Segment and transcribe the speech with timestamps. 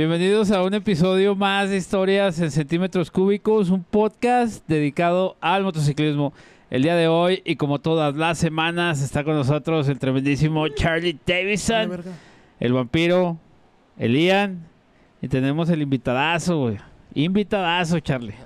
[0.00, 6.32] Bienvenidos a un episodio más de Historias en Centímetros Cúbicos, un podcast dedicado al motociclismo.
[6.70, 11.18] El día de hoy, y como todas las semanas, está con nosotros el tremendísimo Charlie
[11.26, 12.02] Davidson,
[12.60, 13.36] el vampiro,
[13.98, 14.66] el Ian,
[15.20, 16.78] y tenemos el invitadazo, güey.
[17.12, 18.36] Invitadazo, Charlie.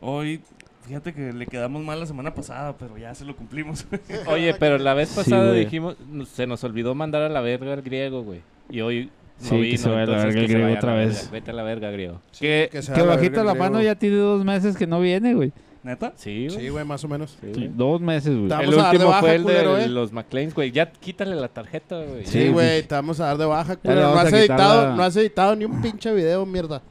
[0.00, 0.40] Hoy,
[0.86, 3.88] fíjate que le quedamos mal la semana pasada, pero ya se lo cumplimos.
[4.28, 5.96] Oye, pero la vez pasada dijimos,
[6.32, 8.42] se nos olvidó mandar a la verga al griego, güey.
[8.70, 9.10] Y hoy
[9.40, 11.30] no Sí, que vino, se vaya a la verga el que griego otra la vez.
[11.30, 12.20] Vete a la verga, griego.
[12.38, 15.34] que que que la bajita la el mano ya tiene dos meses que no viene,
[15.34, 15.52] güey.
[15.82, 16.12] ¿Neta?
[16.14, 16.60] Sí, güey.
[16.60, 17.38] Sí, güey, más o menos.
[17.40, 17.70] Sí, güey.
[17.74, 18.52] Dos meses, güey.
[18.62, 19.88] El último baja, fue el culero, de ¿eh?
[19.88, 20.70] los McLeans, güey.
[20.72, 22.26] Ya quítale la tarjeta, güey.
[22.26, 24.00] Sí, Sí, güey, te vamos a dar de baja, le culero.
[24.14, 26.82] No has, editado, la- no has editado ni un pinche video, mierda.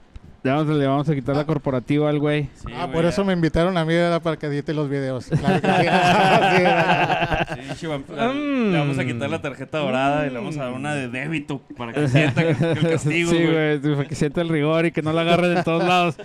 [0.41, 2.43] Le vamos, le vamos a quitar la corporativa al güey.
[2.55, 3.09] Sí, ah, güey, por ya.
[3.09, 4.21] eso me invitaron a mí ¿verdad?
[4.21, 5.25] para que edite los videos.
[5.27, 7.63] Claro que sí.
[7.73, 10.71] Sí, chihuahua, le- Le vamos a quitar la tarjeta dorada y le vamos a dar
[10.73, 13.79] una de débito para que sienta que- que el castigo, sí, güey.
[13.79, 16.15] güey, para que sienta el rigor y que no la agarren en todos lados.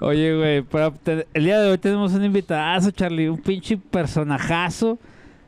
[0.00, 0.64] Oye, güey,
[1.34, 4.98] el día de hoy tenemos un invitadazo, Charlie, un pinche personajazo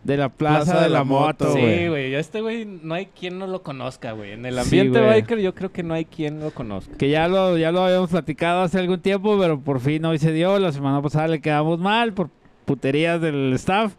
[0.07, 1.89] de la Plaza, de, la, Moto, Sí, güey.
[1.89, 2.11] güey.
[2.12, 4.33] yo Este güey no hay quien no lo conozca, güey.
[4.33, 5.12] En el Sí, ambiente güey.
[5.21, 6.97] biker yo creo que no hay quien lo conozca.
[6.97, 10.33] Que ya lo, ya lo habíamos platicado hace algún tiempo, pero por fin hoy se
[10.33, 10.59] dio.
[10.59, 12.31] La semana pasada le quedamos mal por
[12.65, 13.95] puterías del staff.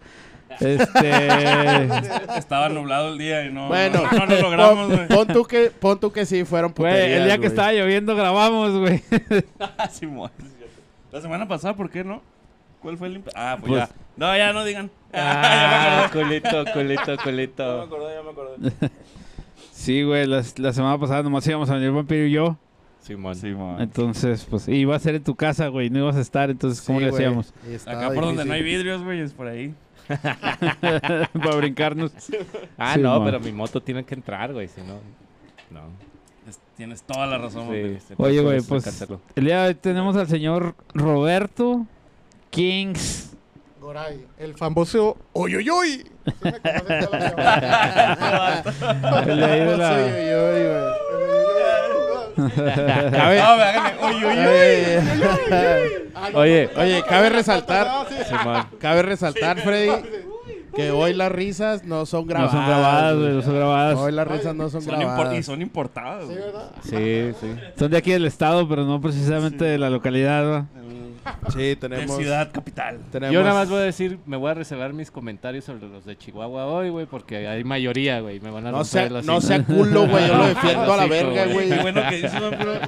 [0.59, 1.27] Este,
[2.37, 5.07] Estaba nublado el día y no, Bueno, no, no lo logramos, pon, güey.
[5.09, 7.49] pon tú que, pon tú que sí fueron güey, puterías, el día que güey.
[7.49, 9.03] estaba lloviendo grabamos, güey.
[9.59, 9.89] Ah.
[11.11, 12.21] La semana pasada, ¿por qué no?
[12.81, 13.95] ¿Cuál fue el Ah, pues, Pues- ya.
[14.17, 14.89] No, ya no digan.
[15.13, 18.71] Ah, culito, culito, Ya me acordé, ya me acordé.
[19.71, 22.57] Sí, güey, la, la semana pasada nomás íbamos a venir Vampiro y yo.
[23.01, 23.35] Simón.
[23.35, 23.81] Simón.
[23.81, 26.99] Entonces, pues, iba a ser en tu casa, güey, no ibas a estar, entonces, ¿cómo
[26.99, 27.53] Sí, le hacíamos?
[27.85, 29.73] Acá por donde no hay vidrios, güey, es por ahí.
[30.09, 32.11] Para brincarnos.
[32.77, 33.25] Ah, Sí, no, man.
[33.25, 34.67] pero mi moto tiene que entrar, güey.
[34.67, 34.95] Si no,
[35.71, 35.81] no.
[36.47, 37.99] Es- tienes toda la razón, güey.
[37.99, 39.01] Sí, Oye, güey, pues,
[39.35, 41.85] el día de hoy tenemos al señor Roberto
[42.49, 43.36] Kings.
[43.87, 45.99] Goray, el famoso Oyoyoy.
[45.99, 46.03] ¿Sí?
[49.27, 49.67] El de.
[53.11, 53.41] Cabe-.
[56.33, 58.05] Oye, oye, cabe resaltar-
[58.79, 59.91] cabe resaltar, Freddy,
[60.75, 62.51] que hoy las risas no son No grabadas.
[62.51, 63.35] son grabadas, güey, güey.
[63.37, 63.97] no son grabadas.
[63.97, 65.45] Hoy las risas no son, Son impor- y grabadas.
[65.45, 66.39] son importadas, Sí, güey.
[66.39, 66.71] ¿verdad?
[66.83, 67.55] Sí, sí.
[67.79, 70.65] Son de aquí del estado, pero no precisamente de la localidad.
[71.49, 72.17] Sí, De tenemos...
[72.17, 72.99] ciudad capital.
[73.11, 76.05] tenemos Yo nada más voy a decir, me voy a reservar mis comentarios sobre los
[76.05, 78.39] de Chihuahua hoy, güey, porque hay mayoría, güey.
[78.39, 80.27] Me van a No romper sea, los no sea culo, güey.
[80.27, 81.53] Yo lo defiendo a la verga, güey.
[81.53, 81.69] güey.
[81.69, 82.21] Qué bueno que
[82.57, 82.81] pero...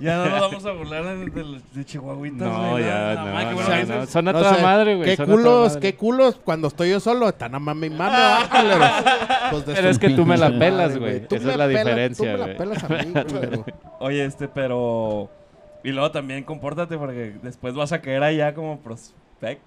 [0.00, 3.54] Ya no nos vamos a burlar de, de, de Chihuahuitas, No, güey, ya, no, no,
[3.54, 4.06] bueno no.
[4.06, 5.16] Son a No toda sé, madre, güey.
[5.16, 5.80] Qué culos, madre.
[5.80, 7.28] qué culos cuando estoy yo solo.
[7.28, 7.86] Están a mami.
[7.86, 11.26] Hijos de Pero es que tú me la pelas, güey.
[11.30, 12.56] Esa es la diferencia, Tú me la güey.
[12.56, 13.64] pelas a mí, culero.
[14.00, 15.30] Oye, este, pero...
[15.84, 19.62] Y luego también compórtate porque después vas a caer allá como prospect.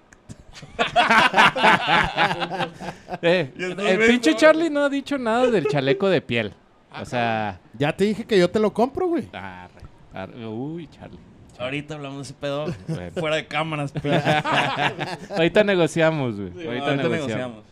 [3.21, 6.53] Eh, el pinche Charlie no ha dicho nada del chaleco de piel.
[6.99, 7.59] O sea...
[7.77, 9.27] Ya te dije que yo te lo compro, güey.
[9.33, 9.81] arre,
[10.13, 11.19] arre, uy, Charlie.
[11.57, 13.11] Ahorita hablamos de ese pedo Bueno.
[13.15, 13.93] fuera de cámaras.
[15.29, 16.51] Ahorita negociamos, güey.
[16.51, 17.27] Sí, ahorita, ahorita negociamos.
[17.29, 17.63] negociamos.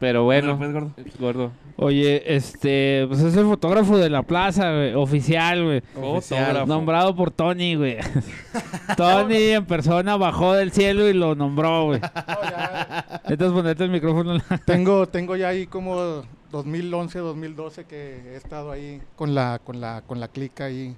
[0.00, 0.92] Pero bueno, Pues, gordo.
[1.18, 1.52] gordo.
[1.76, 5.82] Oye, este, pues es el fotógrafo de la plaza, güey, oficial, güey.
[6.00, 6.66] Oficial.
[6.66, 7.98] Nombrado por Tony, güey.
[8.96, 12.00] Tony en persona bajó del cielo y lo nombró, güey.
[12.10, 14.38] Ya Entonces ponerte el micrófono.
[14.66, 20.02] tengo, tengo ya ahí como 2011, 2012 que he estado ahí con la, con la,
[20.06, 20.96] con la clica ahí.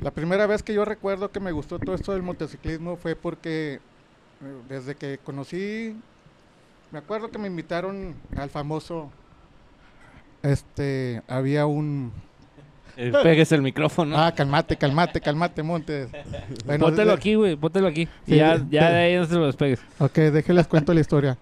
[0.00, 3.74] La primera vez que yo recuerdo que me gustó todo esto del motociclismo fue porque
[3.74, 3.80] eh,
[4.68, 5.96] desde que conocí,
[6.92, 9.10] me acuerdo que me invitaron al famoso,
[10.42, 12.12] este, había un,
[12.98, 14.16] Eh, Pegues el micrófono.
[14.16, 16.08] ah, calmate, calmate, calmate, Montes.
[16.64, 18.08] Bueno, Póntelo desde- aquí, güey, póntelo aquí.
[18.26, 19.80] Sí, ya, de- ya de ahí no se lo despegues.
[19.98, 21.36] Ok, déjenles cuento la historia.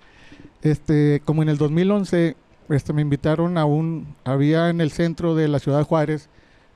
[0.63, 2.35] Este, como en el 2011,
[2.71, 6.29] este, me invitaron a un, había en el centro de la ciudad de Juárez,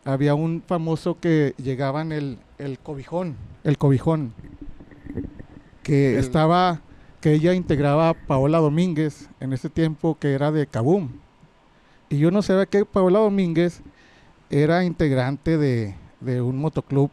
[0.04, 3.34] había un famoso que llegaba en el, el cobijón,
[3.64, 4.32] el cobijón,
[5.82, 6.82] que El- estaba,
[7.20, 11.08] que ella integraba a Paola Domínguez en ese tiempo que era de Kabum.
[12.08, 13.82] Y yo no sabía que Paola Domínguez
[14.50, 17.10] era integrante de, de un motoclub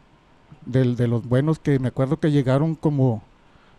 [0.64, 3.22] del- de los buenos que me acuerdo que llegaron como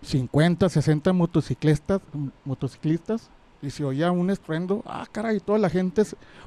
[0.04, 2.02] 50, 60 motociclistas,
[2.46, 3.30] motociclistas
[3.62, 6.04] y se oía un estruendo, ah, caray, toda la gente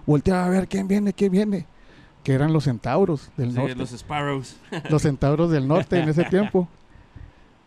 [0.06, 1.66] volteaba a ver quién viene, quién viene,
[2.22, 4.56] que eran los centauros del Sí, norte, los Sparrows.
[4.88, 6.68] los centauros del norte en ese tiempo.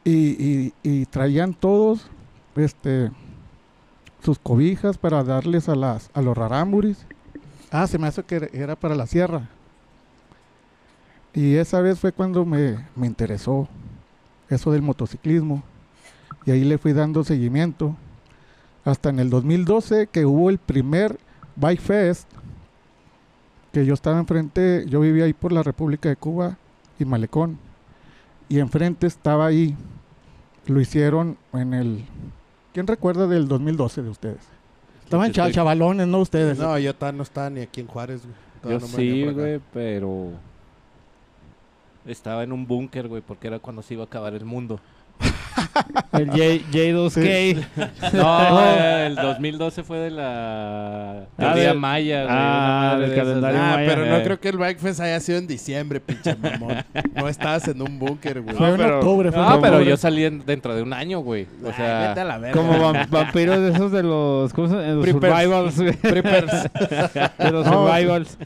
[0.05, 2.07] Y, traían todos
[2.55, 3.11] este
[4.21, 7.05] sus cobijas para darles a las a los rarámuris
[7.73, 9.49] Ah, se me hace que era para la sierra.
[11.33, 13.67] Y esa vez fue cuando me, me interesó
[14.47, 15.63] eso del motociclismo.
[16.45, 17.95] Y ahí le fui dando seguimiento.
[18.85, 21.17] Hasta en el 2012 que hubo el primer
[21.55, 22.29] Bike Fest.
[23.71, 26.59] Que yo estaba enfrente, yo vivía ahí por la República de Cuba
[26.99, 27.57] y Malecón.
[28.53, 29.75] Y enfrente estaba ahí.
[30.67, 32.05] Lo hicieron en el...
[32.71, 34.37] ¿Quién recuerda del 2012 de ustedes?
[35.03, 36.19] Estaban cha- estoy- chavalones, ¿no?
[36.19, 36.59] Ustedes.
[36.59, 38.73] No, yo todavía no estaba ni aquí en Juárez, güey.
[38.75, 40.29] Yo no sí, güey, pero
[42.05, 44.79] estaba en un búnker, güey, porque era cuando se iba a acabar el mundo.
[46.13, 46.37] El J,
[46.71, 47.65] J2K.
[48.13, 52.35] No, eh, el 2012 fue de la teoría del- maya, güey.
[52.37, 53.59] ah, del calendario.
[53.59, 53.87] Ah, maya.
[53.89, 54.23] pero no Eh.
[54.23, 56.83] creo que el Bike Fest haya sido en diciembre, pinche mamón.
[57.15, 58.55] No estabas en un búnker, güey.
[58.55, 59.31] Fue en pero- octubre.
[59.31, 59.89] Fue en No, pero octubre.
[59.89, 61.47] yo salí en- dentro de un año, güey.
[61.63, 62.61] O Ay, sea, vete a la verga.
[62.61, 64.87] Como vam- vampiros de esos de los, ¿cómo se llama?
[64.87, 65.33] Los Preppers.
[65.33, 65.97] survivals, güey.
[67.39, 68.37] De los No, survivals.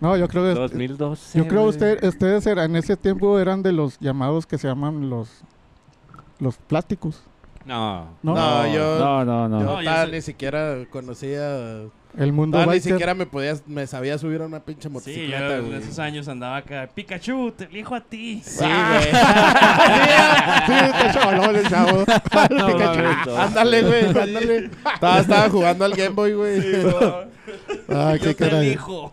[0.00, 0.60] No, yo creo que...
[0.60, 1.38] 2012.
[1.38, 1.70] Yo creo güey.
[1.70, 5.30] usted, ustedes eran, en ese tiempo eran de los llamados que se llaman los
[6.44, 7.22] los plásticos.
[7.64, 8.08] No.
[8.22, 8.34] ¿no?
[8.34, 9.58] No, yo, No, no, no.
[9.60, 11.80] yo No, yo todavía sé- ni siquiera conocía...
[12.16, 12.92] El mundo todavía ni biker.
[12.92, 16.28] siquiera me podía, me sabía subir a una pinche Sí, yo motocicleta, en esos años
[16.28, 16.88] andaba acá.
[16.94, 18.40] Pikachu, te elijo a ti.
[18.44, 19.00] Sí, Ah.
[19.00, 20.78] güey.
[20.78, 22.04] sí, está chavalón el chavo.
[22.50, 23.36] No, Pikachu.
[23.36, 24.70] ándale, güey, ándale.
[24.94, 26.60] Estaba, estaba jugando al Game Boy, güey.
[27.88, 29.10] Ay, qué Yo te elijo.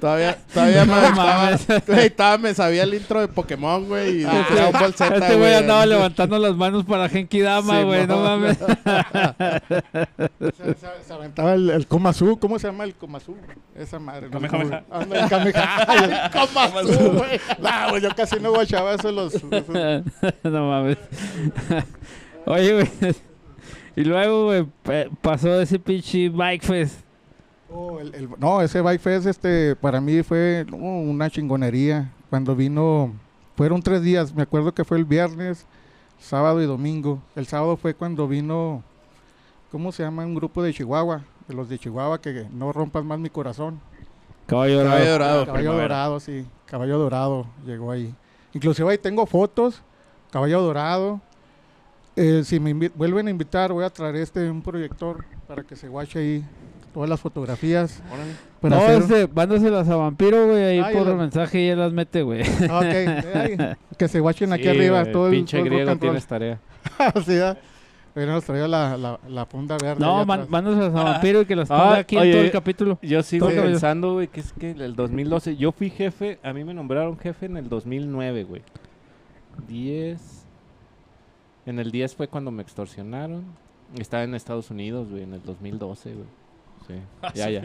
[0.00, 1.66] Todavía, todavía me, No estaba, mames.
[1.86, 4.08] güey, todavía me sabía el intro de Pokémon, güey.
[4.20, 7.84] Y de Dragon Ball Z, Este güey andaba levantando las manos para Genki Dama, Sí,
[7.84, 8.06] güey.
[8.06, 8.22] no mo.
[8.24, 8.58] mames.
[10.56, 12.38] Se, se- se aventaba el, el Komasu.
[12.38, 13.36] ¿Cómo se llama el Komasu?
[13.76, 14.28] Esa madre.
[14.30, 14.84] no Kamehameha.
[14.90, 16.26] Anda, el Kamehameha.
[16.26, 17.40] El Komasu, güey.
[17.58, 19.34] No, güey, yo casi no guachaba eso los...
[19.34, 20.04] esos-
[20.44, 20.98] no mames.
[22.46, 23.14] Oye, güey.
[23.96, 24.66] Y luego, güey,
[25.20, 27.00] pasó ese pinche Bike Fest.
[27.70, 32.10] Oh, el- el- no, ese Bike Fest este, para mí fue uh, una chingonería.
[32.30, 33.12] Cuando vino,
[33.56, 35.66] fueron tres días, me acuerdo que fue el viernes,
[36.18, 37.20] sábado y domingo.
[37.36, 38.82] El sábado fue cuando vino,
[39.70, 40.24] ¿cómo se llama?
[40.24, 43.80] Un grupo de Chihuahua, de los de Chihuahua, que no rompas más mi corazón.
[44.46, 45.10] Caballo Caballo Dorado.
[45.12, 45.46] dorado.
[45.46, 45.72] Caballo.
[45.74, 48.14] Dorado, sí, Caballo Dorado llegó ahí.
[48.54, 49.82] Inclusive ahí tengo fotos,
[50.30, 51.20] Caballo Dorado.
[52.16, 55.86] Eh, si me vuelven a invitar, voy a traer este un proyector para que se
[55.88, 56.44] guache ahí
[56.88, 58.02] todas las fotografías.
[58.60, 61.78] Para No, hacer- este, mándaselas a Vampiro, güey, ahí Ah, por el mensaje y él
[61.78, 62.42] las mete, güey.
[62.68, 63.76] Ah, ok.
[63.98, 66.58] Que se guachen aquí Sí, arriba güey, todo el, pinche todo el griego tienes tarea.
[67.24, 67.58] Sí, ¿verdad?
[68.14, 70.00] Pero nos traía la, la, la funda verde.
[70.00, 72.98] No, mándaselas a Vampiro y que las ponga Ah, aquí en oye, todo el capítulo.
[73.02, 73.56] Yo sigo Sí.
[73.56, 77.46] pensando, güey, que es que el 2012, yo fui jefe, a mí me nombraron jefe
[77.46, 78.62] en el 2009, güey.
[79.68, 80.46] 10.
[81.66, 83.44] En el 10 fue cuando me extorsionaron.
[83.98, 86.26] Estaba en Estados Unidos, güey, en el 2012, güey.
[87.34, 87.62] Sí, ya, ya.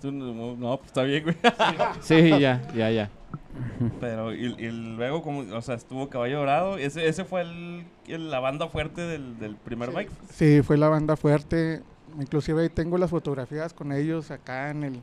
[0.00, 1.36] Tú no, no, pues está bien, güey.
[2.00, 3.10] Sí, ya, ya, ya.
[4.00, 6.76] Pero, y, y luego, como, o sea, estuvo Caballo Dorado.
[6.76, 10.10] Ese, ese fue el, el- la banda fuerte del, del primer bike.
[10.30, 11.82] Sí, fue la banda fuerte.
[12.20, 15.02] Inclusive ahí tengo las fotografías con ellos acá en el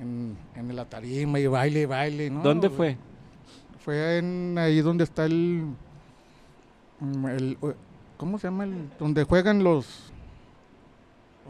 [0.00, 2.30] en, en la tarima y baile baile.
[2.30, 2.42] ¿no?
[2.42, 2.96] ¿Dónde fue?
[3.78, 5.64] Fue en ahí donde está el,
[7.00, 7.58] mm, el
[8.16, 8.64] ¿cómo se llama?
[8.64, 10.12] El, donde juegan los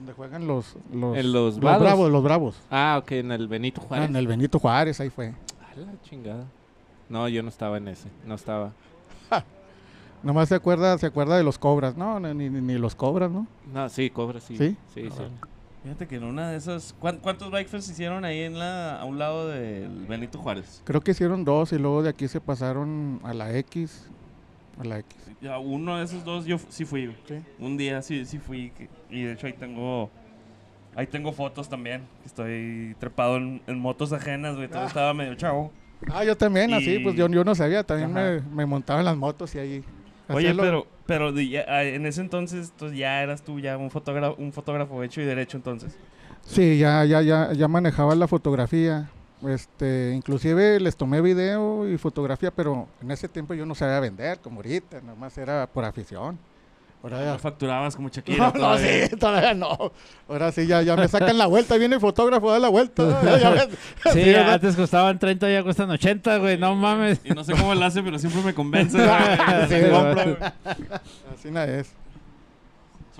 [0.00, 2.56] donde juegan los los, En los los bravos, los bravos.
[2.70, 4.08] Ah, ok, en el Benito Ah, Juárez.
[4.10, 5.28] en el Benito Juárez, ahí fue.
[5.28, 6.44] A la chingada.
[7.08, 8.72] No, yo no estaba en ese, no estaba.
[10.22, 13.46] Nomás se acuerda, se acuerda de los cobras, no, ni, ni, ni los cobras, ¿no?
[13.72, 14.54] No, sí, cobra, sí.
[14.56, 14.76] ¿Sí?
[14.94, 15.22] Sí, sí.
[15.82, 16.94] Fíjate que en una de esas.
[17.00, 20.82] ¿cuán- ¿Cuántos bike fests hicieron ahí en la, a un lado del Benito Juárez?
[20.84, 24.08] Creo que hicieron dos y luego de aquí se pasaron a la X,
[24.78, 25.16] a la X.
[25.48, 27.14] A uno de esos dos yo sí fui.
[27.58, 28.72] Un día sí, sí fui.
[29.08, 30.10] Y de hecho ahí tengo.
[30.94, 32.02] Ahí tengo fotos también.
[32.26, 34.68] Estoy trepado en, en motos ajenas, güey.
[34.68, 35.72] Todavía estaba medio chavo.
[36.08, 39.54] Ah, yo también, así, pues yo, yo no sabía, también me, montaba en las motos
[39.54, 39.84] y ahí.
[40.28, 43.90] Oye, lo- pero, pero ya- ah, en ese entonces entonces ya eras tú ya un
[43.90, 45.98] fotógrafo, un fotógrafo hecho y derecho entonces.
[46.42, 49.10] Sí, ya, ya, ya, ya manejaba la fotografía.
[49.48, 54.38] Este, inclusive les tomé video y fotografía, pero en ese tiempo yo no sabía vender
[54.40, 56.38] como ahorita, nomás era por afición.
[57.02, 58.52] Ahora Ya ya, facturabas como Shakira.
[58.54, 59.92] no, no, sí, todavía no.
[60.28, 63.02] Ahora sí, ya, ya me sacan la vuelta, viene el fotógrafo, da la vuelta.
[63.02, 63.36] ¿no?
[63.38, 63.68] Ya.
[64.12, 66.58] Sí, antes costaban 30, ya cuestan 80, güey.
[66.58, 67.20] No mames.
[67.24, 68.98] Y no sé cómo lo hace, pero siempre me convence.
[69.68, 69.74] Sí.
[71.34, 71.92] Así no es.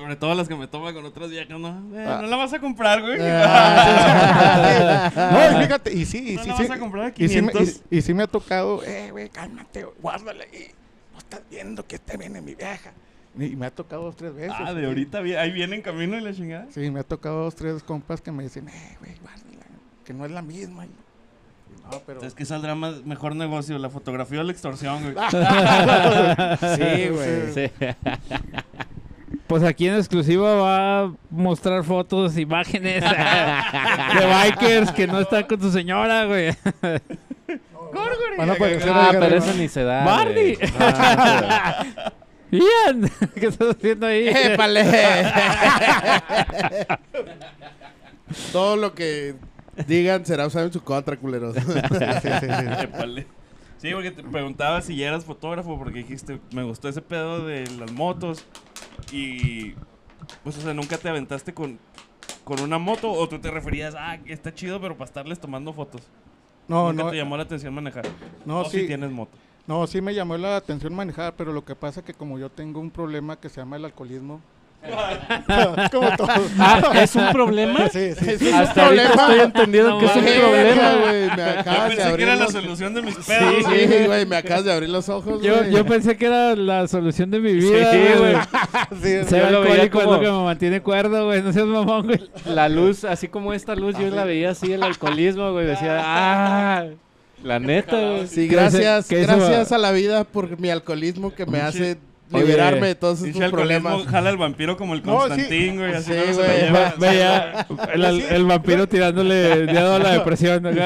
[0.01, 1.69] Sobre todo las que me toma con otras viejas, ¿no?
[1.95, 2.21] Eh, Ah.
[2.23, 3.19] no la vas a comprar, güey.
[3.21, 5.21] Ah, sí.
[5.33, 6.63] No, y fíjate, y sí, y no sí, la sí.
[6.63, 7.83] vas a comprar a Y sí, me, 500.
[7.91, 10.69] y, y sí me ha tocado, eh, güey, cálmate, guárdale ahí.
[11.13, 12.93] No estás viendo que te viene mi vieja.
[13.39, 14.53] Y me ha tocado dos, tres veces.
[14.59, 16.67] Ah, de ahorita, ahí viene en camino y la chingada.
[16.71, 19.67] Sí, me ha tocado dos, tres compas que me dicen, eh, güey, guárdala,
[20.05, 20.87] que no es la misma.
[20.87, 20.91] Y-
[21.91, 22.23] No, pero...
[22.23, 25.15] Es que saldrá más, mejor negocio, la fotografía o la extorsión, güey.
[26.77, 27.53] Sí, güey.
[27.55, 27.71] Sí.
[29.51, 35.61] Pues aquí en exclusiva va a mostrar fotos, imágenes de bikers que no están con
[35.61, 36.51] su señora, güey.
[36.51, 36.53] A
[38.53, 40.05] aparecer Ah, pero eso ni se da.
[40.05, 40.57] Barney.
[42.53, 44.29] Ian, ¿qué estás haciendo ahí?
[44.29, 45.27] ¡Épale!
[48.53, 49.35] Todo lo que
[49.89, 51.57] digan será usado en su contra, culeros.
[51.57, 53.27] Épale.
[53.79, 57.65] Sí, porque te preguntaba si ya eras fotógrafo, porque dijiste, me gustó ese pedo de
[57.81, 58.47] las motos.
[59.13, 59.75] Y,
[60.45, 61.79] pues, o sea, nunca te aventaste con,
[62.45, 66.03] con una moto o tú te referías, ah, está chido, pero para estarles tomando fotos.
[66.69, 68.05] No, nunca no, te llamó la atención manejar.
[68.45, 69.37] no, o si tienes moto.
[69.67, 72.81] No, sí me llamó la atención manejar, pero lo que pasa que como yo tengo
[72.81, 74.41] un problema que se llama el alcoholismo.
[74.81, 76.35] Como todo.
[76.59, 77.89] Ah, ¿es un problema?
[77.91, 78.51] Sí, sí, sí.
[78.51, 79.23] Hasta ahorita problema.
[79.33, 80.93] estoy entendiendo que es un problema.
[81.01, 81.21] güey.
[81.31, 82.53] Me Yo acabas de pensé que abrir era la los...
[82.53, 83.55] solución de mis pedos.
[83.59, 84.27] Sí, sí, güey.
[84.27, 85.71] Me acabas de abrir los ojos, Yo, güey.
[85.73, 88.35] yo pensé que era la solución de mi vida, Sí, güey.
[89.03, 91.43] Sí, Ser Yo lo veía como- que me mantiene cuerdo, güey.
[91.43, 92.31] No seas mamón, güey.
[92.47, 95.67] La luz, así como esta luz, yo la veía así, el alcoholismo, güey.
[95.67, 96.85] Decía, ah,
[97.43, 98.27] la neta, güey.
[98.27, 101.99] Sí, ¿Qué gracias, gracias a la vida por mi alcoholismo que me hace
[102.39, 104.11] liberarme de todos estos alcoholismo problemas.
[104.13, 105.29] jala al vampiro como el No, sí.
[105.29, 105.95] Constantín, güey.
[105.95, 106.49] Así Sí, no se güey.
[106.49, 106.95] la lleva.
[106.99, 110.65] Veía el, el vampiro tirándole dedo a la depresión.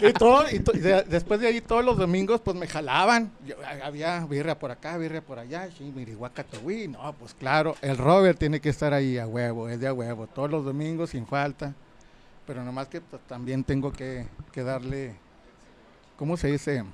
[0.00, 3.30] Y todo, y to- y de- después de ahí todos los domingos pues me jalaban.
[3.46, 6.88] Yo- ha- había birria por acá, birria por allá, sí, miriguacatagüí.
[6.88, 10.26] No, pues claro, el Robert tiene que estar ahí a huevo, es de a huevo,
[10.26, 11.72] todos los domingos sin falta.
[12.46, 15.14] Pero nomás que pues, también tengo que, que darle,
[16.18, 16.84] ¿cómo se dice?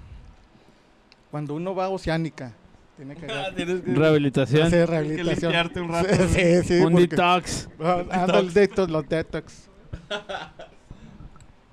[1.30, 2.52] Cuando uno va a Oceánica,
[2.96, 4.62] tiene que Ah, que Rehabilitación.
[4.66, 5.52] hacer tienes que rehabilitación.
[5.52, 6.08] limpiarte un rato.
[6.28, 7.68] Sí, sí, un porque- detox.
[8.10, 9.68] Anda el detox, los detox.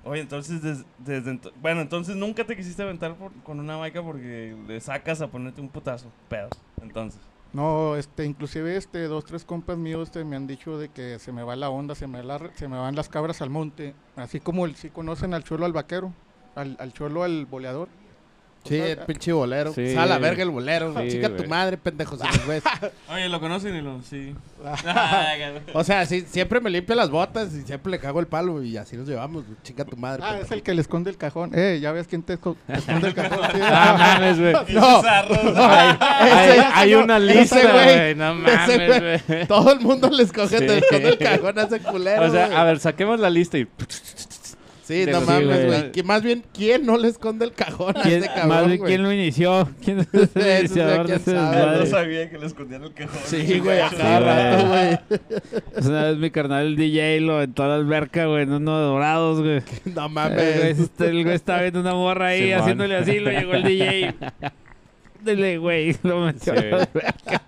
[0.04, 4.02] Oye, entonces, des- desde ento- bueno, entonces nunca te quisiste aventar por- con una baica
[4.02, 6.48] porque le sacas a ponerte un putazo, pedo.
[6.80, 7.20] Entonces,
[7.52, 11.32] No, este, inclusive este, dos, tres compas míos este, me han dicho de que se
[11.32, 14.38] me va la onda, se me, la- se me van las cabras al monte, así
[14.40, 16.12] como el, si conocen al cholo al vaquero,
[16.54, 17.88] al, al cholo al boleador.
[18.68, 19.72] Sí, el pinche bolero.
[19.72, 19.94] Sí.
[19.94, 20.94] Sala la verga el bolero.
[21.02, 22.20] Sí, Chica tu madre, pendejos.
[23.12, 24.34] oye, ¿lo conocen y lo sí?
[25.74, 28.76] O sea, sí, siempre me limpia las botas y siempre le cago el palo y
[28.76, 29.44] así nos llevamos.
[29.62, 30.22] Chica tu madre.
[30.24, 31.52] Ah, es el que le esconde el cajón.
[31.54, 33.38] Eh, ya ves quién te esco- te esconde el cajón.
[33.52, 33.58] Sí.
[33.80, 34.52] Ah, mames, güey.
[34.74, 35.02] No,
[35.56, 38.14] Hay, hay- hay una lista, güey.
[38.14, 39.46] No mames, güey.
[39.46, 42.26] todo el mundo le escoge, te esconde el cajón a ese culero.
[42.26, 43.66] O sea, a ver, saquemos la lista y...
[44.88, 45.92] Sí, de no mames, güey.
[45.92, 48.80] Que Más bien, ¿quién no le esconde el cajón a ¿Quién, ese cabrón, más bien?
[48.84, 49.68] ¿quién lo inició?
[49.84, 51.34] ¿Quién es el Eso sí, iniciador de ese?
[51.34, 53.20] No sabía que le escondían el cajón.
[53.26, 54.98] Sí, güey, a Sí, cada rato, güey.
[55.86, 58.84] una vez mi carnal el DJ lo en toda la alberca, güey, en uno de
[58.86, 59.60] dorados, güey.
[59.94, 60.78] No mames.
[60.80, 64.14] este- el güey estaba viendo una morra ahí, haciéndole así, lo llegó el DJ.
[65.22, 66.58] Dele, güey, lo metió Sí.
[66.60, 67.42] a la alberca.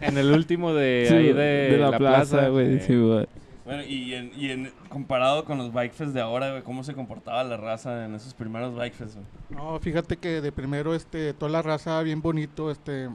[0.00, 2.76] En el último de Sí, ahí de, la, plaza, güey.
[2.76, 3.26] eh, Sí, güey.
[3.66, 7.42] Bueno, y, en, y en, comparado con los bike fest de ahora, ¿cómo se comportaba
[7.42, 9.26] la raza en esos primeros bike fest, güey?
[9.50, 13.08] No, fíjate que de primero, este, toda la raza bien bonito, este,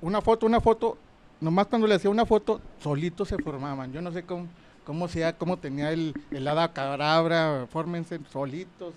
[0.00, 0.96] una foto, una foto,
[1.40, 3.92] nomás cuando le hacía una foto, solitos se formaban.
[3.92, 4.46] Yo no sé cómo,
[4.84, 8.94] cómo sea, cómo tenía el, el hada cadabra, fórmense solitos.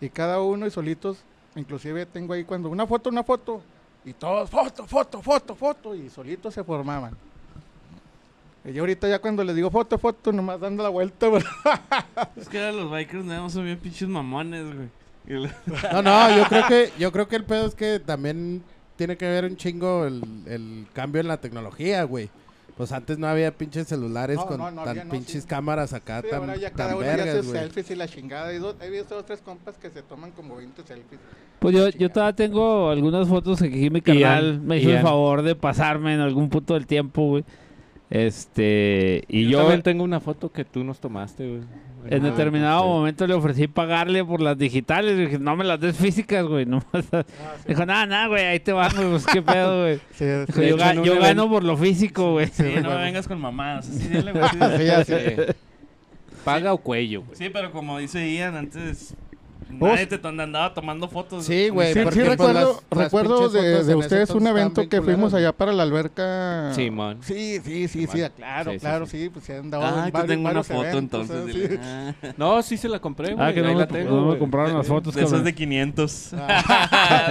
[0.00, 1.24] Y cada uno y solitos,
[1.56, 3.62] inclusive tengo ahí cuando una foto, una foto,
[4.04, 7.16] y todos, foto, foto, foto, foto, y solitos se formaban.
[8.64, 11.42] Y yo ahorita ya cuando les digo foto, foto, nomás dando la vuelta, güey.
[12.36, 14.88] Es que eran los bikers, no, son bien pinches mamones, güey.
[15.26, 15.32] Y
[15.92, 18.62] No, no, yo creo que, yo creo que el pedo es que también
[18.96, 22.30] tiene que ver un chingo el, el cambio en la tecnología, güey.
[22.76, 25.48] Pues antes no había pinches celulares No, con no, no tan había, no, pinches sí.
[25.48, 28.08] cámaras acá Sí, tan, ahora ya tan cada uno ya vergas, hace selfies y la
[28.08, 28.48] chingada.
[28.48, 31.20] Hay, dos, he visto dos, tres compas que se toman como 20 selfies.
[31.60, 35.02] Pues yo, yo todavía tengo algunas fotos que aquí mi carnal Ian, me hizo el
[35.02, 37.44] favor de pasarme en algún punto del tiempo, güey.
[38.10, 41.60] Este, y yo, yo, también tengo una foto que tú nos tomaste, güey.
[42.10, 42.88] en Ah, determinado sí.
[42.88, 45.16] momento le ofrecí pagarle por las digitales.
[45.18, 46.64] Dije, no me las des físicas, güey.
[46.66, 46.82] No,
[47.66, 49.10] Dijo, nada, nada, güey, ahí te van, güey.
[49.10, 50.00] Pues qué pedo, güey.
[50.12, 52.46] Sí, Dijo, De yo, ga- gano por lo físico, güey.
[52.48, 53.88] Sí, no me vengas con mamadas.
[53.88, 54.44] Así dile, güey.
[54.44, 54.92] así sí, dile.
[54.92, 55.12] así.
[55.14, 55.42] Sí.
[56.44, 57.36] Paga o cuello, güey.
[57.38, 59.14] Sí, pero como dice Ian, antes
[59.70, 61.44] Nadie te andaba tomando fotos.
[61.44, 61.92] Sí, güey.
[61.92, 65.34] Sí, sí pues, recuerdo, las- las recuerdo pinches de, de ustedes un evento que fuimos
[65.34, 66.72] allá para la alberca.
[66.74, 67.18] Simón.
[67.22, 69.22] Sí, sí, sí, sí, claro, Sí, sí, claro, sí.
[69.24, 71.54] sí, pues se han dado Ah, varios- tengo una foto eventos, entonces.
[71.70, 71.76] Sí.
[71.82, 73.44] Ah, No, sí se la compré, güey.
[73.46, 75.44] Ah, que no la tengo, no me compraron las fotos, De esas cabrón.
[75.46, 76.32] de 500.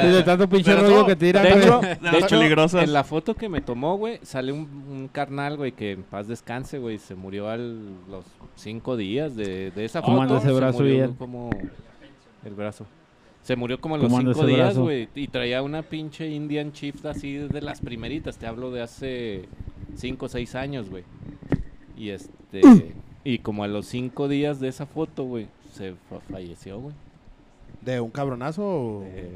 [0.03, 1.43] Y de tanto pinche rollo no, que tiran.
[1.43, 1.61] De güey.
[1.63, 2.83] hecho, De de las hecho, peligrosas.
[2.83, 6.27] en la foto que me tomó, güey, sale un, un carnal, güey, que en paz
[6.27, 6.97] descanse, güey.
[6.99, 8.25] Se murió a los
[8.55, 10.23] cinco días de, de esa ¿Cómo foto.
[10.23, 11.13] anda ese se brazo bien?
[11.13, 11.49] como
[12.45, 12.85] el brazo.
[13.41, 15.09] Se murió como a los ¿Cómo anda cinco días, güey.
[15.15, 18.37] Y traía una pinche Indian Chief así de las primeritas.
[18.37, 19.49] Te hablo de hace
[19.95, 21.03] cinco o seis años, güey.
[21.97, 22.61] Y este...
[23.25, 26.95] y como a los cinco días de esa foto, güey, se fa- falleció, güey.
[27.83, 29.01] ¿De un cabronazo o...?
[29.01, 29.35] De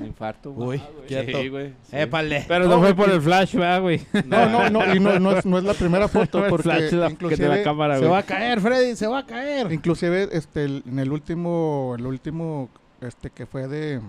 [0.00, 0.80] un infarto, güey.
[0.80, 1.40] Uy, quieto.
[1.40, 1.68] Sí, güey.
[1.84, 1.96] sí.
[1.96, 2.44] Épale.
[2.48, 4.00] Pero no fue por el flash, ¿verdad, güey?
[4.26, 6.90] No, no, no, y no, no es, no es la primera foto El porque flash
[6.90, 8.10] de la, que de la cámara, Se güey.
[8.10, 9.70] va a caer, Freddy, se va a caer.
[9.72, 12.68] inclusive este, el- en el último, el último,
[13.00, 14.00] este que fue de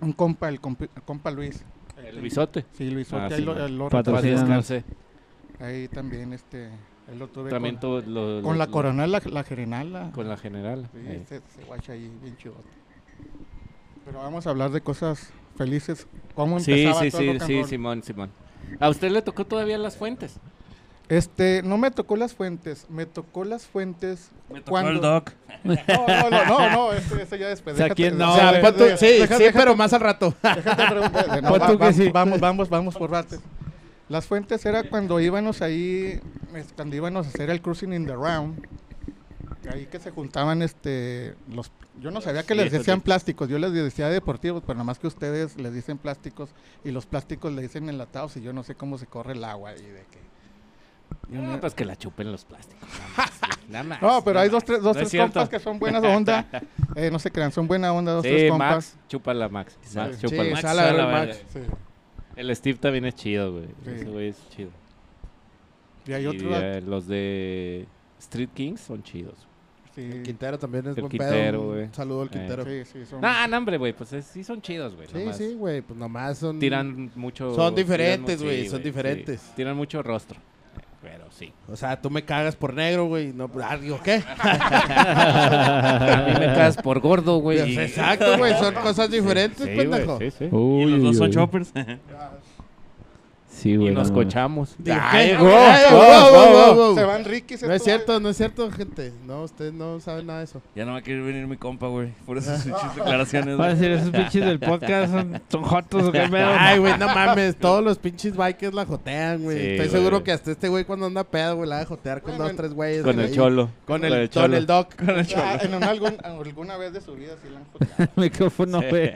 [0.00, 1.64] un compa, el compa, el compa Luis.
[2.04, 2.66] El bisote.
[2.76, 4.84] Sí, Luis, Ah, ahí sí, lo- ahí lo descanse.
[5.60, 6.68] Ahí también, este,
[7.10, 9.92] ahí lo tuve También con, todo lo- con lo- la lo- coronel, la, la general,
[9.92, 10.88] la- Con la general.
[10.92, 11.22] Sí, eh.
[11.28, 12.54] se, se guacha ahí bien chido.
[14.04, 16.06] Pero vamos a hablar de cosas felices.
[16.34, 17.68] ¿Cómo Sí, empezaba sí, todo el sí, and sí, roll?
[17.68, 18.30] Simón, Simón.
[18.80, 20.36] ¿A usted le tocó todavía las fuentes?
[21.08, 24.90] Este, no me tocó las fuentes, me tocó las fuentes Me tocó cuando...
[24.90, 25.32] el doc.
[25.64, 27.74] No, no, no, no, no, ese, ese ya después.
[27.74, 30.00] O sea, déjate- ¿quién no, O sea, tú- sí, Deja- sí, deja- pero más al
[30.00, 30.34] rato.
[30.42, 32.08] déjate preguntar- no, va- va- sí.
[32.10, 33.40] Vamos, vamos, vamos por partes.
[34.08, 36.20] Las fuentes era cuando íbamos ahí,
[36.76, 38.66] cuando íbamos a hacer el cruising in the round.
[39.72, 43.04] Ahí que se juntaban este los yo no sabía que Sí, les decían sí.
[43.04, 46.50] plásticos, yo les decía deportivos, pero nada más que ustedes les dicen plásticos
[46.84, 49.72] y los plásticos le dicen enlatados y yo no sé cómo se corre el agua
[49.72, 50.18] y de qué.
[51.30, 52.86] Y No, pues que la chupen los plásticos.
[52.90, 55.48] nada más, sí, nada más, No, pero nada hay dos, tres, dos, No tres compas
[55.48, 56.46] que son buenas onda.
[56.96, 58.74] Eh, no se crean, son buena onda, dos, Sí, tres compas.
[58.94, 59.76] Max, chúpala, Max.
[59.96, 60.50] Max, Sí, chúpala.
[60.50, 61.06] Max verga.
[61.08, 61.38] Max.
[62.34, 62.40] Sí.
[62.40, 63.66] El Steve también es chido, güey.
[63.84, 63.90] Sí.
[63.90, 64.70] Ese güey es chido.
[66.06, 66.50] Y hay Y, otro.
[66.56, 67.86] eh, los de
[68.18, 69.34] Street Kings son chidos.
[69.94, 71.82] sí, El Quintero también es El buen Quintero, pedo.
[71.84, 72.30] Un saludo al Eh.
[72.32, 72.64] Quintero.
[72.64, 75.06] sí, sí, son- Ah, no, hombre, güey, pues es- sí son chidos, güey.
[75.06, 76.58] Sí, nomás sí, güey, pues nomás son...
[76.58, 77.54] Tiran mucho...
[77.54, 79.40] Son diferentes, güey, son diferentes.
[79.40, 79.52] sí.
[79.56, 80.40] Tiran mucho rostro.
[81.04, 81.52] Pero sí.
[81.70, 83.32] O sea, tú me cagas por negro, güey.
[83.34, 84.22] No, ah, digo, ¿qué?
[84.38, 87.58] A mí me caes por gordo, güey.
[87.74, 90.18] Pues exacto, güey, son cosas diferentes, Sí, pendejo.
[90.18, 90.48] sí, sí.
[90.50, 91.34] Uy, Y los dos uy, son uy.
[91.34, 91.72] choppers.
[93.64, 94.76] Sí, Y nos no, cochamos.
[94.84, 94.92] Se
[97.04, 97.54] van Ricky.
[97.66, 99.10] No es cierto, no es cierto, gente.
[99.26, 100.60] No, ustedes no saben nada de eso.
[100.76, 102.12] Ya no va a querer venir mi compa, güey.
[102.26, 103.58] Por esas pinches declaraciones.
[103.58, 103.80] Va a güey.
[103.80, 106.12] decir, esos pinches del podcast son, son jotos.
[106.14, 107.56] Ay, güey, no mames.
[107.56, 109.56] Todos los pinches bikers la jotean, güey.
[109.56, 109.90] Sí, Estoy güey.
[109.90, 112.44] seguro que hasta este güey cuando anda pedo, güey, la va a jotear con Bueno,
[112.48, 113.02] dos, tres güeyes.
[113.02, 113.32] Con el ahí.
[113.34, 113.70] cholo.
[113.86, 114.94] Con el, con el doc.
[115.36, 118.12] Ah, en una- algún- alguna vez de su vida sí la han joteado.
[118.16, 119.10] El micrófono, güey.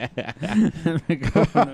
[0.85, 1.73] El micrófono.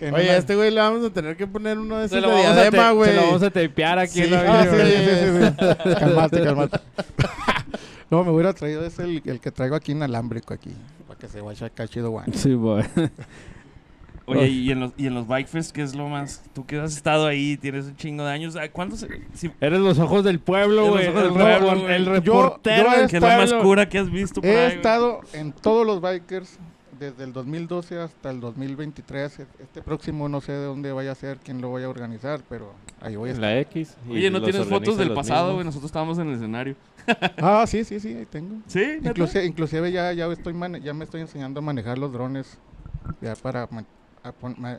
[0.00, 2.06] Que en Oye, una- a este güey le vamos a tener que poner uno de
[2.06, 3.10] esos de diadema, güey.
[3.10, 4.22] se lo vamos a tapear aquí Sí.
[4.22, 5.50] en la Ah, sí, video, sí, güey.
[5.50, 5.94] sí, sí.
[6.00, 6.80] Calmate, calmate.
[8.10, 10.70] No, me hubiera traído ese el, el que traigo aquí inalámbrico aquí.
[11.06, 12.24] Para que se vaya acá chido, güey.
[12.32, 12.82] Sí, güey.
[14.26, 16.42] Oye, y en los, y en los Bike Fest, ¿qué es lo más?
[16.54, 18.54] Tú que has estado ahí, tienes un chingo de años.
[18.56, 19.06] ay, ¿Cuándo se.?
[19.34, 21.06] si- Eres los ojos del pueblo, güey.
[21.12, 24.40] los ojos El, el Yo- reportero yo ¿Qué es lo más cura que has visto
[24.40, 26.58] por He ahí, estado en todos los bikers
[27.00, 29.40] desde el 2012 hasta el 2023.
[29.60, 32.72] Este próximo no sé de dónde vaya a ser, quién lo vaya a organizar, pero
[33.00, 33.50] ahí voy a estar.
[33.50, 33.96] La X.
[34.08, 35.64] y Oye, ¿no tienes fotos del pasado, güey?
[35.64, 36.76] Nosotros estábamos en el escenario.
[37.38, 38.56] Ah, sí, sí, sí, ahí tengo.
[38.66, 38.98] ¿Sí?
[39.02, 42.58] Inclusive, inclusive ya, ya, estoy mane- ya me estoy enseñando a manejar los drones
[43.20, 43.66] ya para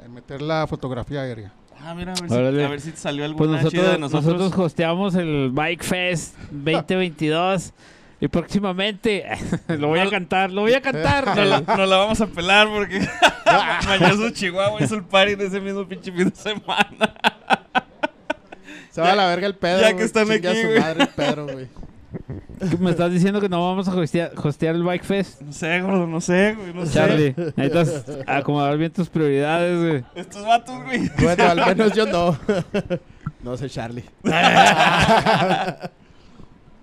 [0.07, 1.51] meter la fotografía aérea.
[1.79, 2.63] Ah, mira, a ver, si, Órale.
[2.65, 4.39] a ver si te salió Pues alguna chida de nosotros, nosotros.
[4.41, 7.73] nosotros hosteamos el Bike Fest 2022
[8.21, 9.25] y próximamente
[9.67, 11.35] lo voy a cantar, lo voy a cantar.
[11.35, 12.99] Nos la, nos la vamos a pelar porque
[13.87, 17.15] Mañoso Chihuahua hizo el party en ese mismo pinche fin de semana.
[18.91, 19.81] Se va a la verga el Pedro.
[19.81, 20.05] ya que güey.
[20.05, 21.67] están aquí, su madre el Pedro, güey.
[22.79, 25.41] Me estás diciendo que no vamos a hostear, hostear el Bike Fest.
[25.41, 26.93] No sé, gordo, no sé, güey, no sé.
[26.93, 30.03] Charlie, necesitas acomodar bien tus prioridades, güey.
[30.13, 31.09] Estos vatos, güey.
[31.21, 32.37] Bueno, al menos yo no.
[33.41, 34.03] No sé, Charlie.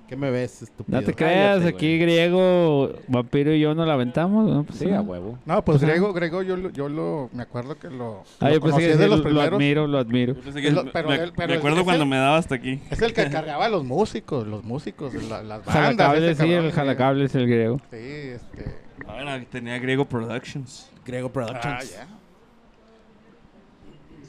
[0.09, 0.99] ¿Qué me ves, estúpido?
[1.01, 1.99] No te creas, Cállate, aquí güey.
[1.99, 4.49] griego, vampiro y yo nos la aventamos.
[4.51, 4.65] ¿no?
[4.65, 5.39] Pues, Sí, a huevo.
[5.45, 5.87] No, pues Ajá.
[5.87, 8.87] Grego, Grego, yo, lo- yo lo, me acuerdo que lo, Ah, lo yo pensé conocí
[8.87, 9.53] que de los lo primeros.
[9.55, 10.35] admiro, lo admiro.
[10.35, 12.09] Yo pensé que- Es lo- pero me, él- pero me es- acuerdo es cuando el-
[12.09, 12.81] me daba hasta aquí.
[12.91, 16.17] Es el que cargaba a los músicos, los músicos, la- las bandas.
[16.17, 17.79] Ese sí, cabrón, el jalacables es el griego.
[17.91, 18.89] Sí, este...
[19.07, 20.91] Ahora tenía Griego Productions.
[21.05, 21.65] Grego Productions.
[21.67, 22.09] Ah, ya.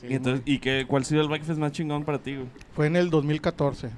[0.02, 2.36] Sí, y entonces, ¿y qué, cuál ha sido el Bike Fest más chingón para ti,
[2.36, 2.48] güey?
[2.74, 3.90] Fue en el 2014.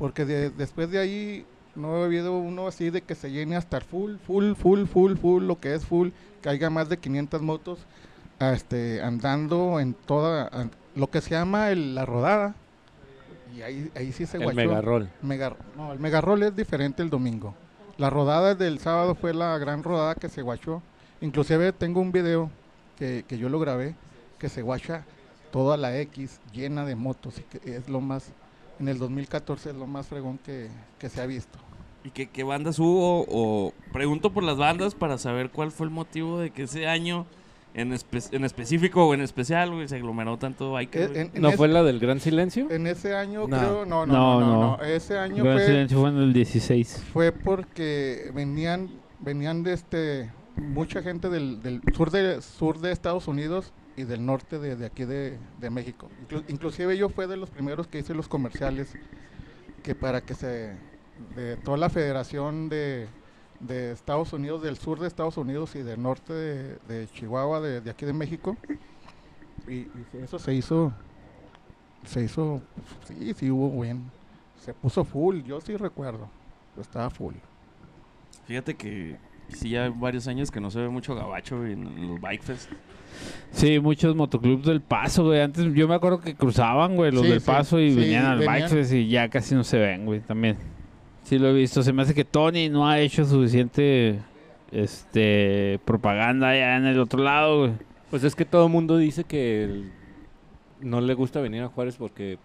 [0.00, 3.76] Porque de- después de ahí no he habido uno así de que se llene hasta
[3.76, 6.08] el full, full, full, full, full, lo que es full,
[6.42, 7.78] que haya más de 500 motos
[8.40, 10.50] este, andando en toda,
[10.96, 12.54] lo que se llama el- la rodada.
[13.54, 14.56] Y ahí, ahí sí se El guachó.
[14.56, 15.10] megarrol.
[15.22, 17.54] Mega- no, el megarrol es diferente el domingo.
[17.98, 20.82] La rodada del sábado fue la gran rodada que se guachó.
[21.20, 22.50] Inclusive tengo un video
[22.96, 23.94] que, que yo lo grabé,
[24.38, 25.04] que se guacha
[25.52, 27.38] toda la X llena de motos.
[27.38, 28.32] Y que es lo más,
[28.80, 31.58] en el 2014 es lo más fregón que, que se ha visto.
[32.02, 33.26] ¿Y qué, qué bandas hubo?
[33.28, 37.26] O pregunto por las bandas para saber cuál fue el motivo de que ese año
[37.74, 41.20] en, espe- en específico o en especial, güey, se aglomeró tanto biker, güey?
[41.20, 42.70] en, en ¿No fue la del Gran Silencio?
[42.70, 43.58] en ese año No.
[43.58, 44.76] creo, no, no, No, no, no, no.
[44.78, 44.82] no.
[44.82, 47.04] Ese año Gran fue, Silencio fue en el 16.
[47.12, 48.88] fue porque venían
[49.20, 54.24] venían de este mucha gente del, del sur de sur de Estados Unidos y del
[54.24, 56.08] norte de, de aquí de, de México.
[56.28, 58.94] Inclu- inclusive yo fue de los primeros que hice los comerciales
[59.82, 60.76] que para que se
[61.36, 63.08] de toda la federación de,
[63.60, 67.90] de Estados Unidos del sur de Estados Unidos y del norte de, Chihuahua de, de
[67.90, 68.56] aquí de México.
[69.68, 70.92] Y, y eso se hizo
[72.06, 72.62] se hizo
[73.06, 74.10] sí sí hubo buen
[74.58, 76.28] se puso full yo sí recuerdo
[76.80, 77.34] estaba full.
[78.46, 82.42] Fíjate que sí, ya varios años que no se ve mucho gabacho en los bike
[82.42, 82.70] fest.
[83.52, 85.40] Sí, muchos motoclubs del Paso, güey.
[85.40, 88.24] Antes yo me acuerdo que cruzaban, güey, los Sí, del sí, Paso y sí, venían
[88.26, 88.54] al venían.
[88.60, 90.56] Bike Fest y ya casi no se ven, güey, también.
[91.24, 91.82] Sí lo he visto.
[91.82, 94.18] Se me hace que Tony no ha hecho suficiente
[94.72, 97.72] este propaganda allá en el otro lado, güey.
[98.10, 99.92] Pues es que todo el mundo dice que el-
[100.80, 102.38] no le gusta venir a Juárez porque,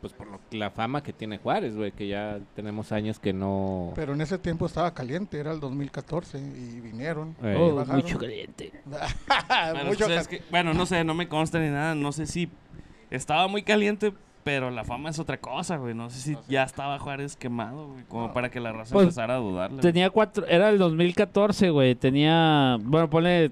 [0.00, 3.92] pues por lo- la fama que tiene Juárez, güey, que ya tenemos años que no...
[3.96, 7.34] Pero en ese tiempo estaba caliente, era el 2014 y vinieron.
[7.42, 8.72] Eh, Oh, mucho caliente.
[9.72, 11.94] Bueno, Mucho pues, es cal- que- bueno, no sé, no me consta ni nada.
[11.94, 12.48] No sé si
[13.10, 14.12] estaba muy caliente,
[14.44, 15.94] pero la fama es otra cosa, güey.
[15.94, 19.34] No sé si ya estaba Juárez quemado, güey, como para que la raza Pues, empezara
[19.34, 19.80] a dudarle.
[19.82, 21.94] Tenía cuatro, era el 2014, güey.
[21.96, 23.50] Tenía, bueno, pone,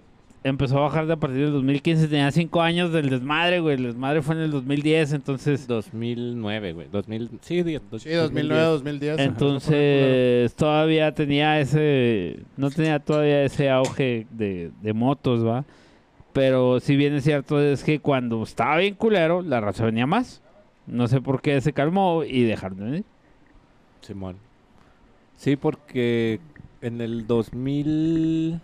[0.49, 2.09] empezó a bajar de a partir del 2015.
[2.09, 3.77] Tenía cinco años del desmadre, güey.
[3.77, 5.67] El desmadre fue en el 2010, entonces...
[5.67, 6.89] 2009, güey.
[6.91, 9.19] 2000, sí, dos- Sí, 2009, 2010.
[9.19, 15.65] Entonces todavía tenía ese, no tenía todavía ese auge de, de motos, ¿va?
[16.33, 20.43] Pero si bien es cierto es que cuando estaba bien culero, la raza venía más.
[20.87, 23.05] No sé por qué se calmó y dejaron de venir.
[24.03, 24.37] Simón.
[25.37, 26.39] Sí, porque
[26.83, 28.61] en el 2000...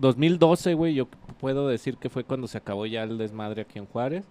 [0.00, 1.06] 2012, güey, yo
[1.40, 4.24] puedo decir que fue cuando se acabó ya el desmadre aquí en Juárez.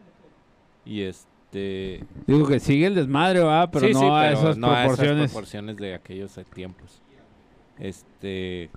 [0.86, 2.04] Y este...
[2.28, 3.70] Digo que sigue el desmadre, ¿va?
[3.72, 5.32] Pero Sí, no sí, a pero esas no a esas proporciones.
[5.32, 7.02] proporciones de aquellos tiempos.
[7.80, 8.70] Este...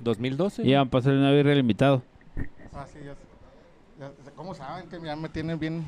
[0.00, 0.62] 2012.
[0.66, 2.02] Y van a pasar una birra al invitado.
[2.74, 3.14] Ah, sí, ya,
[3.98, 5.86] ya- ¿Cómo saben que ya me tienen bien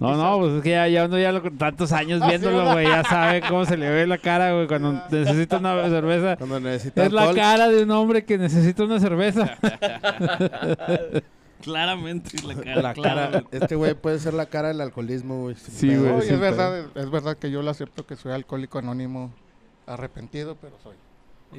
[0.00, 2.72] No, no, pues es que ya, ya uno ya lo, tantos años Ah, sí, viéndolo,
[2.72, 6.36] güey, ya sabe cómo se le ve la cara, güey, cuando necesita una cerveza.
[6.36, 9.56] Cuando necesita Es la cara de un hombre que necesita una cerveza.
[11.62, 12.82] Claramente, la cara.
[12.82, 15.56] La cara, este güey puede ser la cara del alcoholismo, güey.
[15.56, 19.32] Sí, güey, No, es verdad, es verdad que yo lo acepto que soy alcohólico anónimo
[19.86, 20.94] arrepentido, pero soy.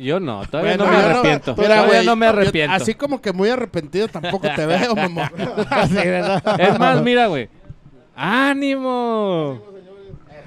[0.02, 1.56] Yo no, todavía Bueno, no me yo arrepiento.
[1.58, 2.76] Mira, todavía güey, no me yo- arrepiento.
[2.76, 5.30] así como que muy arrepentido tampoco te veo, mamón.
[6.60, 7.50] Es más, mira, güey.
[8.19, 9.62] ¡Ánimo!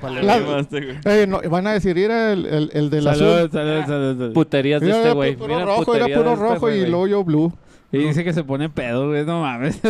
[0.03, 0.65] La-.
[1.05, 3.51] Eh, no, van a decir, era el, el, el del Salud, azul.
[3.53, 4.33] salud, salud, salud.
[4.33, 5.37] Puterías de este era güey.
[5.37, 6.91] puro Mira, rojo, era puterías puro de este rojo y güey.
[6.91, 7.53] luego yo blue.
[7.93, 9.81] Y dice que se pone pedo, güey, no mames.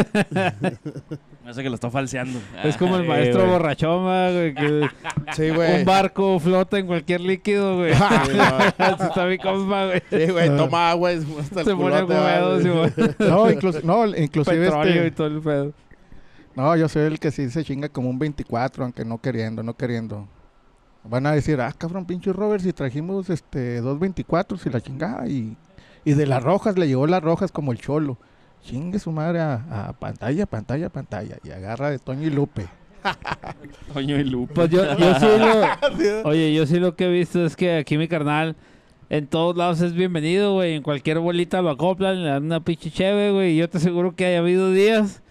[1.45, 2.39] Me hace que lo está falseando.
[2.63, 3.53] es como el sí, maestro güey.
[3.53, 4.89] borrachoma, güey, que
[5.35, 5.79] Sí, güey.
[5.81, 7.95] un barco flota en cualquier líquido, güey.
[8.27, 9.07] Sí, no.
[9.07, 10.03] Está mi compa, güey.
[10.11, 12.63] Sí, güey, toma agua y Se pone húmedo, güey.
[12.63, 13.31] sí, güey.
[13.31, 15.73] No, incluso, no, inclusive Petróleo y este, todo el pedo.
[16.55, 19.75] No, yo soy el que sí se chinga como un 24, aunque no queriendo, no
[19.75, 20.29] queriendo.
[21.05, 25.27] Van a decir, ah, cabrón, pinche Robert, si trajimos este dos 24 y la chingada.
[25.27, 25.57] Y,
[26.05, 28.19] y de las rojas, le llegó las rojas como el cholo.
[28.63, 31.39] Chingue su madre a, a pantalla, pantalla, pantalla.
[31.43, 32.69] Y agarra de Toño y Lupe.
[33.93, 34.55] Toño y Lupe.
[34.55, 36.23] Pues yo, yo sí lo...
[36.29, 38.55] Oye, yo sí lo que he visto es que aquí mi carnal
[39.11, 40.75] en todos lados es bienvenido, güey.
[40.75, 43.55] En cualquier bolita lo acoplan, le dan una pinche cheve, güey.
[43.55, 45.22] Y yo te aseguro que haya habido días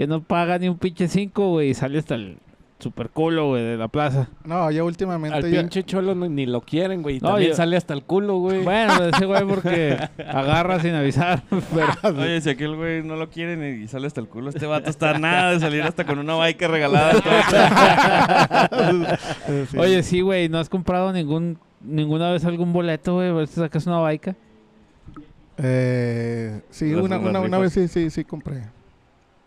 [0.00, 1.68] que no paga ni un pinche cinco, güey.
[1.68, 2.38] Y sale hasta el
[2.78, 4.30] super culo, güey, de la plaza.
[4.46, 7.16] No, ya últimamente Al ya- pinche cholo no- ni lo quieren, güey.
[7.18, 8.64] y No, También yo- sale hasta el culo, güey.
[8.64, 11.42] Bueno, ese güey porque agarra sin avisar.
[12.02, 14.88] Pero Oye, si aquel güey no lo quieren y sale hasta el culo, este vato
[14.88, 17.20] está nada de salir hasta con una bike regalada.
[19.76, 23.46] Oye, sí, güey, ¿no has comprado ningún ninguna vez algún boleto, güey?
[23.48, 24.34] Si sacas una baica.
[25.58, 28.62] Eh, sí, una, una, una vez sí, sí, sí compré.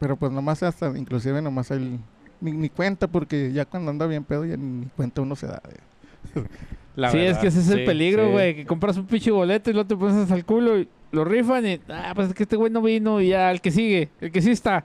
[0.03, 1.97] Pero pues nomás hasta, inclusive nomás el...
[2.41, 5.47] Ni, ni cuenta, porque ya cuando anda bien pedo, ya ni, ni cuenta uno se
[5.47, 6.41] da de,
[6.97, 8.31] La sí, es verdad, que ese es el peligro, sí.
[8.33, 8.55] güey.
[8.57, 11.65] Que compras un pinche boleto y luego te pones hasta el culo y lo rifan
[11.65, 11.79] y...
[11.87, 14.41] Ah, pues es que este güey no vino y ya, el que sigue, el que
[14.41, 14.83] sí está.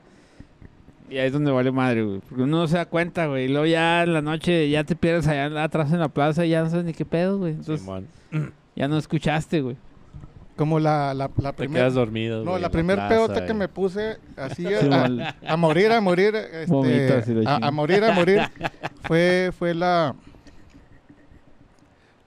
[1.11, 2.21] Y ahí es donde vale madre, güey.
[2.21, 3.47] Porque uno no se da cuenta, güey.
[3.47, 6.51] Y luego ya en la noche ya te pierdes allá atrás en la plaza y
[6.51, 7.55] ya no sabes ni qué pedo, güey.
[7.55, 7.85] Entonces
[8.77, 9.77] ya no escuchaste, güey.
[10.59, 11.85] Como la, la, la Te primera...
[11.85, 12.45] quedas dormido.
[12.45, 15.93] No, güey, la en primer plaza, peota que me puse así Sí, a, a morir,
[15.93, 16.65] a morir, este,
[17.47, 18.41] a, morir, a morir,
[19.05, 20.17] fue, fue la...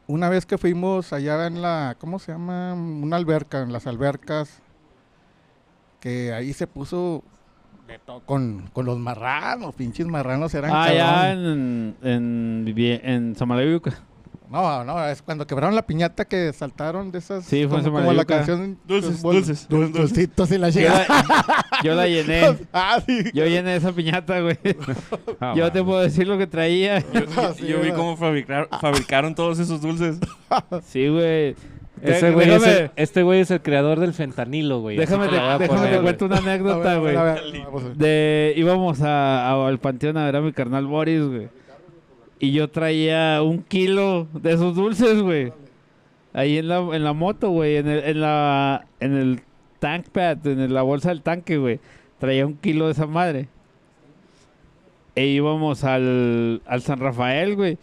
[0.07, 2.73] Una vez que fuimos allá en la, ¿cómo se llama?
[2.73, 4.61] Una alberca, en las albercas,
[5.99, 7.23] que ahí se puso
[7.85, 13.91] de todo con, con los marranos, pinches marranos eran Ah, ya en, en, en Samalayuca.
[14.51, 17.99] No, no, es cuando quebraron la piñata que saltaron de esas, Sí, fue en como,
[17.99, 18.77] como la canción.
[18.85, 19.93] Dulces, bol- dulces, dul- dulces.
[19.93, 22.57] Dulcitos y la la, yo la llené.
[22.73, 23.23] ah, sí.
[23.33, 24.57] Yo llené esa piñata, güey.
[25.39, 26.99] Ah, Yo te puedo decir lo que traía.
[26.99, 30.17] Yo, yo- Sí, yo vi cómo fabricar- fabricaron todos esos dulces.
[30.85, 31.55] Sí, güey.
[32.01, 34.97] Ese De- güey es déjame- el- este güey es el creador del fentanilo, güey.
[34.97, 36.01] Déjame, te, déjame poner, te güey.
[36.01, 37.15] cuento una anécdota, güey.
[37.95, 41.49] De, íbamos a, a- al panteón a ver a mi carnal Boris, güey.
[42.41, 45.53] Y yo traía un kilo de esos dulces, güey.
[46.33, 47.75] Ahí en la, en la moto, güey.
[47.75, 49.41] En el, en la, en el
[49.77, 51.79] tank pad, en la bolsa del tanque, güey.
[52.17, 53.47] Traía un kilo de esa madre.
[55.13, 57.77] E íbamos al, al San Rafael, güey.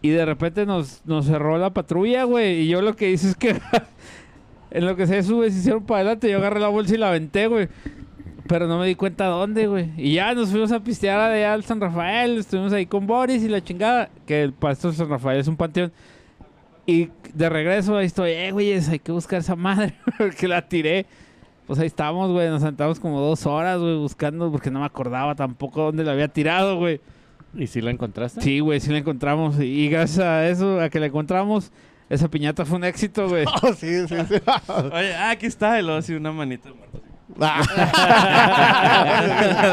[0.00, 2.62] Y de repente nos, nos cerró la patrulla, güey.
[2.62, 3.60] Y yo lo que hice es que
[4.70, 6.30] en lo que se sube, se hicieron para adelante.
[6.30, 7.68] Yo agarré la bolsa y la aventé, güey.
[8.48, 9.90] Pero no me di cuenta dónde, güey.
[9.96, 12.38] Y ya nos fuimos a pistear allá al San Rafael.
[12.38, 14.08] Estuvimos ahí con Boris y la chingada.
[14.26, 15.92] Que el pastor San Rafael es un panteón.
[16.86, 19.94] Y de regreso ahí estoy, eh, güey, hay que buscar esa madre.
[20.18, 21.06] Porque la tiré.
[21.66, 22.48] Pues ahí estábamos, güey.
[22.48, 24.50] Nos sentamos como dos horas, güey, buscando.
[24.50, 27.00] Porque no me acordaba tampoco dónde la había tirado, güey.
[27.54, 28.40] ¿Y si la encontraste?
[28.40, 29.58] Sí, güey, sí la encontramos.
[29.60, 31.72] Y gracias a eso, a que la encontramos,
[32.08, 33.44] esa piñata fue un éxito, güey.
[33.62, 34.34] Oh, sí, sí, sí.
[34.92, 35.78] Oye, ah, aquí está.
[35.80, 37.00] Y luego así una manita de muerto.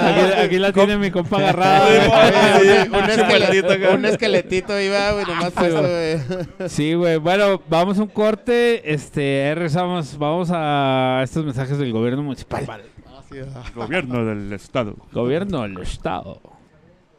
[0.06, 1.88] Aquí, aquí la tiene mi compa agarrada.
[1.88, 2.32] Sí, güey.
[2.84, 3.94] sí, un esqueletito.
[3.94, 6.20] Un esqueletito iba, güey, nomás puesto, güey.
[6.70, 7.18] Sí, güey.
[7.18, 8.92] Bueno, vamos a un corte.
[8.92, 10.18] Este, regresamos.
[10.18, 12.68] Vamos a estos mensajes del gobierno municipal.
[13.76, 14.96] Gobierno del estado.
[15.12, 16.40] Gobierno del Estado.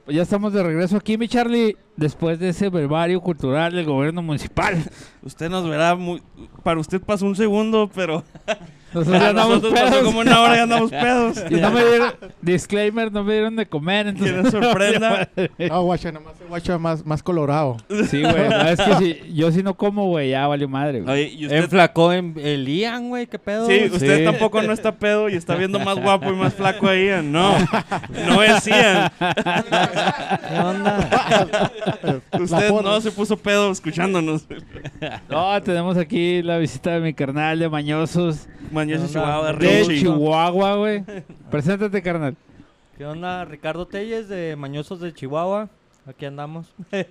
[0.07, 4.77] Ya estamos de regreso aquí, mi Charlie, después de ese verbario cultural del gobierno municipal.
[5.23, 6.23] Usted nos verá muy...
[6.63, 8.23] Para usted pasó un segundo, pero...
[8.95, 10.05] Nosotros ya andamos nosotros pasó pedos.
[10.05, 11.45] como una hora y andamos pedos.
[11.51, 14.35] Y no me dieron, disclaimer, no me dieron de comer, entonces...
[14.37, 15.29] Que nos sorprenda.
[15.69, 17.77] No, guacha, nomás el guacha más, más colorado.
[18.09, 21.13] Sí, güey, no, es que si, yo si no como, güey, ya valió madre, güey.
[21.13, 21.59] Oye, y usted...
[21.65, 23.67] Enflacó en el Ian, güey, qué pedo.
[23.67, 24.25] Sí, usted Sí.
[24.25, 27.33] tampoco no está pedo y está viendo más guapo y más flaco a Ian.
[27.33, 27.55] No,
[28.27, 29.11] no es Ian.
[29.19, 31.71] ¿Qué onda?
[32.39, 34.47] Usted no se puso pedo escuchándonos.
[35.29, 38.47] No, tenemos aquí la visita de mi carnal de Mañosos
[38.87, 40.01] Chihuahua, de Richie.
[40.01, 41.05] Chihuahua, güey.
[41.51, 42.37] Preséntate, carnal.
[42.97, 43.45] ¿Qué onda?
[43.45, 45.69] Ricardo Telles de Mañosos de Chihuahua.
[46.07, 46.73] Aquí andamos.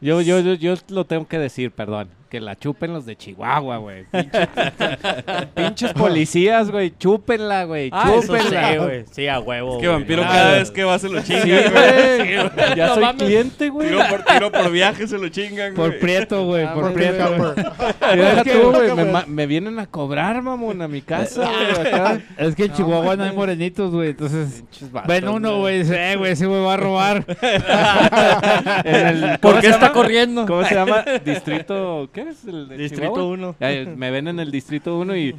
[0.00, 2.08] Yo, yo, yo, yo lo tengo que decir, perdón.
[2.28, 4.04] Que la chupen los de Chihuahua, güey.
[4.12, 4.48] Pinches,
[5.54, 6.92] pinches policías, güey.
[6.98, 7.88] Chúpenla, güey.
[7.90, 8.70] Ah, eso Chúpenla.
[8.72, 9.04] sí, güey.
[9.10, 9.76] Sí, a huevo.
[9.76, 12.76] Es que vampiro Ah, cada vez que va se lo chinga, Sí, güey.
[12.76, 13.88] Ya soy cliente, güey.
[13.88, 15.90] Tiro por tiro por viaje se lo chingan, güey.
[15.90, 17.34] Por prieto, güey, Ah, por prieto.
[17.36, 17.52] güey.
[18.16, 19.24] Deja tú, güey.
[19.26, 21.86] Me, vienen a cobrar, mamón, a mi casa, güey.
[21.94, 22.20] Acá.
[22.36, 24.64] Es que en Chihuahua no hay morenitos, güey, entonces...
[24.70, 27.24] Pinches vatos, Ven uno, güey, dice, eh, güey, ese güey va a robar.
[28.84, 29.92] El- ¿Por ¿cómo qué está llama?
[29.94, 30.46] corriendo?
[30.46, 31.04] ¿Cómo se llama?
[31.24, 32.08] Distrito.
[32.24, 32.44] ¿Qué es?
[32.44, 33.32] El de Distrito Chihuahua?
[33.32, 33.56] 1.
[33.60, 35.34] Ya, me ven en el distrito 1 y.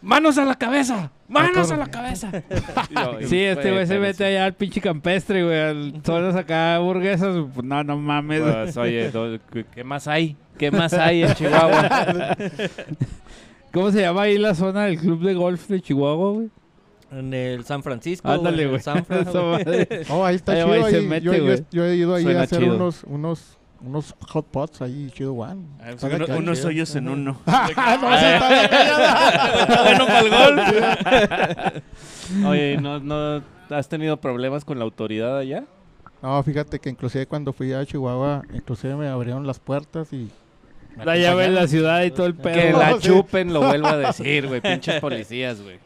[0.00, 1.10] ¡Manos a la cabeza!
[1.26, 2.30] ¡Manos a la cabeza!
[2.90, 7.36] Yo, Sí, este güey se mete allá al pinche campestre, güey, zonas acá burguesas.
[7.52, 8.40] Pues no, no mames.
[8.42, 9.10] Pues, oye,
[9.52, 10.36] ¿qué- ¿qué más hay?
[10.56, 12.36] ¿Qué más hay en Chihuahua?
[13.72, 16.48] ¿Cómo se llama ahí la zona del club de golf de Chihuahua, güey?
[17.10, 18.28] En el San Francisco.
[18.28, 18.80] Ándale, güey.
[18.80, 19.64] San Fran, Esa güey.
[19.64, 19.88] madre.
[20.10, 20.88] Oh, ahí está Ahí chido.
[20.90, 21.64] se mete, yo, yo- güey.
[21.70, 22.76] yo he ido ahí Suena a hacer chido.
[22.76, 25.62] unos, unos, unos hot pots ahí, chido, one.
[25.80, 27.40] Ah, pues, uno- que- unos hoyos en uno.
[27.46, 29.60] No, sí, está bien callada.
[29.62, 31.82] Está bueno para el golf.
[32.46, 35.64] Oye, ¿no, ¿no has tenido problemas con la autoridad allá?
[36.22, 40.28] No, fíjate que inclusive cuando fui a Chihuahua, inclusive me abrieron las puertas y...
[40.96, 41.54] La llave de acompañaron.
[41.54, 42.72] la ciudad y todo el Que pedo.
[42.72, 44.60] No, la chupen, lo vuelvo a decir, güey.
[44.60, 45.78] Pinches policías, güey.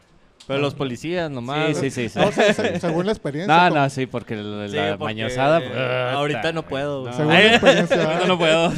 [0.47, 1.77] Pero los policías nomás.
[1.77, 2.19] Sí, sí, sí.
[2.19, 3.55] No, se- se- según la experiencia.
[3.55, 5.59] No, como- no, sí, porque la, Sí, la porque, mañosada.
[5.59, 7.13] eh, puta, ahorita no puedo, güey.
[7.13, 8.03] Según la experiencia.
[8.05, 8.71] Ahorita no puedo.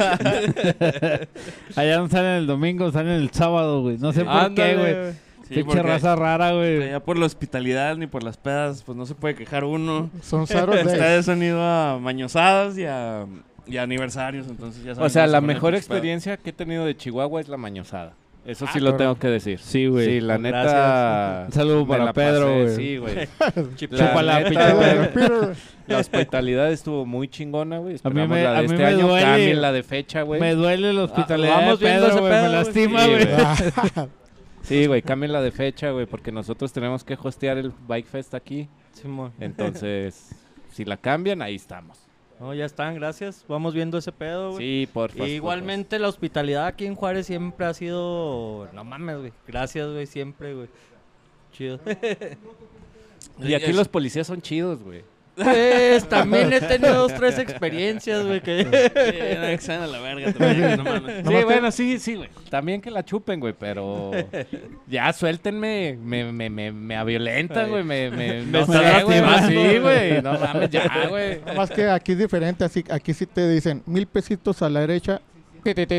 [1.75, 3.97] Allá no salen el domingo, salen el sábado, güey.
[3.97, 5.13] No sé por Ándale, qué, güey.
[5.47, 6.83] Sí, Pinche porque raza rara, güey.
[6.83, 10.09] allá por la hospitalidad ni por las pedas, pues no se puede quejar uno.
[10.23, 10.85] Son Saturdays.
[10.93, 13.25] Ustedes han ido a mañosadas y a,
[13.67, 16.83] Y aniversarios, entonces ya saben O sea, se la ponen mejor experiencia que he tenido
[16.85, 18.13] de Chihuahua es la mañosada.
[18.45, 19.57] Eso Ah, sí lo tengo que decir.
[19.59, 20.05] Sí, güey.
[20.05, 20.63] Sí, la Gracias.
[20.65, 21.43] neta.
[21.47, 22.75] Un saludo me para la Pedro, güey.
[22.75, 23.15] Sí, güey.
[23.81, 25.53] Neta, güey, Pedro.
[25.87, 27.89] La hospitalidad estuvo muy chingona, güey.
[27.89, 29.25] A mí Esperamos me- la de a mí este me año, duele.
[29.25, 30.39] cambien la de fecha, güey.
[30.41, 32.31] Me duele la hospitalidad vamos de Pedro, güey.
[32.41, 33.25] Me lastima, Sí, güey.
[33.25, 34.07] güey.
[34.63, 38.33] Sí, güey, cambien la de fecha, güey, porque nosotros tenemos que hostear el Bike Fest
[38.33, 38.67] aquí.
[38.93, 39.31] Simón.
[39.39, 40.29] Entonces,
[40.71, 41.99] si la cambian, ahí estamos.
[42.39, 43.45] No, ya están, gracias.
[43.47, 44.59] Vamos viendo ese pedo, güey.
[44.85, 45.27] Sí, por favor.
[45.27, 48.67] Y igualmente la hospitalidad aquí en Juárez siempre ha sido...
[48.73, 49.33] No mames, güey.
[49.47, 50.67] Gracias, güey, siempre, güey.
[51.51, 51.79] Chido.
[53.39, 55.03] Y aquí los policías son chidos, güey.
[55.35, 58.63] Pues, también he tenido dos, tres experiencias, güey, que...
[59.59, 61.27] Sí, no, a la verga también, no mames.
[61.27, 62.29] Sí, bueno, sí, sí, güey.
[62.49, 64.11] También que la chupen, güey, pero
[64.87, 69.71] ya suéltenme, me, me, me, me violentan, güey, me, me, no están sé, güey, lastimando.
[69.71, 71.39] sí, güey, no mames, ya, güey.
[71.41, 74.79] Nada más que aquí es diferente, así, aquí sí te dicen mil pesitos a la
[74.81, 75.21] derecha.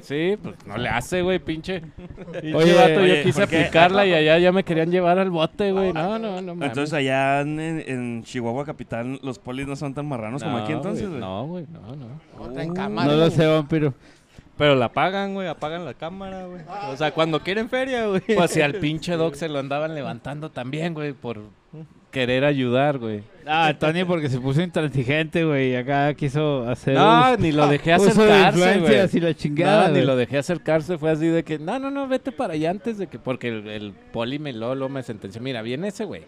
[0.02, 1.82] Sí, pues no le hace, güey, pinche.
[2.54, 3.58] Oye, vato, oye, yo quise ¿por qué?
[3.60, 5.92] aplicarla y allá ya me querían llevar al bote, güey.
[5.92, 6.68] No, no, no mames.
[6.68, 11.08] Entonces allá en, en Chihuahua capital los polis no son tan marranos como aquí entonces,
[11.08, 11.20] güey, güey.
[11.20, 12.20] No, güey, no, no.
[12.38, 13.10] Otra en Uh, cámara.
[13.10, 13.94] No lo sé, vampiro.
[14.56, 16.62] Pero la apagan, güey, apagan la cámara, güey.
[16.90, 18.22] O sea, cuando quieren feria, güey.
[18.34, 21.42] Pues si al pinche Doc se lo andaban levantando también, güey, por
[22.16, 23.20] querer ayudar, güey.
[23.46, 25.72] Ah, Tony porque se puso intransigente, güey.
[25.72, 29.08] y Acá quiso hacer No, ni lo dejé acercarse, güey.
[29.12, 32.08] y la chingada, No, ni lo dejé acercarse, fue así de que, no, no, no,
[32.08, 35.42] vete para allá antes de que, porque el, el poli me lo, lo me sentenció,
[35.42, 36.22] mira, viene ese güey,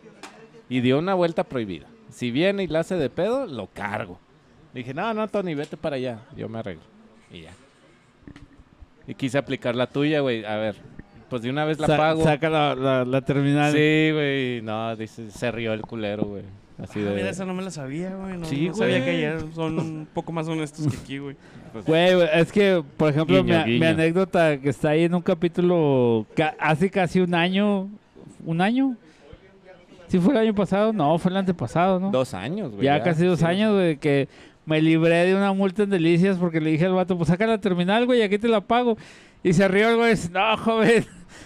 [0.69, 1.87] y dio una vuelta prohibida.
[2.11, 4.21] Si viene y la hace de pedo, lo cargo.
[4.75, 6.83] Dije, no, no, Tony, vete para allá, yo me arreglo.
[7.33, 7.53] Y ya.
[9.07, 10.77] Y quise aplicar la tuya, güey, a ver,
[11.29, 12.23] pues de una vez la Sa- pago.
[12.25, 13.73] Saca la, la, la terminal.
[13.73, 16.43] Sí, güey, no, dice, se rió el culero, güey.
[16.83, 17.15] Así Ah, de...
[17.17, 18.37] mira, esa no me la sabía, güey.
[18.39, 21.37] No, Sí, no sabía que ayer son un poco más honestos que aquí, güey.
[21.87, 26.25] Güey, güey, es que, por ejemplo, Guiño, mi, anécdota que está ahí en un capítulo
[26.37, 27.89] ca- hace casi un año.
[28.45, 28.97] ¿Un año?
[30.07, 30.93] ¿Sí fue el año pasado?
[30.93, 32.11] No, fue el antepasado, ¿no?
[32.11, 32.85] Dos años, güey.
[32.85, 33.45] ya, casi dos sí.
[33.45, 34.29] años, güey, que
[34.65, 37.59] me libré de una multa en Delicias porque le dije al vato, pues saca la
[37.59, 38.97] terminal, güey, aquí te la pago.
[39.43, 41.05] Y se rió el güey, no, joven,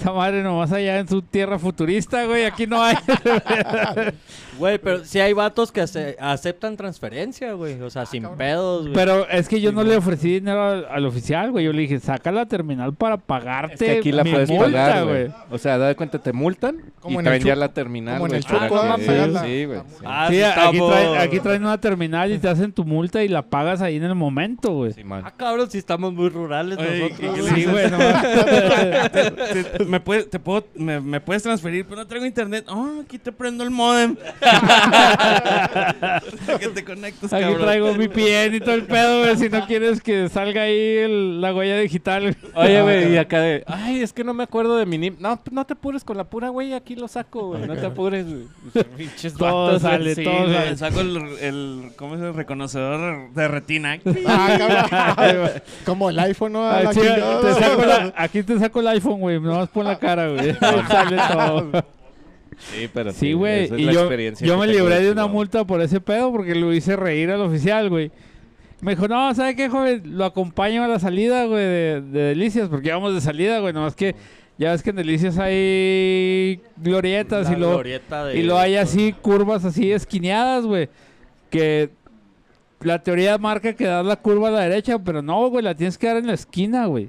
[0.00, 2.96] esa madre nomás allá en su tierra futurista, güey, aquí no hay.
[4.58, 7.80] Güey, pero si hay vatos que ace- aceptan transferencia, güey.
[7.80, 8.92] O sea, sin pedos, güey.
[8.92, 11.98] Pero es que yo no le ofrecí dinero al, al oficial, güey, yo le dije,
[11.98, 15.30] saca la terminal para pagarte Es que aquí la mi puedes multa, pagar, güey.
[15.50, 18.34] O sea, da de cuenta, te multan Como y traen ya la terminal, como en
[18.34, 18.42] el.
[18.44, 19.78] Sí, güey.
[19.80, 20.04] sí.
[20.04, 23.28] Ah, Sí, sí, aquí, traen, aquí traen una terminal y te hacen tu multa y
[23.28, 24.92] la pagas ahí en el momento, güey.
[25.24, 27.42] Ah, cabrón, si estamos muy rurales Oye, nosotros, ¿y qué güey.
[27.42, 27.98] le Sí, güey, no.
[29.90, 32.64] Me, puede- te puedo, me, me puedes transferir, pero no traigo internet.
[32.68, 34.16] Oh, aquí te prendo el modem.
[36.60, 37.62] que te conectas, Aquí cabrón.
[37.62, 41.40] traigo mi VPN y todo el pedo, güey, si no quieres que salga ahí el-
[41.40, 42.36] la huella digital.
[42.54, 45.18] Oye, güey, y acá de, ay, es que no me acuerdo de mi NIP.
[45.20, 47.66] No, no te apures con la pura, güey, aquí lo saco, güey.
[47.66, 48.44] No te apures, güey.
[48.96, 50.76] Pinches Todo vatos, güey, sale, sí, todo sale.
[50.76, 53.98] Saco el, el, ¿cómo es el reconocedor de retina?
[54.26, 55.50] Ah, cabrón.
[55.84, 56.68] Como el iPhone, ¿no?
[56.68, 57.40] Ah, sí, chingada.
[57.40, 60.50] te saco la- aquí te saco el iPhone, güey, nomás pon la cara, güey.
[60.50, 61.84] Ahí sale todo.
[62.58, 65.64] Sí, pero Sí, güey, es y la yo, experiencia yo me libré de una multa
[65.64, 68.10] por ese pedo porque lo hice reír al oficial, güey.
[68.82, 70.02] Me dijo, no, ¿sabe qué, joven?
[70.16, 73.94] Lo acompaño a la salida, güey, de, de Delicias, porque íbamos de salida, güey, nomás
[73.94, 74.14] que
[74.58, 79.14] ya ves que en Delicias hay glorietas La y glorieta de- y lo hay así,
[79.14, 80.88] curvas así esquineadas, güey.
[81.50, 81.90] Que
[82.82, 85.96] la teoría marca que das la curva a la derecha, pero no, güey, la tienes
[85.98, 87.08] que dar en la esquina, güey.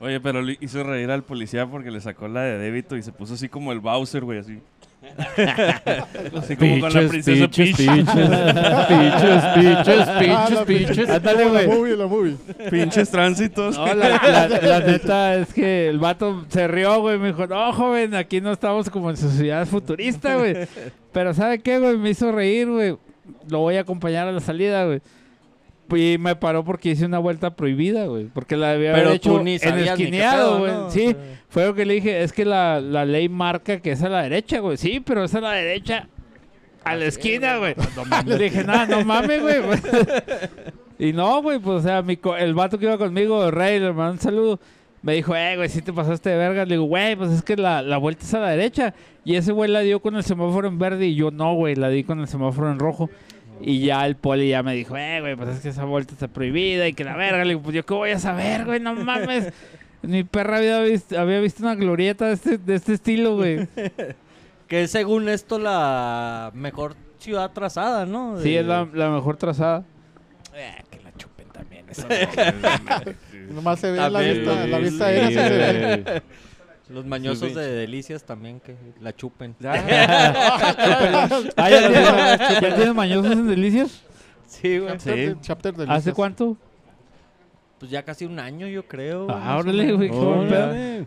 [0.00, 3.12] Oye, pero le hizo reír al policía porque le sacó la de débito y se
[3.12, 4.58] puso así como el Bowser, güey, así.
[6.38, 8.06] así como con la Pinches, princesa pinches, Peach.
[8.88, 11.10] pinches, pinches, pinches.
[11.16, 11.78] Ándale, Como la güey.
[11.78, 12.36] movie, la movie.
[12.70, 13.76] Pinches tránsitos.
[13.76, 17.18] No, la, la- la neta es que el vato se rió, güey.
[17.18, 20.56] Me dijo, no, joven, aquí no estamos como en sociedad futurista, güey.
[21.12, 21.96] Pero ¿sabe qué, güey?
[21.96, 22.96] Me hizo reír, güey.
[23.48, 25.00] Lo voy a acompañar a la salida, güey.
[25.96, 28.26] Y me paró porque hice una vuelta prohibida, güey.
[28.26, 30.72] Porque la debía Pero haber hecho ni en esquineado, güey.
[30.72, 30.90] ¿no?
[30.90, 31.16] Sí,
[31.48, 32.22] fue lo que le dije.
[32.22, 34.76] Es que la, la ley marca que es a la derecha, güey.
[34.76, 36.08] Sí, pero es a la derecha.
[36.84, 37.74] A la esquina, güey.
[38.26, 39.56] Le dije, nada, no mames, güey.
[40.98, 43.92] y no, güey, pues, o sea, mi co- el vato que iba conmigo, Rey, le
[43.92, 44.60] mandó un saludo.
[45.02, 46.64] Me dijo, eh, güey, si te pasaste de verga.
[46.64, 48.94] Le digo, güey, pues es que la, la vuelta es a la derecha.
[49.24, 51.88] Y ese güey la dio con el semáforo en verde y yo no, güey, la
[51.88, 53.08] di con el semáforo en rojo.
[53.62, 56.28] Y ya el poli ya me dijo, eh, güey, pues es que esa vuelta está
[56.28, 57.44] prohibida y que la verga.
[57.44, 59.52] Le digo, pues yo qué voy a saber, güey, no mames.
[60.02, 63.68] Mi perra había visto, había visto una glorieta de este, de este estilo, güey.
[64.66, 68.38] Que es según esto la mejor ciudad trazada, ¿no?
[68.40, 69.82] Sí, es la, la mejor trazada.
[70.54, 71.86] Eh, que la chupen también,
[73.52, 76.22] Nomás se ve la vista, la sí, vista Sí, aérea
[76.90, 79.54] Los mañosos Sí, de delicias también que la chupen.
[79.64, 79.76] Ah,
[81.56, 81.56] ¿ya
[81.88, 84.02] tienes, ¿ya tienes mañosos en delicias?
[84.46, 84.92] Sí, güey.
[84.98, 86.56] Chapter chapter ¿Hace cuánto?
[87.78, 89.26] Pues ya casi un año, yo creo.
[89.30, 90.10] Ah, órale, güey.
[90.10, 90.44] No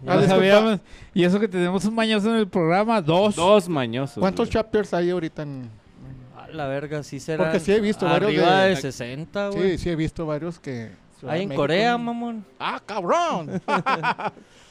[0.08, 0.80] Ah, sabíamos.
[1.14, 3.36] Y eso que tenemos un mañoso en el programa, dos.
[3.36, 4.18] Dos mañosos.
[4.20, 4.54] ¿Cuántos güey.
[4.54, 5.70] chapters hay ahorita en...?
[6.36, 7.44] A la verga, sí será.
[7.44, 9.72] Porque sí he visto varios Arriba de- de, 60, güey.
[9.72, 10.92] Sí, sí he visto varios que...
[11.28, 12.44] Hay en México, Corea, mamón.
[12.60, 13.62] ¡Ah, cabrón!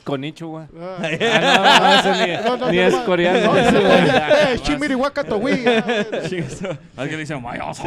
[0.05, 0.68] Con Ichua.
[0.78, 0.96] Ah.
[1.00, 3.05] Ah, no, ese ni, No, no, ni no, es no.
[3.05, 3.40] coreano.
[3.55, 4.61] No, no, eh.
[6.96, 7.84] Alguien dice, mayoso.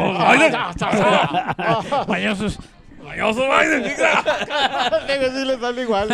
[2.07, 2.57] Mañosos.
[3.03, 3.84] Mayoso, Biden.
[5.07, 6.07] Sí le sale igual.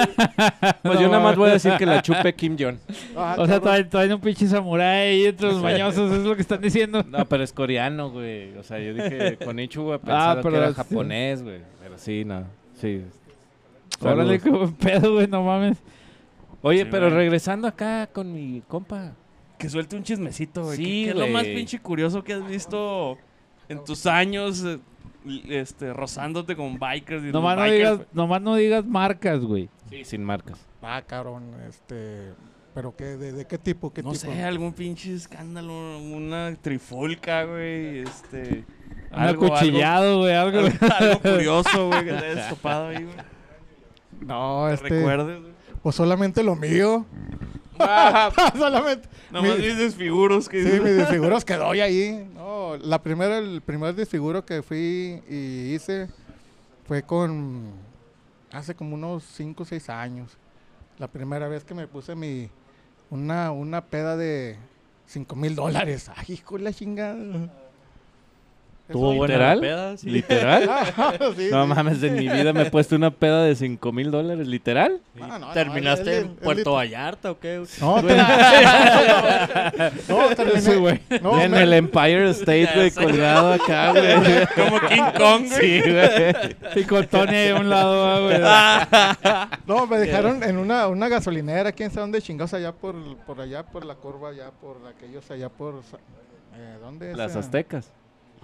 [0.81, 2.77] Pues yo nada más voy a decir que la chupe Kim Jong.
[3.15, 7.03] Ah, O sea, todavía un pinche samurái entre los mañosos, es lo que están diciendo.
[7.07, 8.57] No, pero es coreano, güey.
[8.57, 9.37] O sea, yo dije
[9.99, 11.59] pensaba Ah, pero que era japonés, güey.
[11.81, 12.43] Pero sí, no.
[12.79, 13.03] Sí.
[14.01, 14.43] Órale, Saludos.
[14.43, 15.77] qué buen pedo, güey, no mames.
[16.61, 17.17] Oye, Sí, pero güey.
[17.17, 19.13] regresando acá con mi compa.
[19.57, 20.77] Que suelte un chismecito, güey.
[20.77, 23.17] Sí, ¿Qué, qué es lo más pinche curioso que has visto
[23.69, 24.79] en tus años eh,
[25.49, 27.21] este, rozándote con bikers?
[27.23, 28.07] Y los Nomás no, bikers, digas, güey?
[28.13, 29.69] nomás no digas marcas, güey.
[29.89, 30.57] Sí, sin marcas.
[30.81, 32.33] Ah, cabrón, este...
[32.73, 33.03] ¿Pero qué?
[33.03, 33.91] ¿De, de qué tipo?
[33.91, 34.31] ¿Qué No tipo?
[34.31, 38.63] sé, algún pinche escándalo, una trifulca, güey, este...
[39.11, 40.59] Un acuchillado, güey, algo.
[40.59, 43.15] Algo, algo curioso, güey, que te hayas topado ahí, güey.
[44.21, 44.89] No, ¿Te este...
[44.89, 45.53] recuerdes, güey?
[45.83, 47.05] Pues solamente lo mío.
[48.57, 49.09] solamente...
[49.31, 52.29] Nomás mi- mis desfiguros que Sí, mis desfiguros que doy ahí.
[52.35, 56.07] No, la primera, el primer desfiguro que fui y hice
[56.87, 57.71] fue con
[58.51, 60.37] hace como unos 5 o 6 años.
[60.99, 62.49] La primera vez que me puse mi
[63.09, 64.57] una, una peda de
[65.07, 66.11] 5 mil dólares.
[66.15, 67.49] Ay, hijo la chingada.
[68.91, 69.57] Tuvo buena ¿Literal?
[69.57, 70.09] la peda, sí.
[70.09, 70.63] ¿Literal?
[71.37, 71.69] Sí, No sí.
[71.69, 74.47] mames, en mi vida me he puesto una peda de 5 mil dólares.
[74.47, 74.99] ¿Literal?
[75.15, 77.63] No, no, no, ¿Terminaste en Puerto Vallarta o qué?
[77.79, 78.17] No, ter-
[80.09, 80.75] no, terminé.
[80.77, 80.99] Güey.
[81.21, 84.47] No, en me- el Empire State, güey, colgado acá, güey.
[84.55, 85.81] Como King Kong, güey.
[85.81, 86.55] Sí, güey.
[86.75, 89.59] Y con Tony ahí a un lado, ah, güey.
[89.67, 93.63] No, me dejaron en una, una gasolinera, quién sabe dónde chingados, allá por, por allá,
[93.63, 95.75] por la curva, allá por aquellos, allá por...
[96.55, 97.17] Eh, ¿Dónde es?
[97.17, 97.39] Las eh?
[97.39, 97.91] aztecas.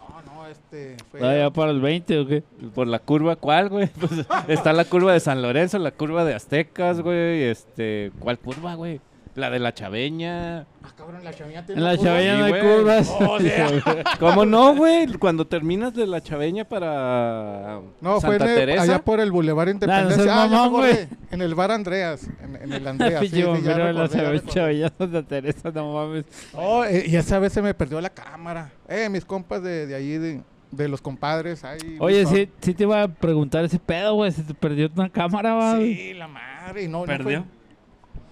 [0.09, 0.97] No, no, este...
[1.11, 2.43] Fue, Ah, ya para el 20, ¿o qué?
[2.73, 3.87] Por la curva, ¿cuál, güey?
[3.99, 7.43] Pues, está la curva de San Lorenzo, la curva de Aztecas, güey.
[7.43, 8.99] Este, ¿cuál curva, güey?
[9.37, 10.61] La de la Chaveña.
[10.61, 13.15] Ah, cabrón, la chaveña tiene En la chavella no hay Sí, curvas.
[13.19, 13.69] Oh, sea.
[14.19, 15.05] ¿Cómo no, güey?
[15.19, 18.81] Cuando terminas de la Chaveña para No, fue Santa el- Teresa.
[18.81, 20.23] allá por el Boulevard Independencia.
[20.23, 21.07] seas ah, mamón, güey.
[21.29, 23.19] En el bar Andreas, en, en el Andreas.
[23.21, 24.51] sí, sí, Pinche ya la recordé, ya recordé.
[24.51, 26.25] chavella Santa Teresa, no mames.
[26.53, 28.71] Oh, eh, y esa vez se me perdió la cámara.
[28.89, 31.63] Eh, mis compas de, de ahí, de, de los compadres.
[31.63, 34.31] Ahí, Oye, sí, sí te iba a preguntar ese pedo, güey.
[34.31, 35.93] Se te perdió una cámara, güey?
[35.95, 36.83] Sí, la madre.
[36.83, 37.41] y No, no ¿Perdió?
[37.43, 37.56] fue-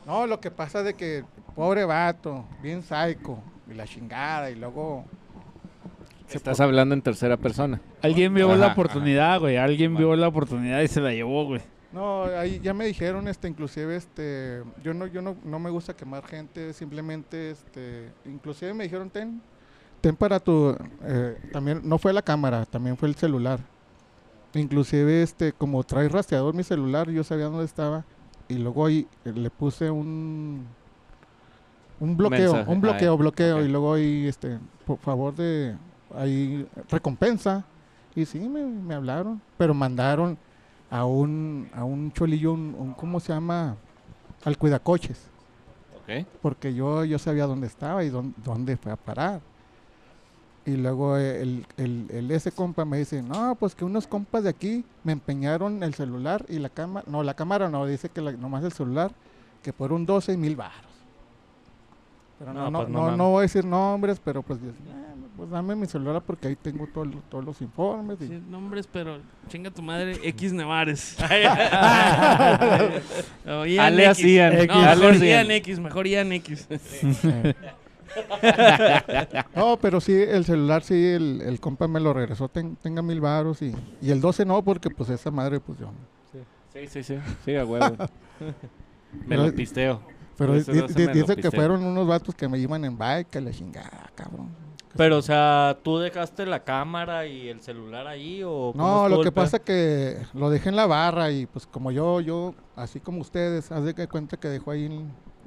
[0.06, 1.24] No, lo que pasa de que,
[1.56, 3.40] pobre vato, bien psycho,
[3.70, 5.06] y la chingada, y luego...
[6.30, 7.82] Estás hablando en tercera persona.
[8.02, 9.58] Alguien vio Ajá, la oportunidad, güey.
[9.58, 11.62] Alguien vio la oportunidad y se la llevó, güey.
[11.92, 15.96] No, ahí ya me dijeron, este, inclusive, este, yo no, yo no, no me gusta
[15.96, 19.42] quemar gente, simplemente, este, inclusive me dijeron, ten,
[20.02, 23.60] ten para tu, eh, también, no fue la cámara, también fue el celular.
[24.54, 28.04] Inclusive, este, como trae rastreador mi celular, yo sabía dónde estaba,
[28.48, 30.68] y luego ahí eh, le puse un,
[32.00, 35.76] un bloqueo, Mensaje, un bloqueo, ah, bloqueo, y luego ahí, este, por favor de,
[36.16, 37.66] ahí, recompensa,
[38.16, 40.38] y sí, me, me hablaron, pero mandaron
[40.90, 43.78] a un, a un cholillo, un, un- ¿cómo se llama?
[44.44, 45.32] Al cuidacoches,
[45.96, 46.26] ¿Ok?
[46.42, 49.42] porque yo, yo sabía dónde estaba y dónde, dónde fue a parar.
[50.68, 54.50] Y luego el, el, el ese compa me dice, no, pues que unos compas de
[54.50, 58.32] aquí me empeñaron el celular y la cámara, no, la cámara no, dice que la-
[58.32, 59.12] nomás el celular,
[59.62, 60.76] que por un 12 mil baros.
[62.40, 63.18] Pero no, No, no, pues no no, mames.
[63.20, 66.88] no voy a decir nombres, pero pues, "Ah, pues dame mi celular porque ahí tengo
[66.88, 68.20] todo todos los informes.
[68.22, 71.16] y- Sí, nombres, pero chinga tu madre, X Nevares.
[73.48, 74.32] O Ian Alias X.
[74.32, 74.54] Ian.
[74.54, 74.76] X.
[74.76, 75.52] mejor Ian Ian.
[75.52, 76.68] X, mejor Ian X.
[79.56, 83.22] No, pero sí, el celular sí, el, el compa me lo regresó, ten- tenga mil
[83.22, 85.90] varos y, y el 12 no, porque pues esa madre, pues yo.
[86.74, 87.18] Sí, sí, sí.
[87.46, 87.96] Sí, a huevo.
[88.40, 90.02] me Pero- lo pisteo.
[90.38, 94.50] Pero dice que fueron unos vatos que me iban en bike, que la chingada, cabrón.
[94.98, 99.32] Pero, o sea, ¿tú dejaste la cámara y el celular ahí o No, lo que
[99.32, 103.72] pasa que lo dejé en la barra y pues como yo, yo, así como ustedes,
[103.72, 105.06] haz de que cuenta que dejó ahí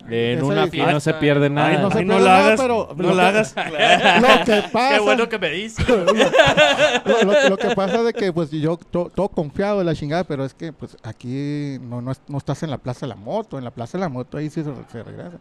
[0.09, 1.69] en, una aquí no se pierde nada.
[1.69, 2.61] Ay, no, se ay, no pierde la nada, hagas.
[2.61, 3.55] pero no lo la que- hagas.
[4.23, 5.83] Lo que pasa, Qué bueno que me dice.
[7.05, 10.25] lo, lo- lo que pasa de que pues yo to- todo confiado de la chingada,
[10.25, 13.59] pero es que pues aquí no, no, no estás en la Plaza de la Moto,
[13.59, 15.39] en la Plaza de la Moto ahí sí se, se regresa.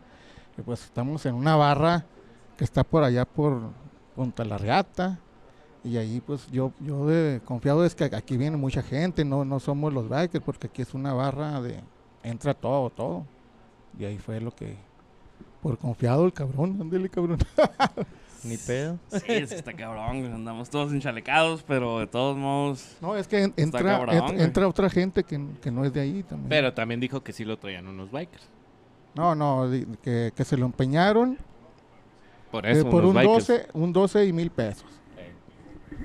[0.58, 2.06] Y pues estamos en una barra
[2.58, 3.60] que está por allá por
[4.16, 5.20] Punta La Reata.
[5.84, 9.60] Y ahí pues yo, yo de confiado es que aquí viene mucha gente, no, no
[9.60, 11.80] somos los bikers, porque aquí es una barra de
[12.24, 13.26] entra todo, todo.
[14.00, 14.76] Y ahí fue lo que
[15.62, 17.40] por confiado el cabrón, ándele cabrón.
[18.44, 19.00] Ni pedo.
[19.12, 20.26] Sí, es que está cabrón.
[20.34, 22.96] Andamos todos enchalecados, pero de todos modos.
[23.02, 24.42] No, es que en- entra, cabrón, ent- güey.
[24.44, 26.48] entra otra gente que, que no es de ahí también.
[26.50, 28.48] Pero también dijo que sí lo traían unos bikers.
[29.16, 29.68] No, no,
[30.04, 31.38] que, que se lo empeñaron
[32.52, 33.48] Por eh, eso, por unos un bikers.
[33.48, 34.86] 12, un 12 y mil pesos.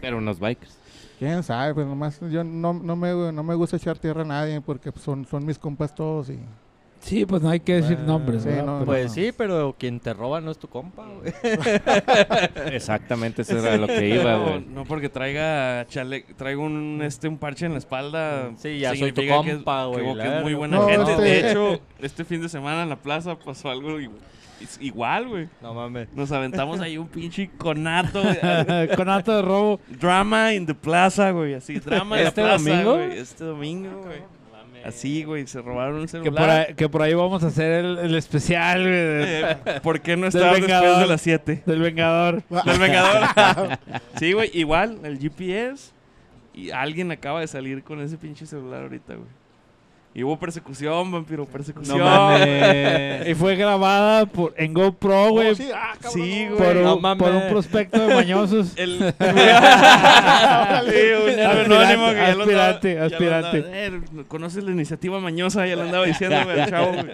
[0.01, 0.79] Pero unos bikers.
[1.19, 4.61] Quién sabe, pues nomás yo no, no, me, no me gusta echar tierra a nadie
[4.63, 6.39] porque son, son mis compas todos y
[7.03, 8.65] Sí, pues no hay que decir nombres, sí, ¿verdad?
[8.65, 11.33] no, Pero- Pues sí, pero quien te roba no es tu compa, güey.
[12.73, 14.61] Exactamente, eso era lo que iba, No, güey.
[14.73, 18.53] no porque traiga chale, traigo un este un parche en la espalda.
[18.57, 21.11] Sí, ya soy tu significa que es- compa, güey, que- es muy buena No, gente.
[21.13, 25.49] este- De hecho, este fin de semana en la plaza pasó algo is- igual, güey.
[25.61, 26.09] No mames.
[26.15, 28.37] Nos aventamos ahí un pinche conato, güey.
[28.97, 29.81] Con acto de robo.
[30.01, 31.55] Drama in the plaza, güey.
[31.55, 32.95] Así, drama en la ¿Este plaza, domingo?
[32.95, 33.19] güey.
[33.19, 34.19] Este domingo, güey.
[34.85, 35.47] Así, güey.
[35.47, 36.51] Se robaron un Que por, celular.
[36.69, 40.17] ahí, que por ahí vamos a hacer el, el especial güey, de- Eh, ¿Por qué
[40.17, 40.99] no estar después Vengador.
[41.01, 41.63] de las 7?
[41.67, 42.43] del Vengador.
[42.49, 43.79] Del Vengador.
[44.19, 45.93] sí, güey, igual, el GPS.
[46.55, 49.29] Y alguien acaba de salir con ese pinche celular ahorita, güey.
[50.15, 51.99] Y hubo persecución, vampiro, persecución.
[51.99, 53.27] No mames.
[53.29, 55.51] Y fue grabada por, en GoPro, güey.
[55.51, 56.57] Oh, sí, ah, cabrón, Sí, no.
[56.57, 56.67] güey.
[56.75, 57.23] por, no un, mames.
[57.23, 58.73] por un prospecto de mañosos.
[58.77, 58.99] El...
[60.91, 63.57] sí, un anónimo que ya lo andaba- Aspirante, ya lo aspirante.
[63.59, 65.67] andaba- eh, ¿Conoces la iniciativa mañosa?
[65.67, 67.07] Ya lo andaba diciendo, güey, el chavo, güey.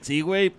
[0.00, 0.52] Sí, güey.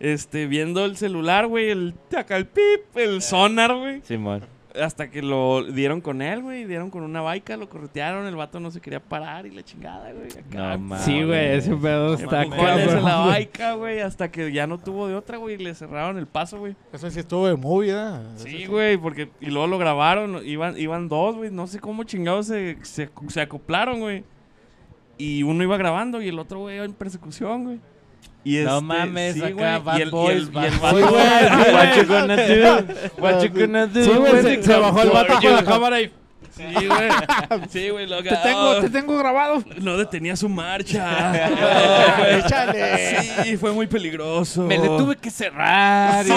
[0.00, 4.00] Este, viendo el celular, güey, el acá el pip, el sonar, güey.
[4.02, 4.42] Simón.
[4.80, 6.64] Hasta que lo dieron con él, güey.
[6.64, 8.26] Dieron con una baica, lo corretearon.
[8.26, 10.28] El vato no se quería parar y la chingada, güey.
[10.32, 10.98] Acá, No.
[10.98, 13.04] Sí, güey, ese pedo está en la cabrón.
[13.28, 14.00] baica, güey.
[14.00, 15.56] Hasta que ya no tuvo de otra, güey.
[15.56, 16.74] y Le cerraron el paso, güey.
[16.92, 18.22] Eso sí estuvo de movida.
[18.36, 19.30] Sí, güey, porque...
[19.40, 20.46] Y luego lo grabaron.
[20.46, 21.50] Iban, iban dos, güey.
[21.50, 24.24] No sé cómo chingados se, se, se acoplaron, güey.
[25.18, 27.80] Y uno iba grabando y el otro, güey, iba en persecución, güey.
[28.44, 31.04] Y No este, mames, sí, acá, bad y el, y boys, el, y bad boys.
[31.72, 32.94] What you gonna do?
[33.18, 34.04] What you gonna do?
[34.04, 36.12] Sí, güey, se, se bajó el vato con la cámara y
[36.56, 37.08] Sí, güey.
[37.70, 38.06] Sí, güey.
[38.06, 39.62] lo te tengo, te tengo grabado.
[39.80, 41.32] No detenía su marcha.
[42.38, 43.22] Échale.
[43.44, 44.62] Sí, fue muy peligroso.
[44.62, 46.26] Me le tuve que cerrar.
[46.26, 46.30] y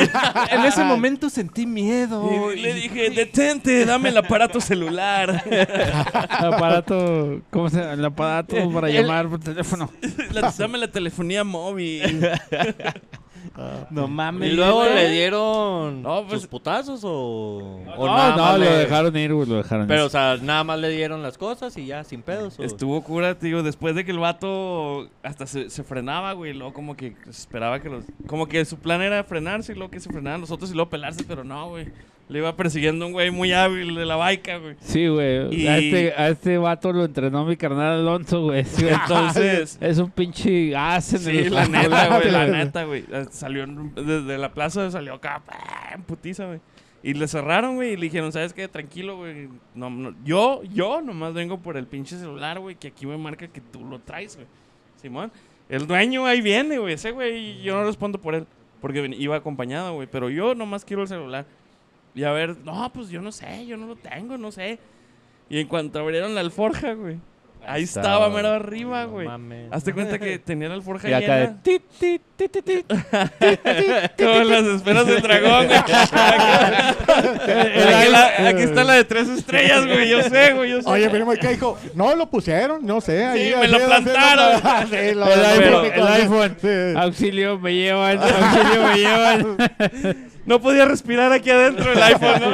[0.56, 2.52] en ese momento sentí miedo.
[2.54, 5.44] Y le dije, detente, dame el aparato celular.
[5.46, 5.62] El
[6.54, 7.94] aparato, ¿cómo se llama?
[7.94, 9.92] El aparato para llamar por teléfono.
[10.32, 12.30] La- dame la telefonía móvil.
[13.90, 14.52] No mames.
[14.52, 17.58] ¿Y luego le dieron No, pues- sus putazos o,
[17.98, 20.06] o No, nada no, más lo le- dejaron ir, güey, lo dejaron Pero, ir.
[20.08, 22.60] o sea, nada más le dieron las cosas y ya, sin pedos.
[22.60, 23.64] o- Estuvo cura, tío.
[23.64, 26.54] Después de que el vato hasta se, se frenaba, güey.
[26.54, 28.04] Luego como que esperaba que los...
[28.28, 30.90] Como que su plan era frenarse y luego que se frenaran los otros y luego
[30.90, 31.24] pelarse.
[31.28, 31.88] Pero no, güey.
[32.28, 34.76] Le iba persiguiendo un güey muy hábil de la baica, güey.
[34.80, 35.54] Sí, güey.
[35.56, 38.66] Y- A, este, a este vato lo entrenó mi carnal Alonso, güey.
[38.66, 38.88] Sí.
[38.88, 39.78] Entonces...
[39.82, 43.06] Es un pinche as en Sí, el la neta, güey, la neta, güey.
[43.12, 45.44] Eh, Salió desde la plaza, salió acá,
[45.94, 46.60] en putiza, güey.
[47.04, 48.68] Y le cerraron, güey, y le dijeron, ¿sabes qué?
[48.68, 49.48] Tranquilo, güey.
[49.76, 53.48] No, no, yo, yo nomás vengo por el pinche celular, güey, que aquí me marca
[53.48, 54.48] que tú lo traes, güey.
[55.00, 55.32] Simón.
[55.70, 56.96] El dueño ahí viene, güey.
[56.96, 58.48] Ese, güey, yo no respondo por él.
[58.82, 60.08] Porque iba acompañado, güey.
[60.12, 61.46] Pero yo nomás quiero el celular.
[62.16, 64.80] Y a ver, no, pues yo no sé, yo no lo tengo, no sé.
[65.50, 67.18] Y en cuanto abrieron la alforja, güey.
[67.68, 69.28] Ahí estaba, mero arriba, No güey.
[69.28, 69.72] mames.
[69.72, 71.62] Hazte cuenta que tenía la alforja Y acá de llena.
[71.64, 72.86] tit, tit, tit, tit, tit.
[74.20, 75.80] Como las esferas del dragón, güey.
[77.66, 80.10] aquí, la- aquí está la de tres estrellas, güey.
[80.10, 80.72] Yo sé, güey.
[80.72, 80.90] Yo sé.
[80.90, 81.10] Oye,
[81.40, 81.78] ¿qué dijo?
[81.94, 83.26] No, lo pusieron, no sé.
[83.26, 84.62] ahí- me lo plantaron.
[84.90, 86.94] sí, El iPhone, el.
[86.94, 86.98] Sí.
[87.00, 89.58] Auxilio, me llevan, auxilio, me llevan.
[90.46, 92.52] No podía respirar aquí adentro del iPhone, ¿no?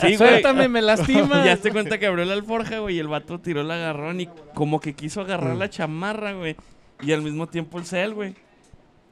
[0.00, 0.16] güey.
[0.16, 1.44] Suéltame, me lastima.
[1.44, 4.28] Ya te cuenta que abrió la alforja, güey, y el vato tiró el agarrón y
[4.54, 6.56] como que quiso agarrar la chamarra, güey.
[7.02, 8.34] Y al mismo tiempo el cel, güey.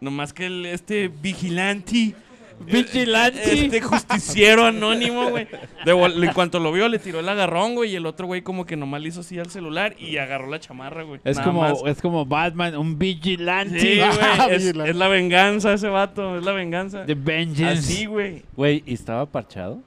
[0.01, 2.15] Nomás que el, este vigilante.
[2.61, 3.65] Vigilante.
[3.65, 5.47] Este justiciero anónimo, güey.
[5.87, 7.93] En cuanto lo vio, le tiró el agarrón, güey.
[7.93, 10.61] Y el otro güey como que nomás le hizo así al celular y agarró la
[10.61, 11.21] chamarra, güey.
[11.25, 11.83] Es Nada como, más.
[11.87, 13.79] es como Batman, un vigilante.
[13.81, 14.57] Sí, Ah, güey.
[14.57, 16.39] Es, es la venganza ese vato.
[16.39, 17.05] Es la venganza.
[17.05, 17.79] The Vengeance.
[17.79, 18.43] Así, güey.
[18.57, 19.83] Güey, ¿y estaba parchado?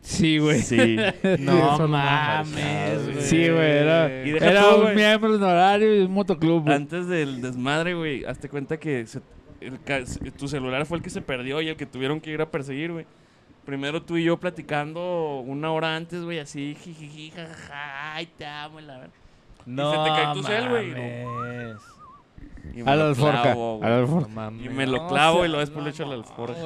[0.00, 0.62] Sí, güey.
[0.62, 0.96] Sí.
[1.40, 3.20] No mames, güey.
[3.20, 3.70] Sí, güey.
[3.70, 4.94] Era, Y deja era tú, un güey.
[4.96, 6.68] miembro honorario de un motoclub.
[6.70, 9.20] Antes del desmadre, güey, hazte cuenta que se-
[9.60, 12.50] el tu celular fue el que se perdió y el que tuvieron que ir a
[12.50, 13.06] perseguir, güey.
[13.64, 18.80] Primero tú y yo platicando una hora antes, güey, así, jijiji, jajaja, ay, te amo,
[18.80, 19.14] y la verdad.
[19.66, 20.94] No se te cae tu cel, güey,
[22.74, 24.00] y me A la clavo, A la.
[24.02, 24.66] No mames.
[24.66, 26.64] Y me lo clavo y lo después le echo a la alforja.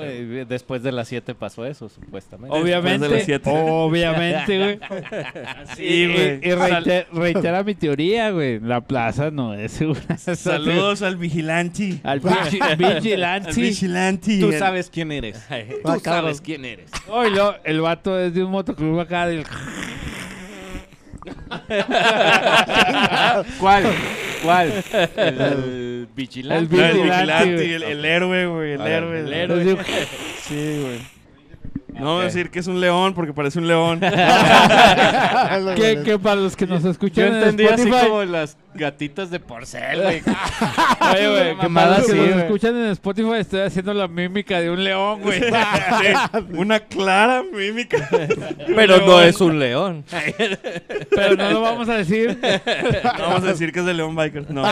[0.48, 2.56] Después de las 7 pasó eso, supuestamente.
[2.56, 3.50] Obviamente, las siete.
[3.52, 4.78] obviamente, güey.
[5.76, 6.34] Sí, y, güey.
[6.36, 8.60] y reite- reitera mi teoría, güey.
[8.60, 10.16] La plaza no es segura.
[10.18, 12.00] Saludos al vigilante.
[12.02, 14.40] Al vigi- Al vigilante.
[14.40, 15.40] Tú sabes quién eres.
[15.82, 16.90] Tú sabes quién eres.
[17.08, 19.44] Oh, y luego el vato es de un motoclub acá del...
[23.60, 23.84] ¿Cuál?
[24.42, 24.72] ¿Cuál?
[25.16, 26.74] El, del vigilante.
[26.74, 28.72] El No, el vigilante, el, el héroe, güey.
[28.72, 29.20] El A ver, héroe.
[29.20, 29.76] el El héroe.
[30.42, 30.98] Sí, güey.
[31.94, 34.00] No vamos a decir que es un león porque parece un león.
[35.76, 38.06] que, que para los que nos Yo escuchan en entendí así Spotify...
[38.08, 40.22] como las gatitas de porcel, güey.
[41.12, 42.38] Oye, güey, así, nos güey.
[42.40, 45.40] escuchan en Spotify estoy haciendo la mímica de un león, güey.
[45.40, 45.46] Sí,
[46.54, 48.08] una clara mímica.
[48.74, 50.04] Pero no es un león.
[51.10, 52.38] Pero no lo vamos a decir.
[53.18, 54.50] No vamos a decir que es de León Biker.
[54.50, 54.62] No.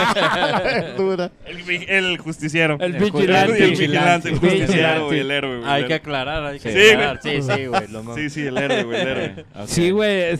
[0.97, 1.31] Dura.
[1.45, 2.77] El, el justiciero.
[2.79, 3.65] El El vigilante.
[3.65, 4.57] vigilante, el Vigilante.
[4.59, 5.19] justiciero, güey.
[5.19, 5.69] El héroe, güey.
[5.69, 7.19] Hay el que aclarar, hay que Sí, aclarar.
[7.21, 7.87] Sí, sí, güey.
[8.15, 9.01] Sí, sí, el héroe, güey.
[9.01, 9.45] El héroe.
[9.67, 10.37] Sí, güey.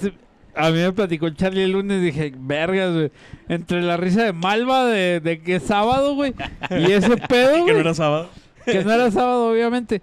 [0.55, 2.01] A mí me platicó el Charlie el lunes.
[2.01, 3.11] Dije, vergas, güey.
[3.47, 6.33] Entre la risa de Malva de, de que es sábado, güey.
[6.71, 8.29] Y ese pedo, Que no era sábado.
[8.65, 10.01] Que no era sábado, obviamente.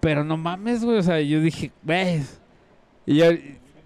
[0.00, 0.98] Pero no mames, güey.
[0.98, 2.40] O sea, yo dije, ¿ves?
[3.06, 3.32] Y, yo-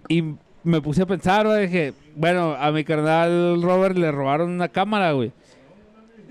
[0.07, 0.23] y
[0.63, 1.67] me puse a pensar, güey.
[1.67, 5.31] Dije, bueno, a mi carnal Robert le robaron una cámara, güey.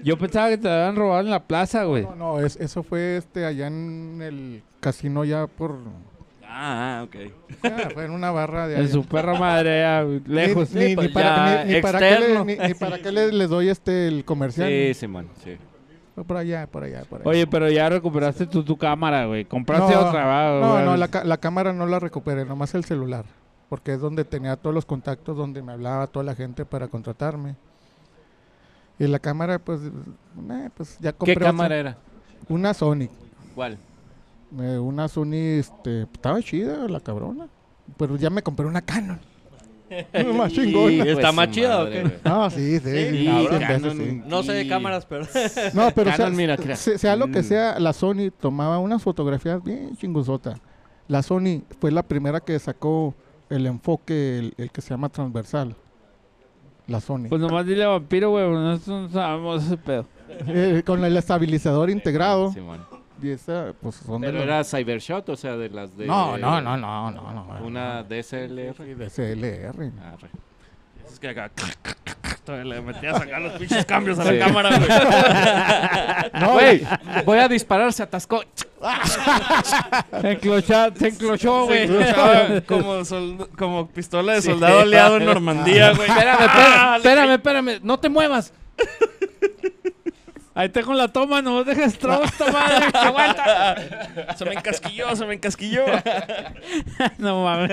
[0.04, 2.02] Yo pensaba que te la habían robado en la plaza, güey.
[2.02, 5.78] No, no, es- eso fue este allá en el casino ya por...
[6.54, 7.16] Ah, ah, ok.
[7.64, 10.70] ah, fue en una barra de En su perra madre, güey, lejos.
[10.74, 11.24] Ni, ni- ni para,
[11.56, 14.24] ya ni- ni para qué le, ni, ni para qué le- les doy este el
[14.26, 14.68] comercial.
[14.68, 15.56] Sí, sí.
[16.14, 17.30] Fue Por allá, por allá, por allá.
[17.30, 19.46] Oye, pero ya recuperaste tu, tu cámara, güey.
[19.46, 20.84] Compraste No, otra, va, No, güey.
[20.84, 23.24] no, la, la cámara no la recuperé, nomás el celular.
[23.70, 27.56] Porque es donde tenía todos los contactos, donde me hablaba toda la gente para contratarme.
[28.98, 31.48] Y la cámara, pues, eh, pues ya compré ¿Qué otra.
[31.48, 31.96] cámara era?
[32.50, 33.08] Una Sony.
[33.54, 33.78] ¿Cuál?
[34.60, 37.46] Eh, una Sony, este, estaba chida la cabrona.
[37.96, 39.18] Pero ya me compré una Canon.
[40.36, 40.90] más chingona.
[40.92, 42.10] ¿Y está Pues más chida o qué?
[42.24, 42.90] No, sí, sí.
[42.90, 43.48] Sí, sí, cabrón.
[43.48, 43.96] cien veces, Canon.
[43.98, 44.22] sí.
[44.26, 45.26] No sé de cámaras, pero.
[45.74, 46.76] No, pero sea, Canon, mira, mira.
[46.76, 47.44] se- sea lo que Mm.
[47.44, 50.58] sea, la Sony tomaba unas fotografías bien chingosotas.
[51.08, 53.14] La Sony fue la primera que sacó
[53.50, 55.74] el enfoque, el, el que se llama transversal.
[56.86, 57.26] La Sony.
[57.28, 60.06] Pues nomás dile a Vampiro, güey, nosotros no sabemos ese pedo.
[60.46, 62.50] Eh, con el estabilizador integrado.
[62.52, 62.80] Simón.
[63.22, 66.06] Y esa, pues son de Pero los- era Cybershot, o sea, de las de...
[66.06, 67.64] No, no, no, no, no, no.
[67.64, 68.74] Una DSLR.
[68.76, 69.92] Sí, de CLR.
[70.04, 70.28] Arre.
[71.10, 71.50] Es que acá.
[72.48, 74.32] Le metías acá los pinches cambios a Sí.
[74.36, 76.40] la cámara, güey.
[76.42, 76.86] No, Güey,
[77.24, 78.42] voy a disparar, se atascó.
[80.20, 81.88] Se enclochó, se enclochó, güey.
[82.66, 86.08] Como, sol- como pistola de soldado aliado en Normandía, güey.
[86.10, 88.52] Espérame, espérame, espérame, espérame, no te muevas.
[90.54, 92.86] Ahí está con la toma, no dejes trabas, madre.
[92.98, 93.76] Aguanta.
[94.36, 95.84] Se me encasquilló, se me encasquilló.
[97.18, 97.70] no mames.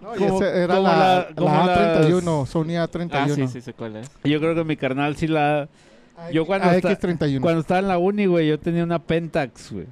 [0.00, 3.08] no, y esa era como la, la- como la las- A31, Sony A31.
[3.12, 4.10] Ah, sí, sí sé cuál es.
[4.24, 5.68] Yo creo que mi carnal sí la...
[6.32, 7.40] Yo cuando, AX31.
[7.40, 9.86] cuando estaba en la uni, güey, yo tenía una Pentax, güey.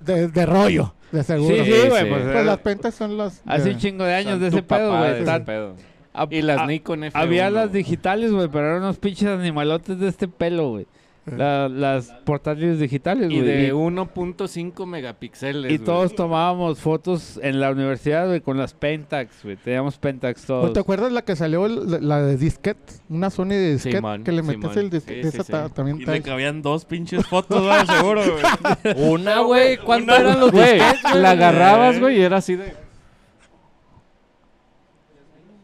[0.00, 1.54] De, de rollo, de seguro.
[1.54, 2.02] Sí, sí, güey.
[2.04, 2.08] sí.
[2.10, 3.40] Pues, Pues las pentas son las...
[3.46, 5.12] hace un chingo de años de ese pedo, güey.
[5.12, 5.74] de ese pedo.
[6.14, 7.10] A- Y las a- Nikon F1.
[7.14, 7.82] Había las güey.
[7.82, 10.86] digitales, güey, pero eran unos pinches animalotes de este pelo, güey.
[11.24, 13.46] La- las portátiles digitales, Y güey.
[13.46, 15.70] de Y, 1.5 megapíxeles.
[15.70, 15.86] y güey.
[15.86, 19.54] todos tomábamos fotos en la universidad, güey, con las Pentax, güey.
[19.56, 20.72] Teníamos Pentax ¿No todos.
[20.72, 22.94] ¿Te acuerdas la que salió, la, la de disquete?
[23.08, 24.78] Una Sony de disquete Simón, que le metías Simón.
[24.86, 25.22] el disquete.
[25.22, 25.74] Sí, esa sí, ta- sí.
[25.74, 28.94] también Y le cabían dos pinches fotos, güey, seguro, güey.
[29.08, 29.76] Una, güey.
[29.76, 31.22] ¿Cuánto Una, eran los Güey, disquetes, güey?
[31.22, 32.74] la agarrabas, güey, y era así de...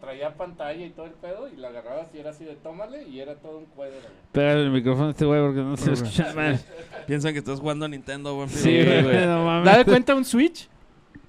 [0.09, 3.21] Traía pantalla y todo el pedo, y la agarrabas y era así de tómale, y
[3.21, 3.93] era todo un cuadro.
[4.01, 4.13] güey.
[4.33, 6.59] Pégale el micrófono a este güey porque no se escucha mal.
[7.07, 8.49] Piensan que estás jugando a Nintendo, güey.
[8.49, 9.27] Sí, güey.
[9.27, 9.67] no mames.
[9.71, 10.67] ¿Da de cuenta un Switch?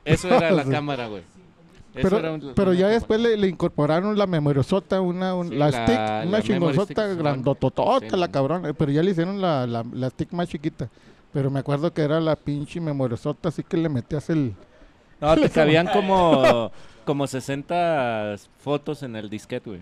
[0.06, 1.24] Eso era la cámara, güey.
[1.94, 5.56] Eso Pero, era un- pero ya después le, le incorporaron la memoriosota, una, un- Sí,
[5.56, 7.18] la, la- stick, la una Simón.
[7.18, 8.72] grandototota, Sí, la cabrona.
[8.74, 10.88] Pero ya le hicieron la, la, la stick más chiquita.
[11.34, 14.54] Pero me acuerdo que era la pinche memoriosota, así que le metías el...
[15.20, 16.72] No, te cabían como,
[17.10, 19.82] como 60 fotos en el disquete, güey.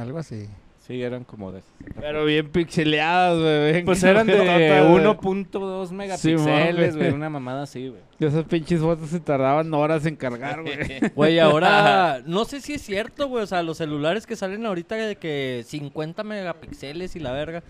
[0.00, 0.48] Algo así.
[0.78, 1.60] Sí, eran como de...
[2.00, 3.84] Pero bien pixeleadas, güey.
[3.84, 5.04] Pues eran de cabretotas, güey.
[5.44, 7.10] 1.2 megapíxeles, güey.
[7.12, 8.00] una mamada así, güey.
[8.18, 10.76] Esas pinches fotos se tardaban horas en cargar, güey.
[11.14, 13.44] Güey, ahora no sé si es cierto, güey.
[13.44, 17.62] O sea, los celulares que salen ahorita de que 50 megapíxeles y la verga.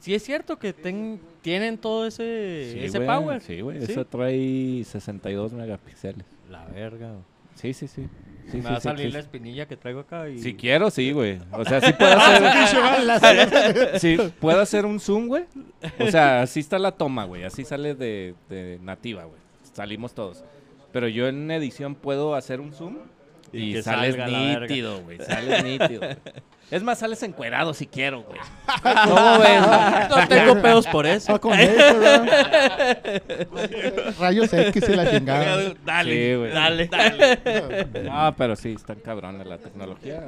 [0.00, 3.42] sí es cierto que ten- tienen todo ese, Sí, ese power.
[3.42, 3.84] Sí, güey.
[3.84, 3.92] ¿Sí?
[3.92, 6.24] Eso trae 62 megapíxeles.
[6.50, 7.08] La verga.
[7.12, 7.37] güey.
[7.58, 8.06] Sí, sí, sí.
[8.46, 10.38] sí Me sí, va a sí salir la espinilla que traigo acá y...
[10.38, 11.40] Si quiero, sí, güey.
[11.52, 12.16] O sea, sí puedo
[13.12, 13.98] hacer.
[14.00, 15.44] sí, puedo hacer un zoom, güey.
[15.98, 17.42] O sea, así está la toma, güey.
[17.44, 19.40] Así sale de, de nativa, güey.
[19.72, 20.44] Salimos todos.
[20.92, 22.98] Pero yo en edición puedo hacer un zoom
[23.52, 25.18] Y y, sales nítido, güey.
[25.18, 26.02] Sales nítido.
[26.70, 28.38] Es más, sales encuerado si quiero, güey.
[28.82, 29.66] ¿Cómo ves?
[29.66, 30.08] güey?
[30.20, 31.40] No tengo pedos por eso.
[31.40, 32.22] Con eso.
[34.18, 35.74] Rayos X y la chingada.
[35.84, 36.12] Dale.
[36.30, 36.52] Sí, güey.
[36.52, 36.90] Dale.
[38.04, 40.22] No, pero sí, están cabrones la tecnología.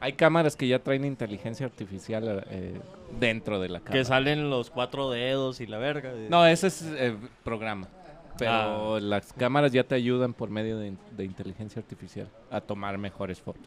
[0.00, 2.78] Hay cámaras que ya traen inteligencia artificial eh,
[3.18, 3.94] dentro de la cámara.
[3.94, 6.12] que salen los cuatro dedos y la verga.
[6.28, 7.88] No, ese es eh, programa.
[8.36, 9.00] Pero Ah.
[9.00, 13.62] las cámaras ya te ayudan por medio de, de inteligencia artificial a tomar mejores fotos.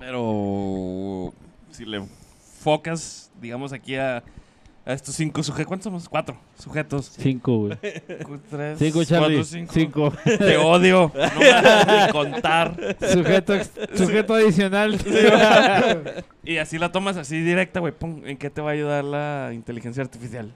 [0.00, 1.32] Pero
[1.70, 2.02] si le
[2.60, 4.24] focas, digamos, aquí a,
[4.84, 5.68] a estos cinco sujetos.
[5.68, 6.08] ¿Cuántos somos?
[6.08, 7.12] Cuatro sujetos.
[7.18, 7.78] Cinco, güey.
[8.50, 9.36] Tres, Cinco, Charlie.
[9.36, 9.72] cuatro, cinco.
[9.72, 10.12] Cinco.
[10.24, 11.12] Te odio.
[11.14, 12.96] No me hagas ni contar.
[13.12, 13.54] Sujeto,
[13.94, 14.98] sujeto adicional.
[16.42, 17.92] Y así la tomas así directa, güey.
[17.92, 20.52] pum, ¿En qué te va a ayudar la inteligencia artificial?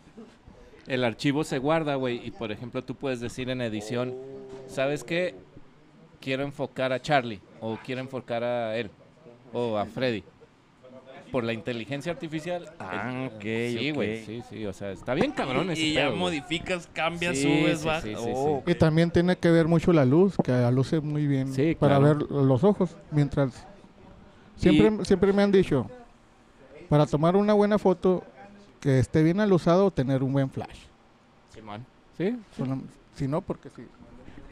[0.87, 4.15] El archivo se guarda, güey, y por ejemplo tú puedes decir en edición,
[4.67, 5.35] ¿sabes qué?
[6.21, 8.91] Quiero enfocar a Charlie, o quiero enfocar a él,
[9.55, 10.25] o a Freddy.
[11.33, 12.69] Por la inteligencia artificial.
[12.79, 13.43] Ah, el- ok,
[13.83, 17.37] Sí, güey, sí, sí, o sea, está bien cabrón ese y ya pedo, modificas, cambias,
[17.39, 18.03] Sí, subes, sí, bajas.
[18.03, 21.53] sí, sí, Oh, Y también tiene que ver mucho la luz, que luce muy bien
[21.53, 22.19] Sí, para claro.
[22.19, 22.97] ver los ojos.
[23.11, 23.67] Mientras
[24.57, 25.89] siempre, siempre me han dicho,
[26.89, 28.23] para tomar una buena foto,
[28.81, 30.85] que esté bien alusado o tener un buen flash.
[31.53, 31.85] Simón.
[32.17, 32.37] Sí,
[33.17, 33.87] Si no, porque si,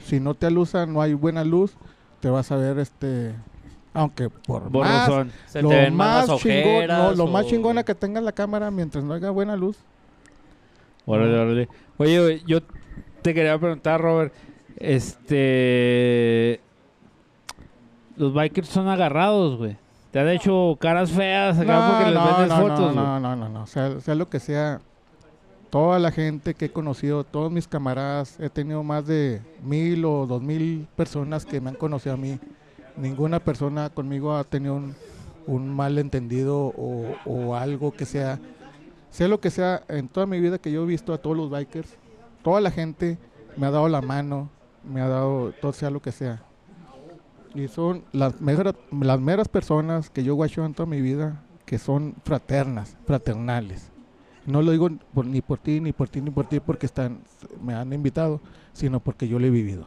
[0.04, 1.74] si no te alusa, no hay buena luz,
[2.20, 3.34] te vas a ver este,
[3.94, 4.72] aunque por más,
[5.08, 5.32] Borrosón.
[5.46, 8.32] Se lo te ven más, más chingón, no, lo más o- chingona que tenga la
[8.32, 9.76] cámara mientras no haya buena luz.
[11.06, 11.68] Órale, órale.
[11.98, 12.60] Oye, yo
[13.22, 14.32] te quería preguntar, Robert.
[14.76, 16.60] Este.
[18.16, 19.76] Los bikers son agarrados, güey.
[20.10, 22.96] Te han hecho caras feas acá porque les vendes no, fotos, no, güey.
[22.96, 24.80] no, no, no, no, sea, sea lo que sea,
[25.70, 30.26] toda la gente que he conocido, todos mis camaradas, he tenido más de mil o
[30.26, 32.38] dos mil personas que me han conocido a mí.
[32.96, 34.94] Ninguna persona conmigo ha tenido un,
[35.46, 38.38] un malentendido o, algo que sea,
[39.10, 41.50] sea lo que sea, en toda mi vida que yo he visto a todos los
[41.50, 41.88] bikers,
[42.42, 43.18] toda la gente
[43.56, 44.50] me ha dado la mano,
[44.84, 46.42] me ha dado todo sea lo que sea.
[47.54, 51.78] Y son las meras, las meras personas que yo guacho en toda mi vida que
[51.78, 53.90] son fraternas, fraternales.
[54.46, 57.20] No lo digo por- ni por ti, ni por ti, ni por ti, porque están,
[57.62, 58.40] me han invitado,
[58.72, 59.86] sino porque yo lo he vivido.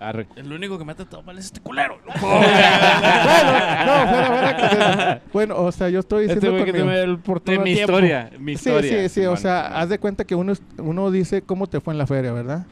[0.00, 0.26] Arre.
[0.36, 1.98] El único que me ha tratado mal es este culero.
[2.20, 2.38] bueno,
[3.86, 6.98] no, fuera, fuera que- bueno, o sea, yo estoy Este diciendo güey que te conmigo-
[7.02, 7.92] el por De todo mi tiempo.
[7.92, 8.90] historia, mi Sí, historia.
[9.02, 11.94] sí, sí, o Simón, sea, haz de cuenta que uno, uno dice cómo te fue
[11.94, 12.66] en la feria, ¿verdad?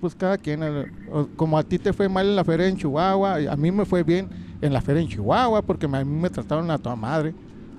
[0.00, 2.76] Pues cada quien, el- o- como a ti te fue mal en la feria en
[2.76, 4.28] Chihuahua, a mí me fue bien
[4.60, 7.32] en la feria en Chihuahua, porque a mí me trataron a toda madre.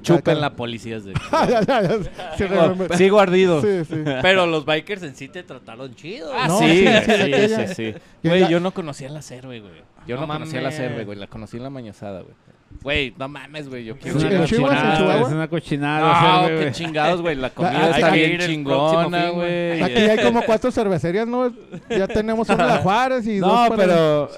[0.04, 1.14] Chupen la policías de...
[2.38, 3.62] Sí, realmente- Sigo ardido.
[3.62, 3.95] sí, sí.
[4.22, 6.32] Pero los bikers en sí te trataron chido.
[6.34, 9.74] Ah, No, sí, sí, sí, de Güey, yo no conocía la cerve, güey.
[10.08, 11.18] Yo no, No conocía la cerve, güey.
[11.18, 12.34] La conocí en la mañosada, güey.
[12.82, 13.86] Güey, no mames, güey.
[13.86, 15.22] Yo Es quiero ¿En una cochinada?
[15.22, 15.99] Es una cochinada.
[15.99, 17.36] No, hacerle, qué chingados, güey.
[17.36, 19.82] La comida está bien chingona, güey.
[19.82, 21.54] Aquí hay como cuatro cervecerías, ¿no?
[21.89, 24.30] Ya tenemos una en la Juárez y dos No, pero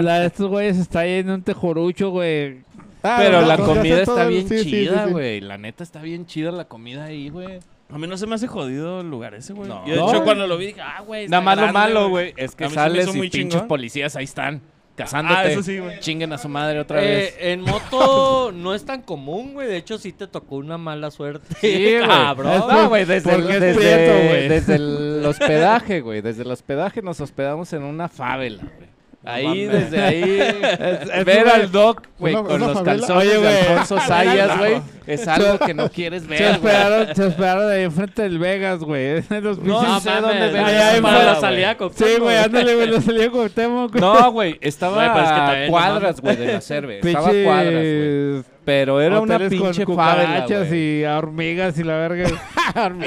[0.00, 2.62] la de estos güeyes está ahí en un tejorucho, güey.
[3.02, 5.12] Ah, Pero no, la no, comida está todo, bien sí, sí, sí, chida, sí.
[5.12, 5.40] güey.
[5.40, 7.58] La neta está bien chida la comida ahí, güey.
[7.92, 9.68] A mí no se me hace jodido el lugar ese, güey.
[9.68, 9.84] No.
[9.86, 10.10] Yo, de No.
[10.10, 11.28] hecho, cuando lo vi dije, ah, güey.
[11.28, 13.68] Nada más lo malo, güey, es que sales y pinches chingón.
[13.68, 14.60] policías ahí están.
[14.96, 15.40] Cazándote.
[15.40, 15.98] Ah, eso sí, güey.
[16.00, 17.36] Chinguen a su madre otra Eh, vez.
[17.40, 19.66] en moto no es tan común, güey.
[19.66, 21.46] De hecho, sí te tocó una mala suerte.
[21.58, 22.64] Sí, cabrón.
[22.68, 24.48] No, güey, desde, el, desde, prieto, güey.
[24.48, 26.20] desde el hospedaje, güey.
[26.20, 28.89] Desde el hospedaje nos hospedamos en una favela, güey.
[29.22, 30.22] Ahí, desde ahí,
[31.12, 32.84] es ver una- al Doc, güey, con una los favela.
[33.06, 33.56] calzones Oye, de güey.
[33.58, 36.52] Alfonso Sayas, güey, es algo que no quieres Se ver, güey.
[36.72, 39.22] esperaron, se esperaron ahí enfrente del Vegas, güey.
[39.42, 43.00] Los No, no sé dónde ven para la salida con Sí, güey, ándale, güey, lo
[43.02, 43.88] salió con Temo.
[43.90, 44.00] güey.
[44.00, 47.00] No, güey, estaba es a cuadras, güey, de la cerve.
[47.00, 48.42] Estaba a cuadras, güey.
[48.64, 51.00] Pero era una hoteles con pinche favela, cucarachas güey.
[51.00, 52.28] y hormigas y la verga.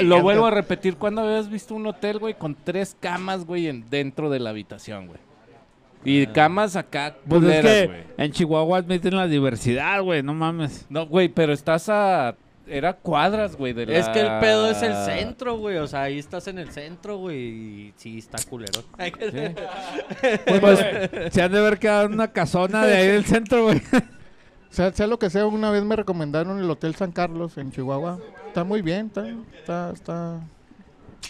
[0.02, 3.88] Lo vuelvo a repetir, ¿cuándo habías visto un hotel, güey, con tres camas, güey, en-
[3.90, 5.18] dentro de la habitación, güey?
[6.04, 10.86] Y camas acá Pues es que en Chihuahua admiten la diversidad, güey, no mames.
[10.88, 12.36] No, güey, pero estás a...
[12.66, 13.82] Era cuadras, güey, la...
[13.92, 15.76] Es que el pedo es el centro, güey.
[15.76, 17.38] O sea, ahí estás en el centro, güey.
[17.38, 18.82] Y sí, está culero.
[20.60, 20.78] Pues
[21.30, 23.82] se han de haber quedado en una casona de ahí del centro, güey.
[24.70, 28.18] sea, sea lo que sea, una vez me recomendaron el Hotel San Carlos en Chihuahua.
[28.48, 29.28] Está muy bien, está,
[29.58, 30.40] está, está-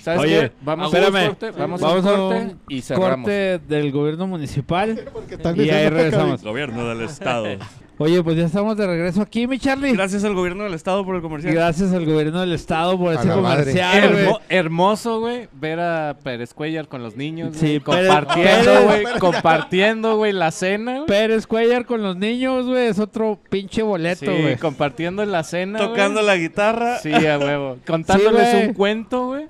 [0.02, 0.52] ¿Sabes Oye, qué?
[0.62, 1.26] Vamos a espérame.
[1.28, 3.16] corte, vamos, a Vamos un a corte un y cerramos.
[3.26, 5.00] corte del gobierno municipal
[5.56, 6.42] y ahí regresamos.
[6.42, 7.46] Gobierno del Estado.
[7.96, 9.92] Oye, pues ya estamos de regreso aquí, mi Charlie.
[9.92, 11.54] Gracias al gobierno del Estado por el comercial.
[11.54, 14.24] Gracias al gobierno del estado por A ese comercial, güey.
[14.24, 20.16] Hermo- hermoso, güey, ver a Pérez Cuellar con los niños, Sí, Pérez- compartiendo, güey, compartiendo,
[20.16, 21.06] güey, la cena, güey.
[21.06, 24.56] Pérez Cuellar con los niños, güey, es otro pinche boleto, Sí, güey.
[24.56, 26.26] compartiendo la cena, Tocando güey.
[26.26, 26.98] la guitarra.
[26.98, 27.76] Sí, a huevo.
[27.86, 28.66] Contándoles güey.
[28.70, 29.46] un cuento, güey.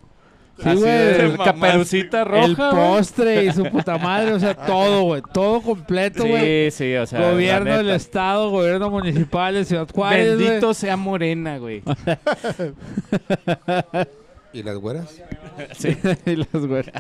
[0.63, 1.37] Sí, Así güey.
[1.37, 2.71] caperucita roja, el güey.
[2.71, 6.71] postre y su puta madre, o sea, todo, güey, todo completo, güey.
[6.71, 10.47] Sí, sí, o sea, gobierno del estado, gobierno municipal de Ciudad Juárez, güey.
[10.49, 11.83] Bendito sea Morena, güey.
[14.53, 15.21] ¿Y las güeras?
[15.77, 15.97] Sí.
[16.27, 16.93] y los güeres.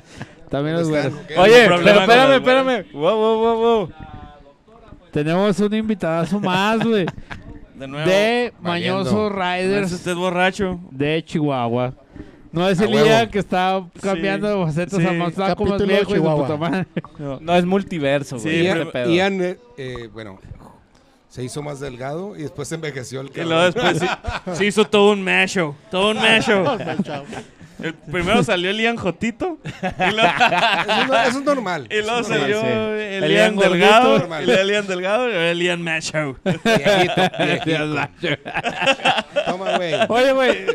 [0.48, 1.12] También los güeros.
[1.26, 1.36] ¿Qué?
[1.36, 2.84] Oye, pero espérame, las espérame.
[2.92, 3.92] Wow, wow, wow, wow.
[5.10, 7.06] Tenemos un invitadazo más, güey.
[7.74, 8.08] De nuevo.
[8.08, 8.52] de.
[8.60, 10.78] Mañoso No es Riders usted borracho.
[10.90, 11.94] de Chihuahua.
[12.54, 13.04] No es el huevo.
[13.04, 15.06] día que está cambiando de facetas Sí.
[15.06, 16.86] a más Capítulo de viejo y puta madre.
[17.40, 18.62] No es multiverso, Sí, güey.
[18.68, 19.10] pero- este pedo.
[19.10, 20.38] Ian, eh, eh, bueno,
[21.28, 23.48] se hizo más delgado y después se envejeció el Y cabrón.
[23.48, 24.06] luego después sí-
[24.54, 25.74] se hizo todo un masho.
[25.90, 26.64] Todo un masho.
[27.82, 29.58] El primero salió el Ian Jotito.
[29.64, 31.88] Y luego, Eso, es no- eso es normal.
[31.90, 32.66] y luego salió sí.
[32.66, 34.10] el, El Ian Delgado.
[34.20, 34.52] gordito.
[34.52, 36.36] El Ian Delgado y el Ian viejito.
[39.46, 39.94] Toma, güey.
[40.08, 40.66] Oye, güey,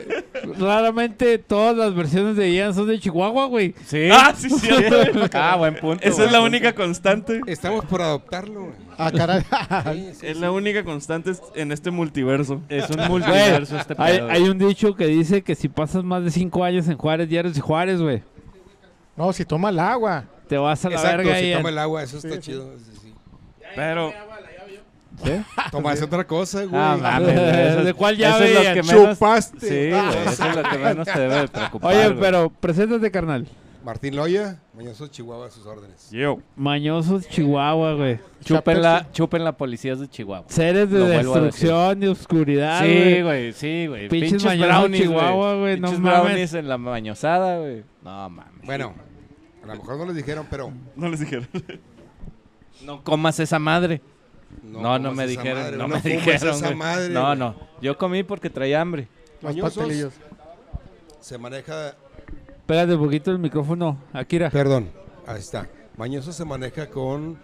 [0.59, 3.73] raramente todas las versiones de Ian son de Chihuahua, güey.
[3.85, 4.09] Sí.
[4.11, 5.27] Ah, sí, cierto.
[5.33, 6.03] Ah, buen punto.
[6.07, 6.43] Esa es la punto.
[6.45, 7.41] única constante.
[7.47, 8.88] Estamos por adoptarlo, güey.
[8.99, 9.41] Ah, caray.
[9.93, 12.61] Sí, sí, Es la única constante en este multiverso.
[12.69, 13.95] Es un multiverso este.
[13.97, 17.29] Hay, hay un dicho que dice que si pasas más de cinco años en Juárez,
[17.29, 18.21] ya eres de Juárez, güey.
[19.15, 20.25] No, si toma el agua.
[20.47, 22.71] Te vas a la Exacto, verga, si toma el agua, eso está chido.
[22.77, 23.13] sí, sí.
[23.75, 24.11] Pero
[25.71, 26.81] Toma, es otra cosa, güey.
[26.81, 29.09] Ah, mames, güey, eso es- ¿De cuál eso llave, es lo que menos...
[29.17, 29.59] Chupaste.
[29.59, 32.19] Sí, güey, eso es lo que menos te debe de preocupar, Oye, güey.
[32.19, 33.45] pero preséntate, carnal.
[33.83, 36.09] Martín Loya, Mañoso Chihuahua, a sus órdenes.
[36.11, 36.39] yo.
[36.57, 38.19] Mañosos Chihuahua, güey.
[38.43, 40.45] Chupen la, chupen la policías de Chihuahua.
[40.49, 43.53] Seres de Lo vuelvo a destrucción y oscuridad, Sí, güey.
[43.53, 44.09] sí, güey.
[44.09, 46.23] Pinches mañosos Chihuahua, güey, no Pinches mames.
[46.23, 47.83] brownies en la mañosada, güey.
[48.03, 48.65] No, mames.
[48.65, 48.93] Bueno,
[49.63, 51.47] a lo mejor no les dijeron, pero No les dijeron.
[52.83, 54.01] No comas esa madre.
[54.63, 56.55] No, no, comas me esa dijeron, madre, no no me fumes dijeron.
[56.55, 56.75] esa güey.
[56.77, 57.37] madre, no, güey.
[57.39, 57.55] no.
[57.81, 59.07] Yo comí porque traía hambre.
[59.41, 59.75] Los Mañosos.
[59.77, 60.13] pastelillos.
[61.21, 61.95] Se maneja,
[62.69, 63.97] Pégate un poquito el micrófono.
[64.13, 64.51] Akira.
[64.51, 64.91] perdón,
[65.25, 65.67] ahí está.
[65.97, 67.39] Mañoso se maneja con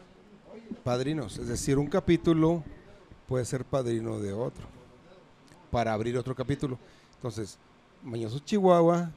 [0.84, 2.64] padrinos, es decir, un capítulo
[3.28, 4.68] puede ser padrino de otro
[5.72, 6.78] para abrir otro capítulo.
[7.16, 7.58] Entonces,
[8.04, 9.10] Mañoso Chihuahua,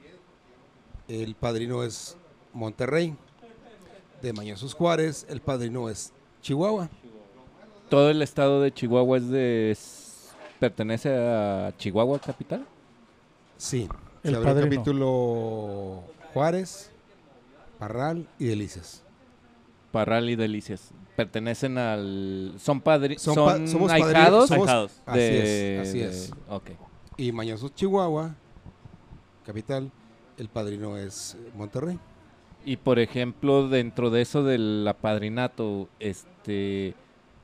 [1.09, 2.17] el padrino es
[2.55, 3.15] Monterrey.
[4.23, 6.89] De Mañosos Juárez, el padrino es Chihuahua.
[7.91, 9.71] Todo el estado de Chihuahua es de...
[9.73, 12.67] es- pertenece a Chihuahua capital.
[13.59, 13.87] Sí,
[14.23, 14.83] El se abrió el padrino.
[14.83, 16.03] capítulo
[16.35, 16.91] Juárez,
[17.79, 19.03] Parral y Delicias.
[19.93, 20.91] Parral y Delicias.
[21.16, 22.55] Pertenecen al...
[22.59, 23.23] Son padrinos...
[23.23, 25.03] Son Son, pa- somos padrinos, ahijados somos- Ahijados.
[25.07, 26.33] Así es, así de- es.
[26.49, 26.71] Ok.
[27.16, 28.35] Y Mañosos Chihuahua,
[29.45, 29.91] capital,
[30.37, 31.99] el padrino es Monterrey.
[32.64, 36.95] Y por ejemplo, dentro de eso del apadrinato, este,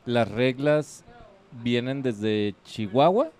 [0.04, 1.04] las reglas
[1.62, 3.30] vienen desde Chihuahua.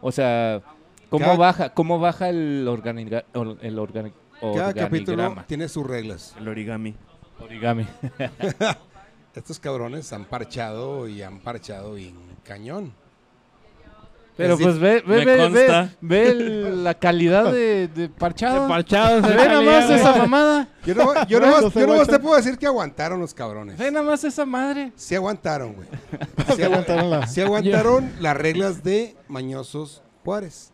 [0.00, 0.62] O sea,
[1.10, 6.34] ¿cómo Cada- baja, cómo baja el organiga- or- el organi- Cada capítulo tiene sus reglas.
[6.38, 6.94] El origami.
[7.40, 7.86] Origami.
[9.34, 12.92] Estos cabrones han parchado y han parchado bien cañón.
[14.36, 15.36] Pero Es pues ve, ve, ve, ve,
[15.66, 15.90] consta.
[16.00, 18.68] ve el- la calidad de, de parchado.
[18.68, 20.68] Ve nada más esa mamada.
[20.86, 22.12] Yo no, yo se yo nomás guacha.
[22.12, 23.76] te puedo decir que aguantaron los cabrones.
[23.78, 24.92] Ve nada más esa madre.
[24.94, 25.88] Sí aguantaron, güey.
[26.46, 30.72] Se Sí, agu- aguantaron la- sí aguantaron las reglas de Mañosos Juárez.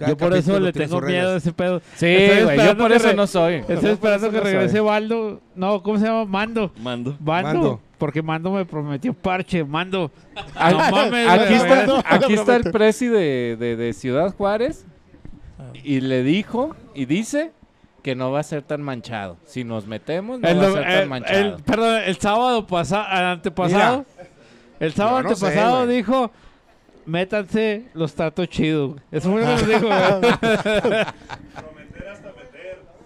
[0.00, 1.82] Cada Yo por eso le tengo miedo a ese pedo.
[1.96, 2.06] Sí,
[2.42, 3.56] güey, yo por eso re- no soy.
[3.68, 5.40] Estoy esperando que no regrese Baldo.
[5.54, 6.24] No, ¿cómo se llama?
[6.24, 6.72] Mando.
[6.80, 7.16] Mando.
[7.20, 7.48] Mando.
[7.52, 7.80] Mando.
[7.98, 9.62] Porque Mando me prometió parche.
[9.62, 10.10] Mando.
[10.56, 14.86] Ah, No mames, aquí está, aquí está el presi de, de- de Ciudad Juárez
[15.84, 17.52] y le dijo y dice
[18.02, 19.36] que no va a ser tan manchado.
[19.44, 21.38] Si nos metemos, no El, va a ser tan manchado.
[21.56, 24.06] el- perdón, el sábado pasado, antepasado.
[24.80, 26.30] el sábado no antepasado dijo:
[27.06, 28.96] Métanse los tratos chidos.
[29.10, 29.88] Eso fue lo que nos dijo.
[29.90, 30.20] Ah.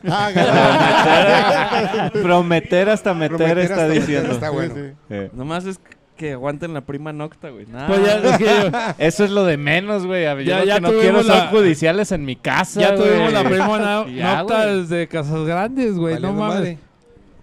[2.12, 4.32] Prometer hasta meter Prometer está hasta meter diciendo.
[4.32, 4.74] Está bueno.
[4.74, 5.16] Sí, sí.
[5.32, 5.80] Nomás es
[6.16, 7.64] que aguanten la prima nocta, güey.
[7.64, 10.24] Pues ya, es que yo- Eso es lo de menos, güey.
[10.24, 12.94] Yo Ya- lo ya que no tuvimos quiero la- son judiciales en mi casa, ya
[12.94, 13.08] güey.
[13.08, 14.80] tuvimos la prima na- Ya, nocta güey.
[14.82, 16.14] desde Casas Grandes, güey.
[16.16, 16.56] No Valiendo mames.
[16.58, 16.78] madre.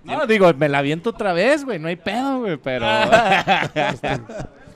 [0.03, 1.77] No, digo, me la aviento otra vez, güey.
[1.79, 2.85] No hay pedo, güey, pero...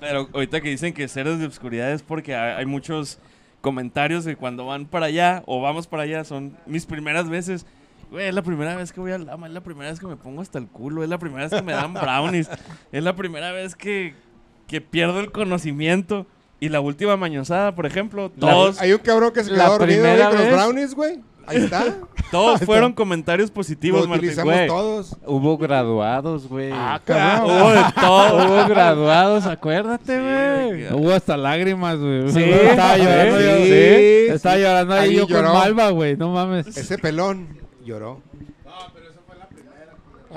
[0.07, 3.17] Pero ahorita que dicen que seres de obscuridad es porque hay, muchos
[3.61, 7.65] comentarios de cuando van para allá o vamos para allá, son mis primeras veces.
[8.11, 10.15] Güey, es la primera vez que voy al Lama, es la primera vez que me
[10.15, 12.47] pongo hasta el culo, es la primera vez que me dan brownies,
[12.91, 14.13] es la primera vez que,
[14.67, 16.27] que pierdo el conocimiento.
[16.59, 20.03] Y la última mañosada, por ejemplo, todos, Hay un cabrón que se La quedó dormido
[20.03, 21.23] primera con los brownies, güey.
[21.47, 21.85] Ahí está.
[22.31, 24.29] todos fueron comentarios Lo positivos, Martín.
[24.29, 24.67] utilizamos güey.
[24.67, 25.15] todos.
[25.25, 26.71] Hubo graduados, güey.
[26.73, 27.51] Ah, cabrón.
[27.51, 28.47] Hubo de todo.
[28.47, 30.93] Hubo graduados, acuérdate, güey.
[30.93, 32.29] Hubo hasta lágrimas, güey.
[32.31, 33.55] Sí, estaba llorando sí, yo.
[33.65, 34.61] sí, Estaba sí.
[34.61, 35.47] llorando ahí, Ahí yo lloró.
[35.49, 36.17] con Malva, güey.
[36.17, 36.67] No mames.
[36.75, 37.47] Ese pelón
[37.85, 38.21] lloró.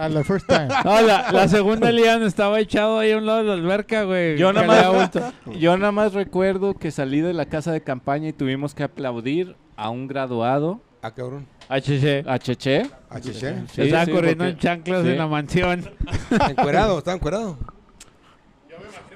[0.01, 0.69] Ah, la first time.
[0.85, 4.39] No, la, la segunda Lian estaba echado ahí a un lado de la alberca, güey.
[4.39, 5.11] Yo nada, más,
[5.59, 9.57] yo nada más recuerdo que salí de la casa de campaña y tuvimos que aplaudir
[9.77, 11.47] a un graduado, Ah, cabrón.
[11.69, 12.25] A Cheche.
[12.27, 12.91] a Cheche.
[13.09, 13.55] Ah, chiché.
[13.73, 15.09] Sí, estaba sí, corriendo porque- en chanclas sí.
[15.11, 15.91] en la mansión.
[16.51, 17.57] Encuerado, estaba encuerado.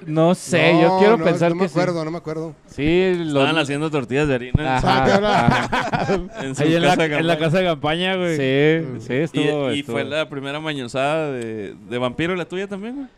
[0.07, 1.79] No sé, No, yo quiero no, pensar no me que sí.
[1.79, 2.57] acuerdo, no me acuerdo.
[2.67, 3.41] Sí, lo...
[3.41, 6.21] Estaban haciendo tortillas de harina Ajá, ajá.
[6.43, 7.39] en su Ahí en la, casa de en la campaña.
[7.39, 8.37] casa de campaña, güey.
[8.37, 9.73] Sí, sí, Y, estuvo...
[9.73, 13.09] y estuvo- fue la primera mañosada de, de vampiro, la tuya también, güey.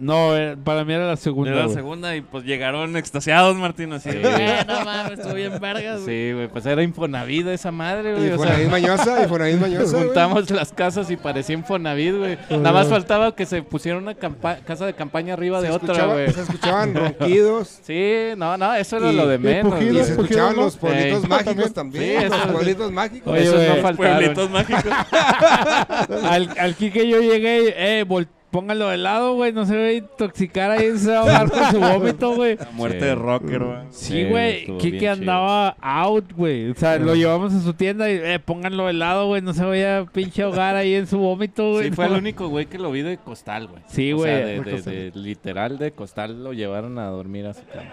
[0.00, 1.76] No, eh, para mí era la segunda, Era la güey.
[1.76, 4.10] segunda y pues llegaron extasiados, Martín, así.
[4.12, 4.18] Sí.
[4.22, 6.28] "Eh, no mames, estuvo bien vergas, güey.
[6.28, 8.28] Sí, güey, pues era Infonavit esa madre, güey.
[8.28, 9.90] Y o fue sea, mañosa, y fue la mañosa.
[9.96, 10.04] güey.
[10.04, 12.38] juntamos las casas y parecía Infonavit, güey.
[12.50, 16.30] Nada más faltaba que se pusiera una casa de campaña arriba Se de otra, güey.
[16.32, 17.80] Se escuchaban ronquidos.
[17.88, 19.72] Sí, no, no, eso era Y- lo de y menos.
[19.74, 20.04] pujidos, Y güey.
[20.04, 20.62] se escuchaban ¿no?
[20.62, 21.28] los pueblitos Ey.
[21.28, 22.20] mágicos también.
[22.22, 23.32] Sí, los pueblitos mágicos.
[23.32, 24.16] Oye, Esos no faltaron.
[24.18, 24.84] Pueblitos mágicos.
[26.24, 29.52] al, al Kike yo llegué y, eh, vol- póngalo de lado, güey.
[29.52, 32.56] No se va a intoxicar ahí, se va a ahogar con su vómito, güey.
[32.56, 33.04] La muerte Sí.
[33.06, 33.78] de rocker, güey.
[33.90, 34.58] Sí, Sí, güey.
[34.60, 36.70] estuvo Kike andaba out, güey.
[36.70, 39.42] O sea, lo llevamos a su tienda y, eh, pónganlo de lado, güey.
[39.42, 41.88] No se vaya a pinche ahogar ahí en su vómito, güey.
[41.88, 42.14] Sí, fue No.
[42.14, 43.82] el único güey que lo vi de costal, güey.
[43.88, 44.82] Sí, O sea, güey.
[44.82, 47.92] de, literal de costal lo llevaron a dormir a su cama.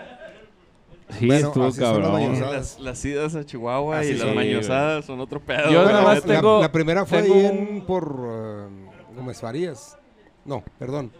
[1.10, 2.39] Sí, Bueno, estuvo cabrón.
[2.41, 5.70] Las, las idas a Chihuahua Así y las mañosadas son otro pedo.
[5.70, 9.16] Yo güey, nada la más la, tengo- la primera fue tengo ahí en, por uh,
[9.16, 9.99] Gómez Farías.
[10.46, 11.12] No, perdón.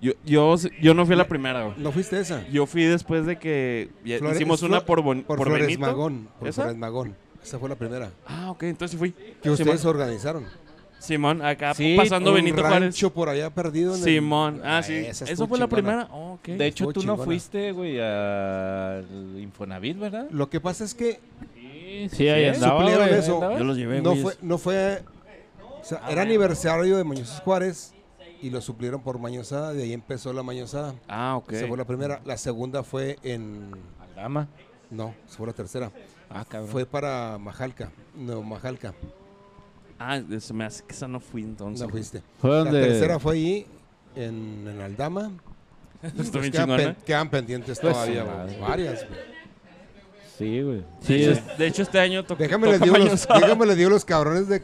[0.00, 1.74] Yo, yo, yo no fui la primera, güey.
[1.78, 2.46] No fuiste esa.
[2.48, 5.80] Yo fui después de que ya Flore- hicimos una por, Bon- Por, por Flores Benito.
[5.80, 6.28] Magón.
[6.38, 6.62] Por ¿Esa?
[6.62, 7.16] Flores Magón.
[7.42, 8.10] Esa fue la primera.
[8.26, 9.10] Ah, ok, entonces sí fui.
[9.42, 10.44] Que ustedes Simón, organizaron.
[11.00, 12.80] Simón, acá Sí, pasando Un Benito Juárez.
[12.80, 13.92] rancho por allá perdido.
[13.94, 14.94] en el- Simón, ah, sí.
[14.94, 15.82] esa Eso estuvo fue la chingona.
[15.82, 16.08] primera.
[16.12, 16.46] Oh, ok.
[16.48, 17.24] De hecho, estuvo tú no chingona.
[17.24, 19.04] fuiste, güey, al
[19.40, 20.28] Infonavit, ¿verdad?
[20.30, 21.18] Lo que pasa es que
[21.54, 23.18] Sí, sí, ahí andaba, suplieron güey.
[23.20, 23.34] eso.
[23.36, 23.58] ¿Andabas?
[23.58, 24.22] Yo los llevé, no güey.
[24.22, 25.02] fue, no fue,
[25.88, 27.92] sea, era aniversario de Mañosos Juárez
[28.42, 30.94] y lo suplieron por Mañosada, de ahí empezó la Mañosada.
[31.08, 31.52] Ah, ok.
[31.52, 33.70] Esa fue la primera, la segunda fue en,
[34.00, 34.48] Aldama.
[34.90, 35.90] no, esa fue la tercera,
[36.30, 36.70] Ah, cabrón.
[36.70, 38.94] fue para Majalca, no, Majalca,
[39.98, 41.84] Ah, se me hace que esa no fui entonces.
[41.84, 42.22] no fuiste.
[42.40, 42.80] Fue La donde...
[42.82, 43.66] tercera fue ahí,
[44.14, 45.32] en, en Aldama.
[46.02, 49.04] Está Pues quedan, pen- quedan pendientes Pues, todavía, sí, güey, varias.
[49.08, 49.20] güey.
[50.38, 50.84] Sí, güey.
[51.00, 53.66] Sí, de, hecho, es- de hecho, este año to Déjame les, toca digo los, déjame
[53.66, 54.62] les digo los cabrones de,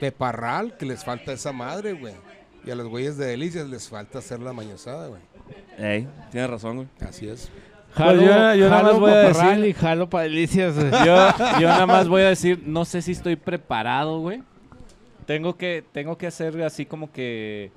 [0.00, 2.14] de Parral que les falta esa madre, güey.
[2.64, 5.20] Y a los güeyes de Delicias les falta hacer la mañosada, güey.
[5.78, 6.88] Ey, tienes razón, güey.
[7.00, 7.50] Así es.
[7.94, 10.24] Jalo, Pues yo- yo nada jalo más voy a pa' Parral decir- y jalo para
[10.24, 10.90] delicias, güey.
[10.90, 11.16] Yo,
[11.60, 14.42] yo nada más voy a decir, no sé si estoy preparado, güey.
[15.26, 17.70] Tengo que, tengo que hacer así como que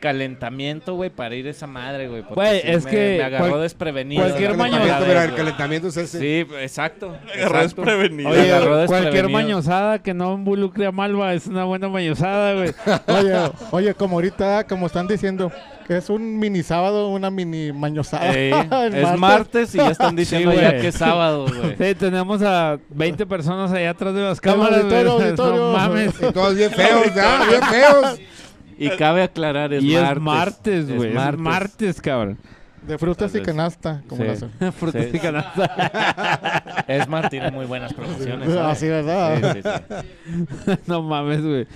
[0.00, 2.22] calentamiento, güey, para ir a esa madre, güey.
[2.22, 4.22] porque Güey, sí es me- que me agarró cual- desprevenido.
[4.22, 6.18] cualquier la maño- primera Calentamiento, vez, mira, el calentamiento es ese.
[6.18, 7.06] Sí, exacto.
[7.34, 7.58] agarró exacto.
[7.62, 8.30] desprevenido.
[8.30, 12.72] Me agarró Oye, cualquier mañosada que no involucre a Malva es una buena mañosada, güey.
[13.08, 15.50] Oye, oye, como ahorita, como están diciendo,
[15.86, 18.32] que es un mini sábado, una mini mañosada.
[18.34, 18.52] Ey,
[18.94, 21.76] es martes y ya están diciendo Sí, ya que es sábado, güey.
[21.76, 25.26] Sí, tenemos a 20 personas allá atrás de las cámaras, auditorio, güey.
[25.26, 25.60] auditorio.
[25.60, 26.14] No mames.
[26.20, 27.44] Y todos bien feos, ¿ya?
[27.48, 28.20] Bien feos.
[28.78, 30.16] Y cabe aclarar, es y martes.
[30.16, 31.08] es martes, Es güey.
[31.10, 31.40] Es martes.
[31.40, 32.00] martes.
[32.00, 32.38] cabrón.
[32.86, 34.26] De frutas y canasta, como Sí.
[34.26, 34.50] la hacen.
[34.78, 35.10] Frutas Sí.
[35.16, 36.84] y canasta.
[36.86, 38.46] Es mar, tiene muy buenas promociones.
[38.52, 38.76] ¿sabes?
[38.76, 39.54] Así, ¿verdad?
[39.54, 39.68] Sí, sí,
[40.66, 40.78] sí.
[40.86, 41.66] no mames, güey.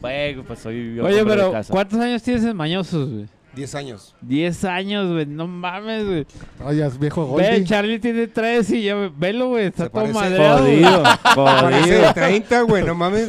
[0.00, 1.52] Güey, pues soy yo Oye, pero.
[1.68, 3.26] ¿cuántos años tienes en Mañosos, güey?
[3.54, 4.14] Diez años.
[4.22, 5.26] 10 años, güey.
[5.26, 6.26] No mames, güey.
[6.64, 7.64] Oye, es viejo Ve, Goldie.
[7.64, 9.66] Charlie tiene 3 y ya, velo, güey.
[9.66, 10.62] Está todo madreado.
[10.62, 10.82] güey.
[10.82, 11.02] Jodido,
[11.34, 12.02] Parece jodido.
[12.08, 13.28] de 30, güey, no mames.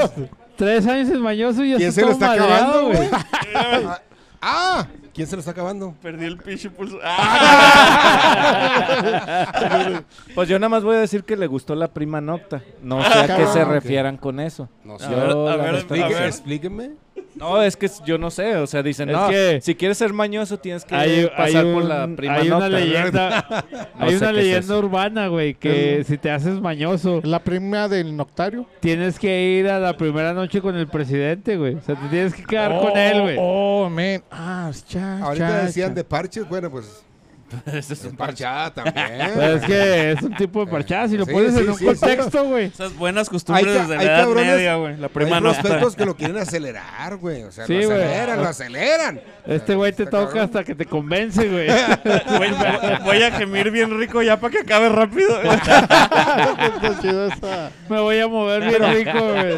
[0.58, 3.10] Tres años en Mañoso y ya ¿Quién se lo está madreado, acabando, güey.
[3.10, 3.22] güey?
[4.47, 5.95] Ah, ¿quién se lo está acabando?
[6.03, 6.99] Perdí el pinche pulso.
[7.03, 7.24] ¡Ah!
[10.36, 12.62] Pues yo nada más voy a decir que le gustó la prima nocta.
[12.84, 14.70] No sé a qué se refieran con eso.
[14.84, 15.08] No A sé.
[15.10, 15.72] ver, a Yo, la ver, a
[16.08, 16.28] ver.
[16.28, 16.91] explíqueme.
[17.36, 20.14] No, es que yo no sé, o sea, dicen, Es no, que- si quieres ser
[20.14, 22.70] mañoso tienes que Hay, pasar hay por la prima hay una nota.
[22.70, 23.46] leyenda,
[24.00, 28.16] No hay una es leyenda urbana, güey, que si te haces mañoso, La prima del
[28.16, 28.66] Noctario.
[28.80, 31.76] tienes que ir a la primera noche con el presidente, güey.
[31.76, 33.38] O sea, te tienes que quedar con él, güey.
[33.40, 34.24] Oh, man.
[34.32, 35.96] Ah, cha, Ahorita cha, decían cha.
[35.96, 37.04] de parches, bueno, pues.
[37.68, 39.32] Ese es Es un parchada también.
[39.36, 41.76] Pues es que es un tipo de parchada, si lo Sí, pones sí, en un
[41.78, 42.66] sí, contexto, güey.
[42.66, 44.98] Esas buenas costumbres Hay ca- desde hay la edad cabrones- media, güey.
[44.98, 45.62] La prima Hay nota.
[45.62, 47.43] prospectos que lo quieren acelerar, güey.
[47.43, 49.22] O sea, Sí, lo aceleran, lo aceleran.
[49.48, 50.43] Este güey te toca cabrón.
[50.46, 51.68] hasta que te convence, güey.
[53.04, 55.39] Voy, a gemir bien rico ya para que acabe rápido.
[55.41, 57.72] Está chido esa.
[57.89, 59.58] Me voy a mover bien rico, güey.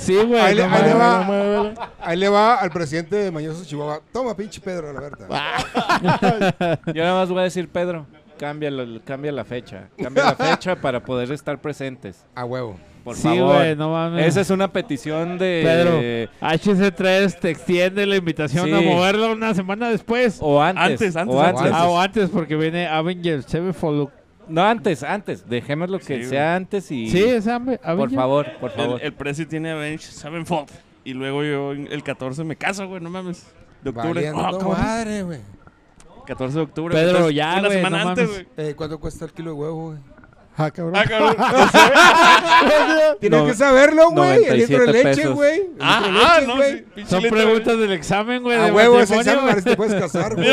[0.00, 0.40] Sí, güey.
[0.40, 1.78] Ahí le- no ahí le mames.
[1.78, 1.92] va.
[2.00, 4.00] Ahí le va al presidente de Mañoso Chihuahua.
[4.12, 6.78] Toma, pinche Pedro, la verdad.
[6.94, 8.06] Yo nada más voy a decir, Pedro,
[8.38, 8.70] cambia,
[9.04, 9.88] cambia la fecha.
[10.02, 12.24] Cambia la fecha para poder estar presentes.
[12.34, 12.78] A huevo.
[13.06, 13.54] Por Sí, favor.
[13.58, 14.26] güey, no mames.
[14.26, 15.60] Esa es una petición de...
[15.64, 16.00] Pedro,
[16.40, 18.72] HC3 te extiende la invitación Sí.
[18.72, 20.38] a moverlo una semana después.
[20.40, 20.82] O antes.
[21.00, 21.60] Antes, antes, o antes.
[21.62, 21.72] antes.
[21.76, 24.08] Ah, o antes, porque viene Avengers Sevenfold.
[24.48, 25.48] No, antes, antes.
[25.48, 27.08] Dejemos lo que Sí, sea antes y...
[27.08, 28.14] Sí, es Ave- Por Avengers.
[28.16, 29.00] favor, por El, favor.
[29.00, 30.68] el Prezi tiene Avenge Sevenfold.
[31.04, 33.46] Y luego yo el 14 me caso, güey, no mames.
[33.84, 34.32] De octubre.
[34.32, 34.72] Cabrón.
[34.72, 35.38] madre, güey.
[36.26, 36.92] 14 de octubre.
[36.92, 38.46] Pedro, ya, Una güey, semana no antes, güey.
[38.56, 39.98] Eh, ¿Cuánto cuesta el kilo de huevo, güey?
[40.58, 40.94] Ah, cabrón.
[40.96, 41.36] Ah, cabrón.
[43.20, 44.44] Tienes No- que saberlo, güey.
[44.44, 45.52] El litro de 97 leche, güey.
[45.54, 48.56] El litro de Ah, leche, no, pinche Son preguntas del examen, güey.
[48.58, 50.48] A huevo, ese examen, a ver si te puedes casar, güey.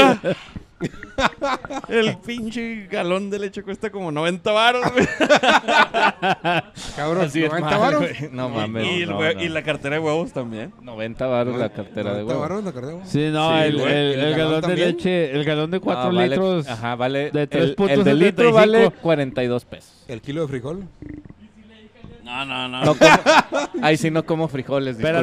[1.90, 5.06] El pinche galón de leche cuesta como 90 baros, güey.
[6.96, 8.00] Cabrón, Así es 90 mal, varos.
[8.02, 8.16] güey.
[8.32, 8.86] No mames.
[8.86, 9.44] y, el no, hue- no.
[9.44, 10.74] y la cartera de huevos también.
[10.82, 12.42] 90 baros la cartera de 90 huevo.
[12.42, 13.08] varos la cartera de huevo.
[13.10, 13.94] Sí, no, Sí, el, güey.
[13.94, 14.88] el- ¿Y el el galón galón de también?
[14.90, 16.68] leche, el galón de 4 No, vale- litros.
[16.68, 17.32] Ajá, vale.
[17.32, 17.90] de el, 3.75.
[17.90, 20.04] el de litro vale 42 pesos.
[20.08, 20.84] El kilo de frijol.
[22.34, 22.84] No, no, no.
[22.84, 23.12] No como-
[23.84, 25.14] ahí sí no como frijoles, güey.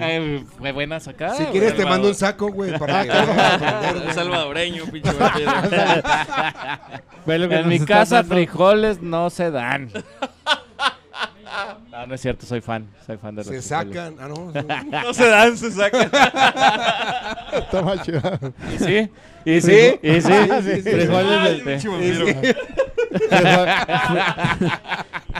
[0.00, 1.34] Eh, fue buena sacada.
[1.36, 4.14] Si quieres te mando un saco, güey, para que güey.
[4.14, 5.10] salvadoreño, pinche
[7.26, 9.90] En mi casa frijoles no se dan.
[11.90, 12.86] No, no es cierto, soy fan.
[13.06, 13.94] Soy fan de los Se frijoles.
[13.94, 14.16] sacan.
[14.20, 14.52] Ah, no.
[15.02, 16.10] No se dan, se sacan.
[17.52, 18.20] Está más chido.
[18.74, 19.10] Y sí,
[19.44, 20.32] y sí, y sí.
[20.62, 20.90] sí, sí.
[20.90, 21.62] Frijoles Ay,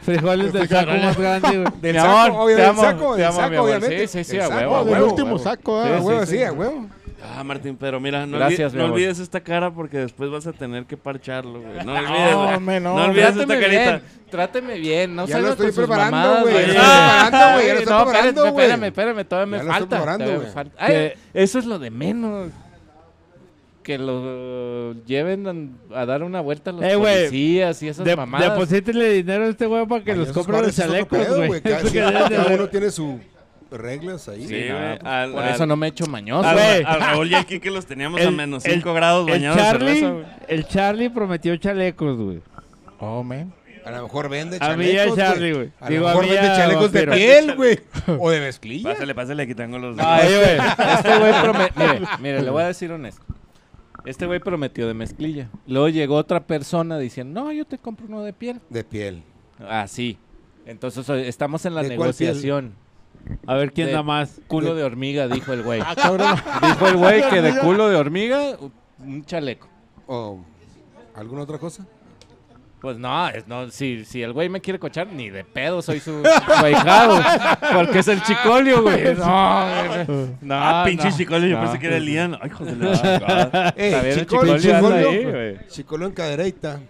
[0.03, 1.81] frijoles del saco más grande, güey.
[1.81, 3.61] Del Mi saco, amor, obvio, te del amo, saco, te del amo, mi saco, amor.
[3.69, 4.07] obviamente.
[4.09, 5.97] Sí, sí, sí, Del a huevo, último saco, ah.
[5.97, 6.87] A huevo, sí, a huevo.
[7.21, 8.95] Ah, Martín, pero mira, no, Gracias, olvi- mi no amor.
[8.97, 11.85] olvides esta cara porque después vas a tener que parcharlo, güey.
[11.85, 12.81] No olvides, No, no.
[12.97, 13.69] No olvides esta carita.
[13.69, 17.73] bien, tráteme bien, no Ya lo estoy preparando, güey, ya lo estoy preparando, güey, ya
[17.73, 18.67] lo Ay, estoy no, preparando, espérame, güey.
[18.67, 19.97] espérame, espérame, todavía me Ya lo estoy falta.
[19.97, 20.55] preparando, todavía me güey.
[20.55, 20.77] falta.
[20.79, 22.51] Ay, Que- eso es lo de menos.
[23.89, 28.15] Que lo lleven a, a dar una vuelta a los Eh, policías y esas De,
[28.17, 28.51] mamadas.
[28.53, 31.61] deposítele dinero a este güey para que Ay, los compre los chalecos, güey.
[31.63, 33.15] Cada, que de uno tiene sus
[33.71, 34.47] reglas ahí.
[34.47, 36.47] Sí, Al- por al- eso no me echo mañoso.
[36.47, 36.85] Al, Güey.
[36.85, 39.57] al Raúl y al Kike los teníamos a El- menos el- 5 grados El bañados
[39.57, 40.25] de Charlie, cerveza, güey.
[40.49, 42.41] el Charlie prometió chalecos, güey.
[43.01, 43.55] Oh, man.
[43.87, 45.71] A lo mejor vende A mí chalecos, a Charlie, güey.
[45.81, 47.81] A Digo, lo a mejor mí vende a chalecos de piel, güey.
[48.19, 48.91] O de mezclilla.
[48.93, 49.97] Pásale, pásale, aquí tengo los...
[49.99, 50.69] Este, güey.
[50.95, 51.87] este güey prometió.
[51.95, 53.23] Mire, mire, le voy a decir honesto.
[54.05, 55.49] Este güey prometió de mezclilla.
[55.67, 58.61] Luego llegó otra persona diciendo, no, yo te compro uno de piel.
[58.71, 59.23] De piel.
[59.69, 60.17] Así.
[60.67, 62.29] Entonces o- estamos en la ¿De cuál piel?
[62.31, 62.73] negociación.
[63.47, 64.41] A ver quién De- da más.
[64.47, 65.81] Culo de hormiga, dijo el güey.
[65.85, 66.35] Ah, cabrón.
[66.63, 68.57] Dijo el güey que de culo de hormiga,
[69.01, 69.69] un chaleco.
[70.07, 70.39] ¿O
[71.15, 71.87] alguna otra cosa?
[72.81, 75.99] Pues no, es- no si, si el güey me quiere cochar, ni de pedo soy
[75.99, 77.21] su, ahijado.
[77.75, 79.03] Porque es el chicolio, güey.
[79.17, 80.29] No, güey.
[80.41, 81.63] no, Ah, pinche no, chicolio, yo no.
[81.65, 82.39] pensé que era el Ian.
[82.41, 83.75] Ay, joder, la.
[83.77, 85.67] Eh, Está bien, el Chicolio, chicolio anda Chicolio, ahí, güey.
[85.69, 86.81] Chicolo en Cadereyta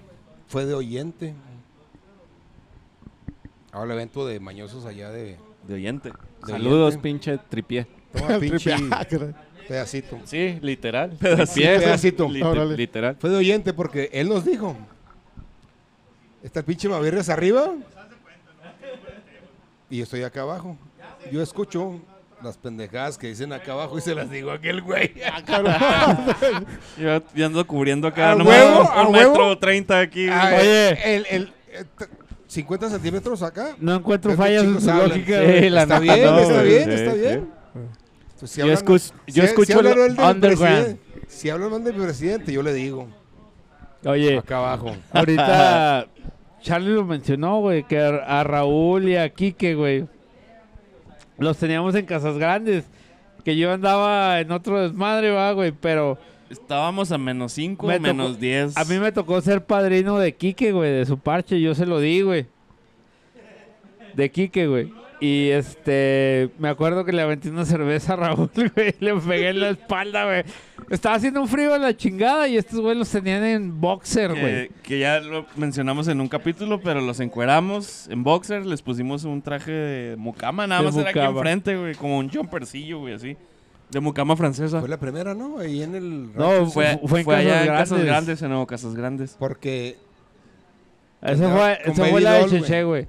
[0.47, 1.35] fue de oyente.
[3.73, 5.36] Ahora el evento de mañosos allá de...
[5.66, 6.10] De oyente.
[6.10, 7.02] de Saludos, oyente.
[7.02, 7.86] pinche tripié.
[8.12, 9.06] Toma, pinche ah,
[9.69, 10.19] pedacito.
[10.24, 11.10] Sí, literal.
[11.20, 11.66] Pedacito.
[11.66, 12.28] Pedacito.
[12.77, 13.16] literal.
[13.20, 14.77] Fue de oyente porque él nos dijo.
[16.43, 17.73] Está el pinche Mavirres arriba.
[19.90, 20.77] Y yo estoy acá abajo.
[21.32, 22.01] Yo escucho
[22.43, 25.12] las pendejadas que dicen acá abajo y se las digo a aquel güey.
[26.98, 28.35] Yo, yo ando cubriendo acá.
[28.35, 28.48] Un- ¿A Un
[29.15, 29.32] huevo?
[29.32, 30.28] metro 30 aquí.
[30.31, 31.16] Ah, Oye.
[31.16, 32.06] El, el, eh, t-
[32.47, 33.74] 50 centímetros acá.
[33.78, 35.09] No encuentro fallas en chicos su hablan.
[35.09, 35.39] lógica.
[35.40, 35.70] Sí, güey.
[35.70, 37.19] la Está bien, no, está bien, sí, está sí.
[37.19, 37.48] bien.
[38.39, 40.98] Pues si Yo hablan- escucho- yo si- escucho si mal del underground.
[41.28, 43.09] Si hablan mal del presidente, yo le digo.
[44.05, 44.97] Oye, Acá abajo.
[45.12, 46.06] ahorita
[46.60, 50.06] Charlie lo mencionó, güey, que a Raúl y a Quique, güey,
[51.39, 52.90] los teníamos en casas grandes.
[53.44, 56.18] Que yo andaba en otro desmadre, va, güey, pero
[56.51, 58.76] Estábamos a menos 5, Me menos 10.
[58.76, 62.01] a mí me tocó ser padrino de Quique, güey, de su parche, yo se lo
[62.01, 62.47] di, güey.
[64.14, 64.93] de Quique, güey.
[65.20, 68.95] Y este, me acuerdo que le aventé una cerveza a Raúl, güey.
[69.01, 70.45] Le pegué en la espalda, güey.
[70.90, 74.70] Estaba haciendo un frío en la chingada y estos güey los tenían en boxer, güey.
[74.82, 79.43] Que, ya lo mencionamos en un capítulo, pero los encueramos en boxers, les pusimos un
[79.43, 81.39] traje de mucama, nada De más era aquí mucama.
[81.39, 83.36] enfrente, güey, como un jumpercillo, güey, así.
[83.90, 84.81] De mucama francesa.
[84.81, 85.59] Fue la primera, ¿no?
[85.59, 86.32] Ahí en el...
[86.35, 86.66] No.
[86.66, 88.07] Fue, fue en fue allá Casas en Casas Grandes.
[88.07, 89.36] Grandes, en Nuevo Casas Grandes.
[89.39, 89.99] Porque
[91.23, 92.47] Esa fue, esa fue la de.
[92.49, 93.09] Cheche, güey.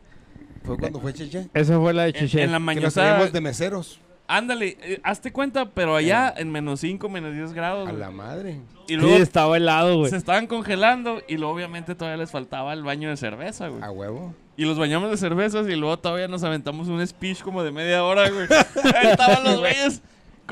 [0.64, 1.48] Fue cuando fue Cheche.
[1.54, 2.44] Esa fue la de Cheche.
[2.44, 3.02] en la Que nos mañosa.
[3.02, 4.00] traíamos de meseros.
[4.32, 7.88] Ándale, eh, hazte cuenta, pero allá en menos 5, menos 10 grados.
[7.88, 8.00] A güey.
[8.00, 8.60] la madre.
[8.88, 10.12] Y Sí, luego estaba helado, güey.
[10.12, 13.82] se estaban congelando y luego obviamente todavía les faltaba el baño de cerveza, güey.
[13.82, 14.36] A huevo.
[14.56, 18.04] Y los bañamos de cervezas y luego todavía nos aventamos un speech como de media
[18.04, 18.46] hora, güey.
[18.96, 20.02] Ahí estaban los güeyes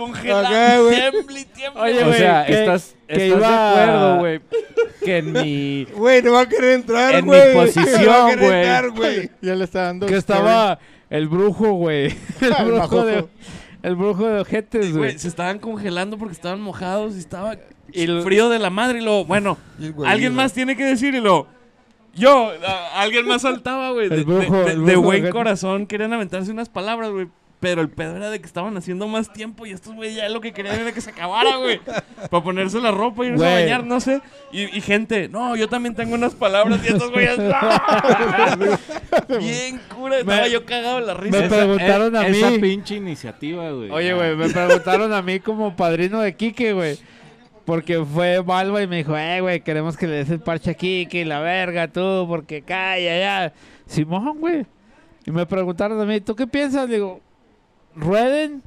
[0.06, 1.82] tiemble y tiemble.
[1.82, 4.42] Oye, o güey, sea, que- estás, que estás iba- de acuerdo, güey,
[5.04, 5.86] que en mi...
[5.94, 7.54] Güey, no va a querer entrar, En mi güey.
[7.54, 9.32] posición, No va a querer güey.
[9.42, 10.06] Ya le está dando.
[10.08, 10.80] Que estaba
[11.10, 12.16] el brujo, güey.
[12.42, 13.26] El brujo de...
[13.84, 15.12] El brujo de ojetes, güey.
[15.12, 17.56] Güey, se estaban congelando porque estaban mojados y estaba
[17.94, 19.00] Y el- frío de la madre.
[19.00, 20.44] Y luego, bueno, Y el güey, alguien güey.
[20.44, 21.48] más tiene que decir y luego,
[22.16, 24.10] yo, a- alguien más saltaba, güey.
[24.10, 27.12] De, El brujo- de- de- el de brujo buen de- corazón querían aventarse unas palabras,
[27.12, 27.28] güey.
[27.60, 30.42] Pero el pedo era de que estaban haciendo más tiempo y estos güey ya lo
[30.42, 31.82] que querían era que se acabara, güey.
[32.30, 34.22] Para ponerse la ropa y irse a bañar, no sé.
[34.52, 37.36] Y, y gente, no, yo también tengo unas palabras y estos güeyes.
[39.40, 41.38] Bien cura, estaba Me- yo cagado de la me risa.
[41.40, 42.60] pre- preguntaron a esa mí.
[42.60, 43.92] pinche iniciativa, güey.
[43.92, 46.98] Oye, güey, me preguntaron a mí como padrino de Quique, güey.
[47.66, 50.74] Porque fue Balba y me dijo, eh, güey, queremos que le des el parche a
[50.74, 53.54] Quique y la verga, tú, porque calla, ya.
[53.88, 54.66] Simón, güey.
[55.26, 56.88] Y me preguntaron a mí, ¿tú qué piensas?
[56.88, 57.20] Le digo,
[57.98, 58.64] rueden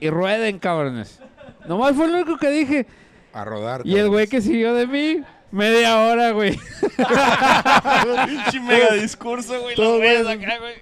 [0.00, 1.20] y rueden, cabrones.
[1.66, 2.86] Nomás fue lo único que dije.
[3.32, 3.82] A rodar.
[3.84, 6.58] Y el güey que siguió de mí, media hora, güey.
[8.26, 9.76] Pinche mega discurso, güey.
[9.76, 10.74] Los güeyes acá, güey.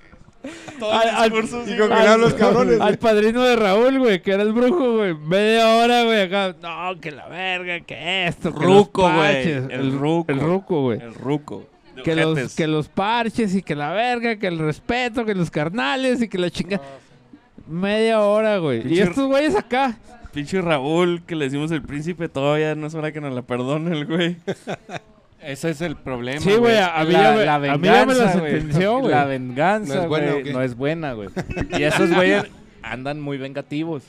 [0.78, 1.62] Todo Al- el al- discurso.
[1.66, 2.00] Y sí, con güey.
[2.02, 2.76] que le los cabrones.
[2.78, 2.88] güey.
[2.88, 5.14] Al padrino de Raúl, güey, que era el brujo, güey.
[5.14, 6.55] Media hora, güey, acá.
[6.62, 9.48] No, que la verga, que esto, que Ruco, güey.
[9.48, 10.30] El ruco.
[10.32, 11.00] El ruco, güey.
[11.00, 11.66] El ruco.
[12.05, 16.22] Que los, que los parches y que la verga, que el respeto, que los carnales
[16.22, 16.80] y que la chinga.
[17.69, 18.82] Media hora, güey.
[18.93, 19.97] Y estos güeyes acá.
[20.32, 23.93] Pinche Raúl, que le decimos el príncipe, todavía no es hora que nos la perdone
[23.97, 24.36] el güey.
[25.43, 26.40] Ese es el problema.
[26.40, 28.53] Sí, güey, a mí ya me- la a mí ya me la venganza, güey.
[28.53, 29.11] sentenció, güey.
[29.12, 31.28] La venganza, ¿No es buena güey, o no es buena, güey.
[31.78, 32.45] Y esos güeyes
[32.82, 34.03] andan muy vengativos.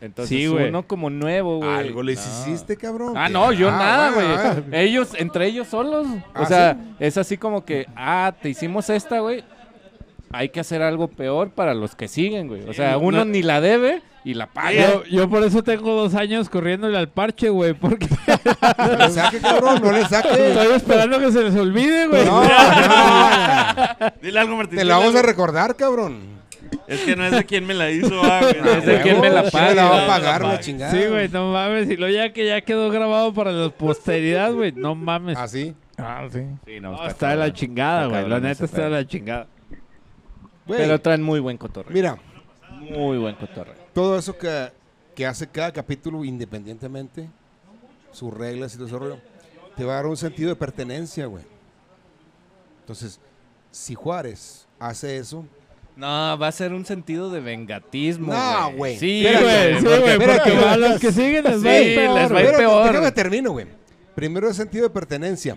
[0.00, 0.68] Entonces, Sí, güey.
[0.70, 1.70] uno como nuevo, güey.
[1.70, 2.32] Algo les no.
[2.52, 3.14] hiciste, cabrón.
[3.18, 4.26] Ah, no, yo Ah, nada, güey.
[4.28, 4.62] ah.
[4.72, 6.06] Ellos, entre ellos solos.
[6.06, 6.94] O Ah, sea, ¿sí?
[7.00, 9.44] es así como que, ah, te hicimos esta, güey.
[10.32, 12.62] Hay que hacer algo peor para los que siguen, güey.
[12.68, 14.70] O sea, uno no- ni la debe y la paga.
[14.72, 17.74] Yo, yo por eso tengo dos años corriéndole al parche, güey.
[17.74, 18.06] Porque
[18.78, 20.28] No le saque, cabrón, no le saque.
[20.50, 22.24] estoy esperando que se les olvide, güey.
[22.24, 22.48] No, no,
[24.22, 24.78] Dile algo, Martín.
[24.78, 26.40] Te la vamos a recordar, cabrón.
[26.86, 28.78] Es que no es de quién me la hizo, ah, güey.
[28.78, 30.92] Es de quién me la ¿quién paga, me la va a pagar la chingada?
[30.92, 31.90] Sí, güey, no mames.
[31.90, 34.70] Y lo ya que ya quedó grabado para la posteridad, güey.
[34.72, 35.36] No mames.
[35.36, 35.74] ¿Ah, sí?
[35.98, 36.42] Ah, sí.
[36.66, 38.30] Sí, No, está de la chingada, Está güey.
[38.30, 39.46] La neta está de la chingada.
[40.66, 41.92] Güey, Pero traen muy buen cotorreo.
[41.92, 42.18] mira,
[42.90, 43.74] Muy buen cotorreo.
[43.92, 44.70] todo eso que,
[45.14, 47.28] que hace cada capítulo independientemente,
[48.12, 49.18] sus reglas y todo ese rollo,
[49.76, 51.44] te va a dar un sentido de pertenencia, güey.
[52.80, 53.20] Entonces,
[53.70, 55.44] si Juárez hace eso,
[55.96, 58.32] No, va a ser un sentido de vengatismo.
[58.32, 58.96] No, güey.
[58.98, 59.78] Sí, güey.
[59.78, 62.14] Sí, porque- güey, espérate, porque a los que siguen les va a Sí, ir peor,
[62.20, 62.56] les va a ir güey.
[62.56, 62.86] Pero, peor.
[62.86, 63.66] Déjame termino, güey.
[64.14, 65.56] Primero el sentido de pertenencia.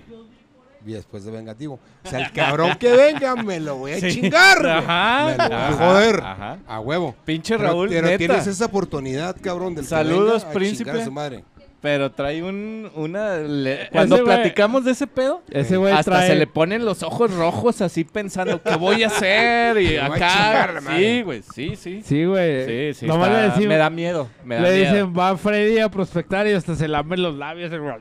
[0.86, 1.80] Y después de vengativo.
[2.04, 4.12] O sea, el cabrón que venga me lo voy a Sí.
[4.12, 4.68] chingar.
[4.68, 6.20] Ajá, Me lo voy a ajá, joder.
[6.22, 6.58] ajá.
[6.68, 7.16] A huevo.
[7.26, 9.76] Pinche Raúl, Pero, tienes esa oportunidad, cabrón.
[9.76, 10.92] Del que Saludos, venga a príncipe.
[10.92, 11.44] a su madre.
[11.82, 13.36] Pero trae un, una...
[13.40, 16.28] le- Cuando Ese platicamos de ese pedo, Ese güey hasta trae...
[16.28, 19.78] se le ponen los ojos rojos así pensando, ¿qué voy a hacer?
[19.82, 20.82] Y Me voy a acá...
[20.96, 22.02] Sí, güey, sí, sí.
[22.06, 22.94] Sí, güey.
[22.94, 23.06] Sí, sí.
[23.06, 23.68] Nomás está- le decimos...
[23.68, 24.94] Me da miedo, me da le miedo.
[24.94, 27.70] dicen, va Freddy a prospectar y hasta se lame los labios.
[27.74, 27.96] el güey.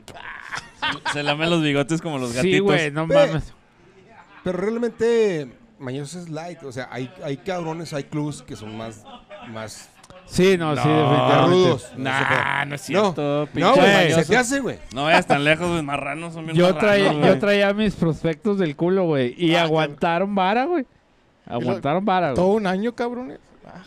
[1.13, 2.51] Se lamen los bigotes como los gatitos.
[2.53, 3.53] Sí, güey, no mames.
[4.43, 5.47] Pero realmente,
[5.79, 6.61] Mañoso es light.
[6.63, 9.03] O sea, hay, hay cabrones, hay clubs que son más.
[9.49, 9.89] más
[10.25, 11.45] Sí, no, sí, definitivamente.
[11.47, 11.91] rudos.
[11.97, 13.49] Nah, no es cierto.
[13.53, 14.13] No, no, güey.
[14.13, 14.79] Se te hace, güey.
[14.93, 15.81] No vayas tan lejos, güey.
[15.83, 17.25] Marranos son bien Yo, marranos, traía, güey.
[17.27, 19.35] yo traía mis prospectos del culo, güey.
[19.37, 20.85] Y Ah, aguantaron vara, güey.
[21.45, 22.57] Aguantaron vara, Todo güey.
[22.57, 23.39] un año, cabrones.
[23.67, 23.83] Ah,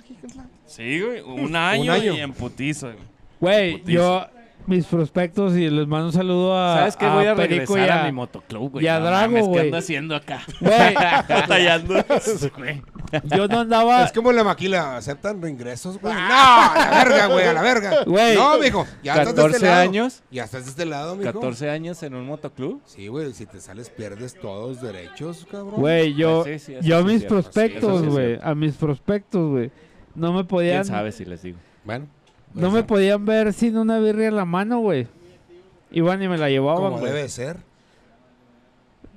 [0.67, 1.21] Sí, güey.
[1.23, 2.13] Un año, año.
[2.15, 2.99] y en putiza, güey.
[3.41, 4.27] Güey, yo,
[4.67, 6.77] mis prospectos, y les mando un saludo a.
[6.79, 7.07] ¿Sabes qué?
[7.07, 8.85] a Voy a regresar y a mi motoclub, güey.
[8.85, 9.65] y a No Drago, mames, ¿Qué güey.
[9.67, 10.43] ando haciendo acá?
[10.61, 10.95] Güey,
[11.29, 11.95] Batallando.
[12.57, 12.83] Güey.
[13.37, 14.05] yo no andaba.
[14.05, 16.13] Es como la maquila, ¿aceptan reingresos, güey?
[16.13, 18.05] No, a la verga, güey, a la verga.
[18.05, 18.35] Güey.
[18.35, 19.81] No, mijo, ya estás de 14 este lado.
[19.83, 20.23] años.
[20.31, 21.33] Ya estás de este lado, mijo.
[21.33, 22.81] 14 años en un motoclub.
[22.85, 25.81] Sí, güey, si te sales pierdes todos los derechos, cabrón.
[25.81, 28.39] Güey, yo, Pues sí, sí, eso yo a sí mis cierto, sí, prospectos, sí güey,
[28.43, 29.71] a mis prospectos, güey,
[30.15, 31.59] no me podían, ¿Quién sabe si les digo?
[31.85, 32.07] Bueno.
[32.57, 35.07] No me podían ver sin una birria en la mano, güey.
[35.93, 37.13] Iban y me la llevaban, Como güey.
[37.13, 37.59] debe ser.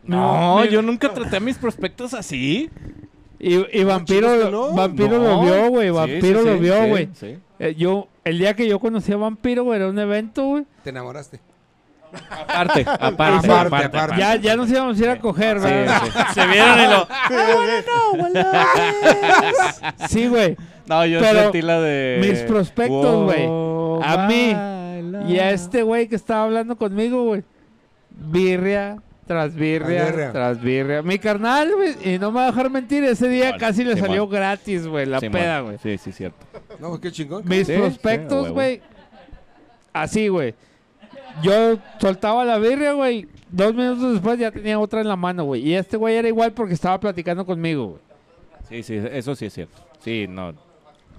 [0.03, 2.69] No, yo nunca traté a mis prospectos así.
[3.39, 4.73] Y, y Vampiro, chicos que no.
[4.73, 5.23] Vampiro No.
[5.23, 7.09] lo vio, güey, Sí, Vampiro sí, lo sí, vio, sí, güey.
[7.13, 7.37] sí.
[7.59, 10.65] Eh, yo, el día que yo conocí a Vampiro, güey, era un evento, güey.
[10.83, 11.39] Te enamoraste.
[12.31, 14.17] Aparte, aparte, Aparte, aparte, aparte.
[14.17, 16.01] Ya, ya nos íbamos a ir a coger, Sí, ¿verdad?
[16.03, 16.11] sí.
[16.33, 17.07] Se vieron y lo...
[20.07, 20.57] Sí, güey.
[20.87, 22.17] No, yo Pero sentí la de...
[22.21, 23.45] mis prospectos, güey.
[23.45, 24.55] Wow, A mí.
[25.27, 27.43] Y a este güey que estaba hablando conmigo, güey.
[28.09, 30.31] Birria tras birria, Tras birria.
[30.31, 31.01] tras birria.
[31.03, 34.27] Mi carnal, güey, y no me va a dejar mentir, ese día casi le salió
[34.27, 35.77] gratis, güey, la peda, güey.
[35.83, 36.43] Sí, sí, cierto.
[36.79, 37.43] No, qué chingón.
[37.45, 38.81] Mis Sí, sí, prospectos, güey,
[39.93, 40.55] así, güey.
[41.43, 43.27] Yo soltaba la birria, güey.
[43.51, 45.67] Dos minutos después ya tenía otra en la mano, güey.
[45.67, 48.01] Y este güey era igual porque estaba platicando conmigo, güey.
[48.69, 49.77] Sí, sí, eso sí es cierto.
[50.03, 50.53] Sí, no.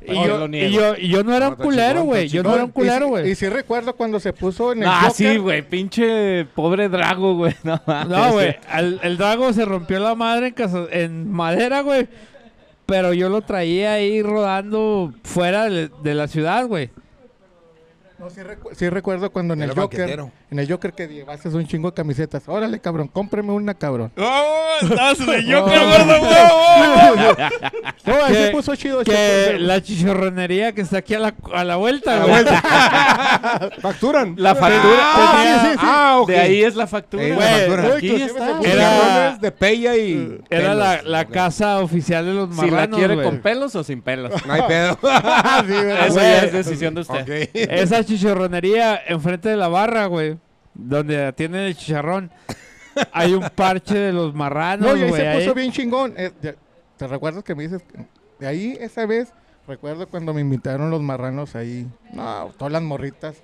[0.03, 2.29] Y, No, yo, lo y, yo, y yo no era un culero, güey.
[2.29, 3.31] Yo no era un culero, güey.
[3.31, 5.33] y sí recuerdo cuando se puso en el Ah, Joker.
[5.33, 5.63] sí, güey.
[5.63, 7.55] Pinche pobre Drago, güey.
[7.65, 8.09] No, mames.
[8.09, 8.57] No, güey.
[8.71, 12.09] al- El Drago se rompió la madre en, casa- en madera, güey.
[12.87, 16.91] Pero yo lo traía ahí rodando fuera de, de la ciudad, güey.
[18.21, 20.31] No, sí, recu- sí recuerdo cuando en Era el Joker, banquetero.
[20.51, 22.43] en el Joker que llevaste un chingo de camisetas.
[22.49, 24.13] Órale, cabrón, cómpreme una, cabrón.
[24.19, 24.57] ¡Oh!
[24.83, 24.89] El
[25.49, 25.61] No.
[25.61, 27.37] Joker, gordo, wow,
[28.07, 28.99] No, se puso chido.
[29.05, 29.13] Que
[29.53, 29.59] chido.
[29.61, 32.35] la chichorronería que está aquí a la, a la vuelta, A la güey.
[32.45, 33.71] vuelta.
[33.81, 34.35] ¿Facturan?
[34.37, 34.99] La factura.
[35.01, 35.79] Ah, tenía- sí, sí, sí.
[35.81, 36.29] Ah, ok.
[36.29, 37.23] De ahí es la factura.
[37.23, 37.39] Güey.
[37.39, 37.97] factura.
[37.97, 38.61] Aquí está.
[38.63, 40.39] Era- de pella y.
[40.51, 41.11] Era la, pelos.
[41.11, 41.31] la Ok.
[41.31, 43.27] casa oficial de los Si la marranos, quiere güey.
[43.27, 44.33] con pelos o sin pelos.
[44.47, 44.99] No hay pedo.
[45.05, 46.05] Ah, sí, ¿verdad?
[46.07, 46.25] Eso Güey.
[46.27, 47.23] ya es decisión de usted.
[47.23, 47.51] ok.
[47.55, 50.39] Esa chicharronería enfrente de la barra, güey.
[50.75, 52.31] Donde atienden el chicharrón.
[53.13, 55.21] Hay un parche de los marranos, No, y ahí güey.
[55.23, 55.39] se ahí.
[55.45, 56.15] puso bien chingón.
[56.17, 56.55] Eh, ya-
[56.97, 57.83] ¿Te recuerdas que me dices?
[58.39, 59.33] De ahí, esa vez,
[59.67, 61.87] recuerdo cuando me invitaron los marranos ahí.
[62.13, 63.37] No, todas las morritas.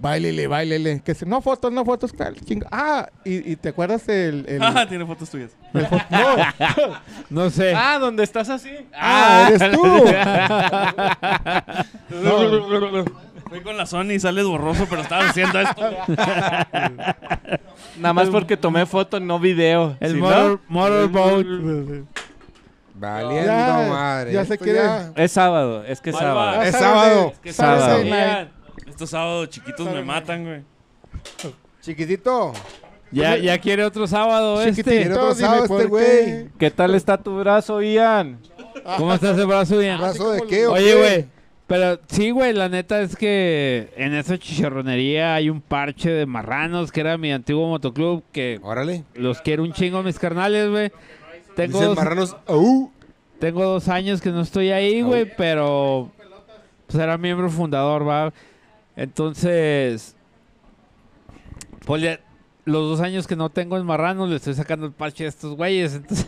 [0.00, 1.00] Bailele, bailele.
[1.04, 2.36] Que se, no fotos, no fotos, tal.
[2.70, 4.44] Ah, y, y te acuerdas el.
[4.48, 5.50] el- Ah, tiene fotos tuyas.
[5.74, 6.94] el fo- no,
[7.44, 7.74] No sé.
[7.74, 8.70] Ah, ¿dónde estás así?
[8.94, 9.82] ah, eres tú.
[13.48, 15.82] Fui con la Sony y sales borroso, pero estabas haciendo esto.
[17.98, 19.96] Nada más porque tomé foto, no video.
[20.00, 21.46] el Si motor, no, motorboat.
[22.94, 24.32] Valiendo Ya, madre.
[24.32, 26.62] ya se Esto quiere- ya- Es sábado, es que es sábado.
[26.62, 27.32] Es sábado.
[27.42, 28.04] que Saturday sábado.
[28.04, 28.48] night.
[28.88, 30.62] Estos sábados chiquitos me matan, güey.
[31.80, 32.52] Chiquitito.
[33.10, 35.08] Ya, ya quiere otro sábado este.
[35.10, 36.48] Otro dime sábado por este güey.
[36.58, 38.38] ¿Qué tal está tu brazo, Ian?
[38.98, 39.96] ¿Cómo está ese brazo bien?
[39.98, 40.94] ¿Brazo de qué o Oye, qué?
[40.98, 41.37] güey.
[41.68, 46.90] Pero sí, güey, la neta es que en esa chicharronería hay un parche de marranos
[46.90, 49.04] que era mi antiguo motoclub que Órale.
[49.14, 50.90] los quiero un chingo mis carnales, güey.
[51.54, 52.36] Tengo Dicen dos, marranos.
[52.46, 52.90] "Au".
[53.38, 56.10] tengo dos años que no estoy ahí, güey, pero
[56.86, 58.32] pues era miembro fundador, va.
[58.96, 60.16] Entonces,
[61.84, 62.18] pues
[62.64, 65.54] los dos años que no tengo en marranos le estoy sacando el parche a estos
[65.54, 65.94] güeyes.
[65.94, 66.26] Entonces,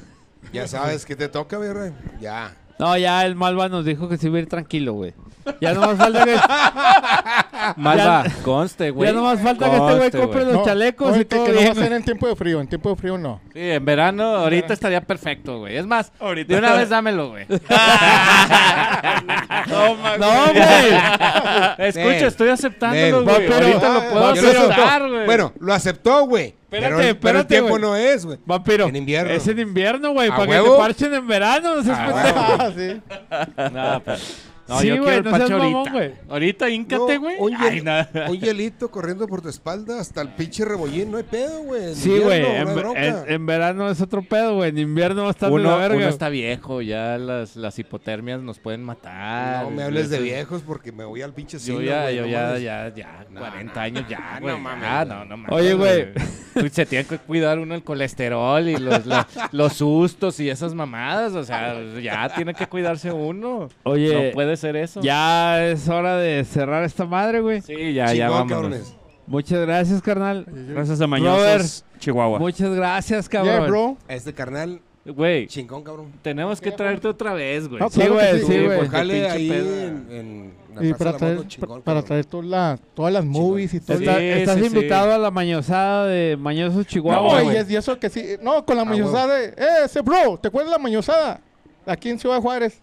[0.52, 1.92] Ya sabes que te toca, virrey.
[2.20, 2.54] Ya.
[2.80, 5.12] No, ya el Malva nos dijo que se iba a ir tranquilo, güey.
[5.60, 6.36] Ya no más falta que,
[7.80, 9.08] Malva, conste, güey.
[9.08, 11.52] ya no más falta que este güey compre los No, chalecos y que- todo que
[11.52, 11.74] no va a bien.
[11.76, 12.60] ser en tiempo de frío.
[12.60, 13.40] En tiempo de frío no.
[13.52, 15.76] Sí, en verano, ahorita estaría perfecto, güey.
[15.76, 16.52] Es más, Ahorita.
[16.52, 17.46] de una vez dámelo, güey.
[19.68, 19.96] No,
[20.52, 21.88] güey.
[21.88, 23.52] Escucha, estoy aceptándolo, güey.
[23.52, 25.26] Ahorita lo ah, puedo Ya lo aceptar, güey.
[25.26, 26.54] Bueno, lo aceptó, güey.
[26.70, 27.80] Espérate, pero, pero el espérate, tiempo güey.
[27.82, 28.38] no es, güey.
[28.46, 28.86] Vampiro.
[28.86, 29.32] En invierno.
[29.32, 30.28] Es en invierno, güey.
[30.28, 30.78] ¿A Para que te huevo?
[30.78, 31.76] parchen en verano.
[31.76, 32.38] No seas Ah, pendejo.
[32.38, 33.70] Ah, sí.
[33.74, 35.92] No, pues, no, Sí, yo güey, quiero el no seas parche mamón, ahorita.
[35.92, 36.12] güey.
[36.30, 37.36] Ahorita, íncate, No, güey.
[37.38, 38.30] un, Ay, hiel- no.
[38.32, 41.10] un hielito corriendo por tu espalda hasta el pinche rebollín.
[41.10, 41.84] No hay pedo, güey.
[41.90, 42.38] En Sí, güey.
[42.40, 43.06] invierno, En, no hay bronca.
[43.26, 44.70] en- en verano es otro pedo, güey.
[44.70, 45.96] En invierno va a estar de Uno, la verga.
[45.96, 49.64] uno está viejo, ya las, las hipotermias nos pueden matar.
[49.64, 52.28] No me hables de viejos porque me voy al pinche Yo ya, güey, yo no
[52.28, 52.62] ya, mames.
[52.62, 54.58] ya, ya, No, 40 no, años ya, no güey.
[54.60, 55.52] mames, Ah, no, no mames.
[55.52, 56.08] Oye, güey.
[56.54, 60.74] Pues Se tiene que cuidar uno el colesterol y los, la- los sustos y esas
[60.74, 61.34] mamadas.
[61.34, 63.68] O sea, ya tiene que cuidarse uno.
[63.84, 65.00] Oye, No puede ser eso.
[65.00, 67.60] ya es hora de cerrar esta madre, güey.
[67.62, 68.50] Sí, ya, ya Chingón, vámonos.
[68.52, 68.96] cabrones.
[69.26, 70.44] Muchas gracias, carnal.
[70.48, 72.38] Gracias a Mañosos, Chihuahua.
[72.38, 73.68] Muchas gracias, Yeah, cabrón.
[73.68, 73.96] bro.
[74.08, 76.12] Este carnal, Güey, chingón, cabrón.
[76.22, 77.80] tenemos que traerte otra vez, güey.
[77.80, 78.46] No, Sí, claro que güey, sí.
[78.46, 78.78] sí, güey.
[78.78, 79.82] porque Jale pinche ahí peda.
[79.86, 82.04] en, en la Y Plaza para de la traer, Moto, chingón, para cabrón.
[82.04, 83.96] traer toda la- todas las movies y todo.
[83.98, 84.66] Sí, Está- estás sí, sí.
[84.66, 87.56] invitado a la mañosada de Mañosos No, Chihuahua, y, güey.
[87.56, 88.24] es- y eso que sí.
[88.42, 89.44] No, con la Ah, mañosada de.
[89.48, 90.38] ¡Eh, ese bro!
[90.38, 91.40] ¿Te acuerdas de la mañosada?
[91.86, 92.82] Aquí en Ciudad Juárez.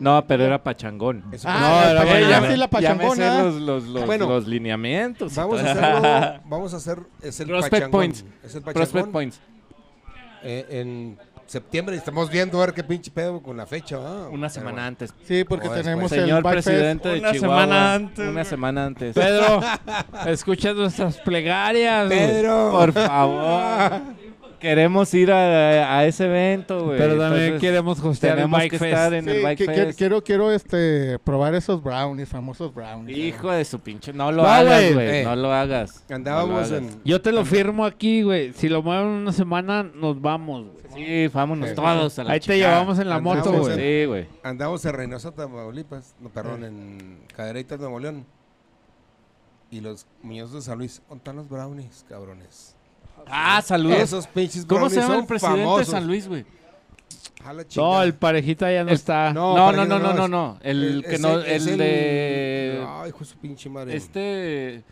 [0.00, 1.24] No, pero era pachangón.
[1.32, 2.52] Eso Ah, la era pachangona, bueno.
[2.52, 3.42] sí, la pachangona.
[3.42, 4.28] los, los, los, Bueno.
[4.28, 5.34] los lineamientos.
[5.34, 6.40] Vamos a hacerlo.
[6.46, 6.98] Vamos a hacer.
[7.22, 7.90] Es el Prospect pachangón.
[7.90, 8.24] points.
[8.44, 9.12] Es el Prospect pachangón.
[9.12, 9.40] Points.
[10.42, 13.98] Eh, en septiembre estamos viendo a ver qué pinche pedo con la fecha.
[14.30, 14.86] Una semana bueno.
[14.86, 15.12] antes.
[15.24, 16.52] Sí, porque No, tenemos el Señor Fest.
[16.52, 17.60] presidente de Una Chihuahua.
[17.62, 19.14] semana antes, Una semana antes.
[19.14, 19.60] Pedro,
[20.26, 22.08] escucha nuestras plegarias.
[22.08, 22.70] Pedro.
[22.72, 24.00] Por favor.
[24.60, 26.98] Queremos ir a, a ese evento, güey.
[26.98, 28.92] Pero también Entonces, queremos hostear el tenemos Bike que Fest.
[28.92, 29.98] estar en el Bike que- Fest.
[29.98, 33.16] quiero, quiero este, probar esos brownies, famosos brownies.
[33.16, 34.12] Hijo de su pinche.
[34.12, 35.08] No lo No, hagas, güey.
[35.20, 35.24] Eh.
[35.24, 36.04] No lo hagas.
[36.10, 36.94] Andábamos No lo hagas.
[36.94, 37.00] en.
[37.04, 38.52] Yo te lo firmo aquí, güey.
[38.52, 40.80] Si lo mueven una semana, nos vamos, güey.
[40.94, 43.76] Sí, vámonos todos a la Ahí te llevamos en la Andamos moto, güey.
[43.76, 44.26] Sí, güey.
[44.42, 46.14] Andamos en Reynosa, Tamaulipas.
[46.20, 48.26] No, perdón, en Cadereytas, Nuevo León.
[49.70, 51.00] Y los muñozos de San Luis.
[51.08, 52.76] ¿Dónde están los brownies, cabrones?
[53.28, 53.98] Ah, saludos.
[53.98, 55.86] Esos pinches ¿Cómo se llama el presidente famosos.
[55.86, 56.44] de San Luis, güey?
[57.76, 59.32] No, el parejita ya no El- está.
[59.32, 60.58] No, No, no, no, no, no.
[60.62, 63.96] El que no, es el de Ay, hijo de su pinche madre.
[63.96, 64.82] este,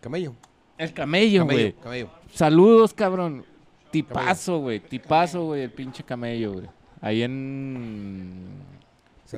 [0.00, 0.34] Camello.
[0.78, 1.72] el camello, güey.
[1.74, 2.10] Camello, camello.
[2.34, 3.44] Saludos, cabrón.
[3.90, 4.80] Tipazo, güey.
[4.80, 6.66] Tipazo, güey, el pinche camello, güey.
[7.00, 8.32] Ahí en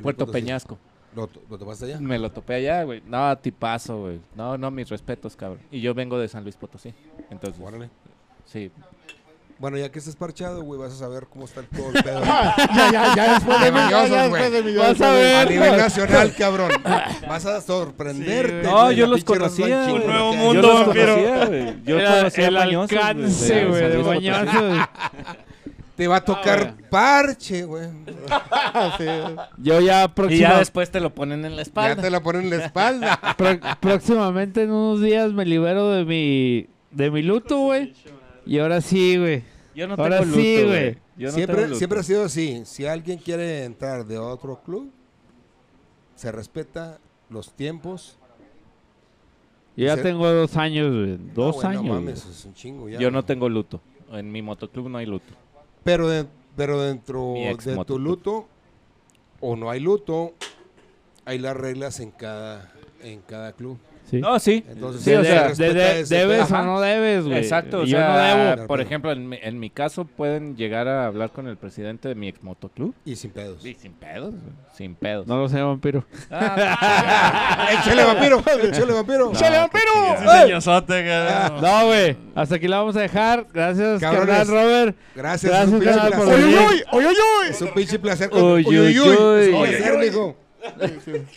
[0.02, 0.26] Puerto.
[0.26, 0.78] Peñasco.
[1.14, 2.00] ¿Lo, ¿Lo tomaste allá?
[2.00, 3.02] Me lo topé allá, güey.
[3.06, 4.20] No, tipazo, güey.
[4.36, 5.60] No, no, mis respetos, cabrón.
[5.70, 6.94] Y yo vengo de San Luis Potosí.
[7.30, 7.90] Entonces, Órale.
[8.50, 8.70] Sí.
[9.60, 12.20] Bueno, ya que estés parchado, güey, vas a saber cómo está el todo el pedo.
[12.24, 12.54] ya,
[12.92, 15.34] ya, ya después de mi, ya, ya después de mi, ya Vas a ver.
[15.34, 16.70] a nivel nacional, cabrón.
[17.28, 18.62] Vas a sorprenderte.
[18.62, 20.06] Sí, No, yo los conocía, Un güey.
[20.06, 21.82] nuevo mundo, yo los conocía, güey.
[21.84, 24.78] Yo conocía el güey, alcance, de güey, mañosos.
[25.96, 27.88] Te va a tocar parche, güey.
[28.96, 29.06] Sí.
[29.58, 32.00] Yo ya, Y próxima- ya después te lo ponen en la Ya espalda.
[32.02, 33.18] te la ponen en la espalda.
[33.36, 37.92] pro- próximamente en unos días me libero de mi de mi luto, güey.
[38.48, 39.42] Y ahora sí, güey.
[39.74, 40.96] Yo no Ahora tengo sí, luto, güey.
[41.16, 42.62] no siempre, siempre ha sido así.
[42.64, 44.90] Si alguien quiere entrar de otro club,
[46.16, 46.98] se respeta
[47.30, 48.18] los tiempos.
[49.76, 51.18] Yo ya tengo dos años, güey.
[51.34, 51.84] Dos No, años.
[51.84, 52.98] Mames, es un chingo ya.
[52.98, 53.80] Yo no tengo luto.
[54.10, 55.32] En mi motoclub no hay luto.
[55.84, 56.26] Pero, de-
[56.56, 58.48] pero dentro de tu luto,
[59.40, 60.32] o no hay luto,
[61.24, 62.72] hay las reglas en cada,
[63.02, 63.78] en cada club.
[64.10, 64.20] Sí.
[64.20, 64.64] No, sí.
[64.68, 66.58] Entonces, Sí, De- o sea, de- de- debes pedo.
[66.58, 67.36] o no debes, güey.
[67.38, 68.66] Exacto, o Y yo sea, no debo.
[68.66, 72.14] Por ejemplo, en mi, en mi caso pueden llegar a hablar con el presidente de
[72.14, 72.94] mi ex motoclub.
[73.04, 73.62] Y sin pedos.
[73.62, 75.26] Sí, sin pedos, güey, sin pedos.
[75.26, 76.04] No lo sé, vampiro.
[76.30, 78.38] Ah, ¡Échale vampiro!
[78.62, 79.32] ¡Échale vampiro!
[79.32, 80.14] ¡Échale, vampiro!
[81.60, 82.16] No, güey.
[82.34, 83.46] Hasta aquí la vamos a dejar.
[83.52, 84.26] Gracias, Cabrones.
[84.28, 84.96] carnal Robert.
[85.14, 86.44] Gracias, Gracias, es un pinche carnal, por placer.
[86.44, 86.58] venir.
[86.58, 87.48] ¡Uy, uy, uy, uy!
[87.50, 88.30] Es un pinche placer.
[88.30, 88.64] con- Uy,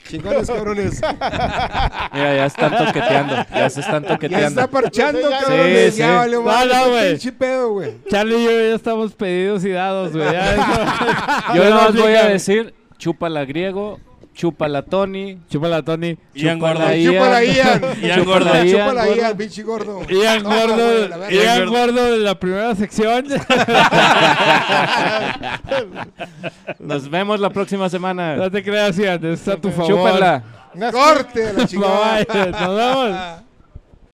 [0.08, 1.02] Chingones, cabrones.
[2.14, 3.36] Mira, ya están toqueteando.
[3.54, 4.48] Ya se están Ya toqueteando.
[4.62, 5.94] está parchando, Sí, cabrones.
[5.94, 6.00] sí.
[6.00, 7.10] Ya vale, No, madre, no, güey.
[7.12, 7.94] pinche pedo, güey.
[8.10, 10.32] Charlie y yo ya estamos pedidos y dados, güey.
[10.32, 10.56] Ya
[11.56, 14.00] Yo Ya nada más voy a decir, chúpala griego,
[14.34, 16.18] chúpala Tony, Chúpala, Tony.
[16.34, 16.60] Ian.
[16.60, 16.60] Ian.
[16.60, 17.82] Chúpala, Ian.
[18.02, 18.48] Ian Gordon.
[18.48, 19.26] Chúpala, Ian Chúpala ahí Gordon.
[19.26, 20.02] al pinche gordo.
[20.10, 21.30] Ian Gordo.
[21.30, 21.72] Ian Gordo.
[21.72, 23.26] Gordo de la primera sección.
[26.80, 28.36] Nos vemos la próxima semana.
[28.36, 29.24] no te creas, Ian.
[29.26, 29.88] Está a tu favor.
[29.92, 30.44] Chúpala.
[30.92, 32.26] Corte la chingada.
[32.52, 33.18] Nos vemos.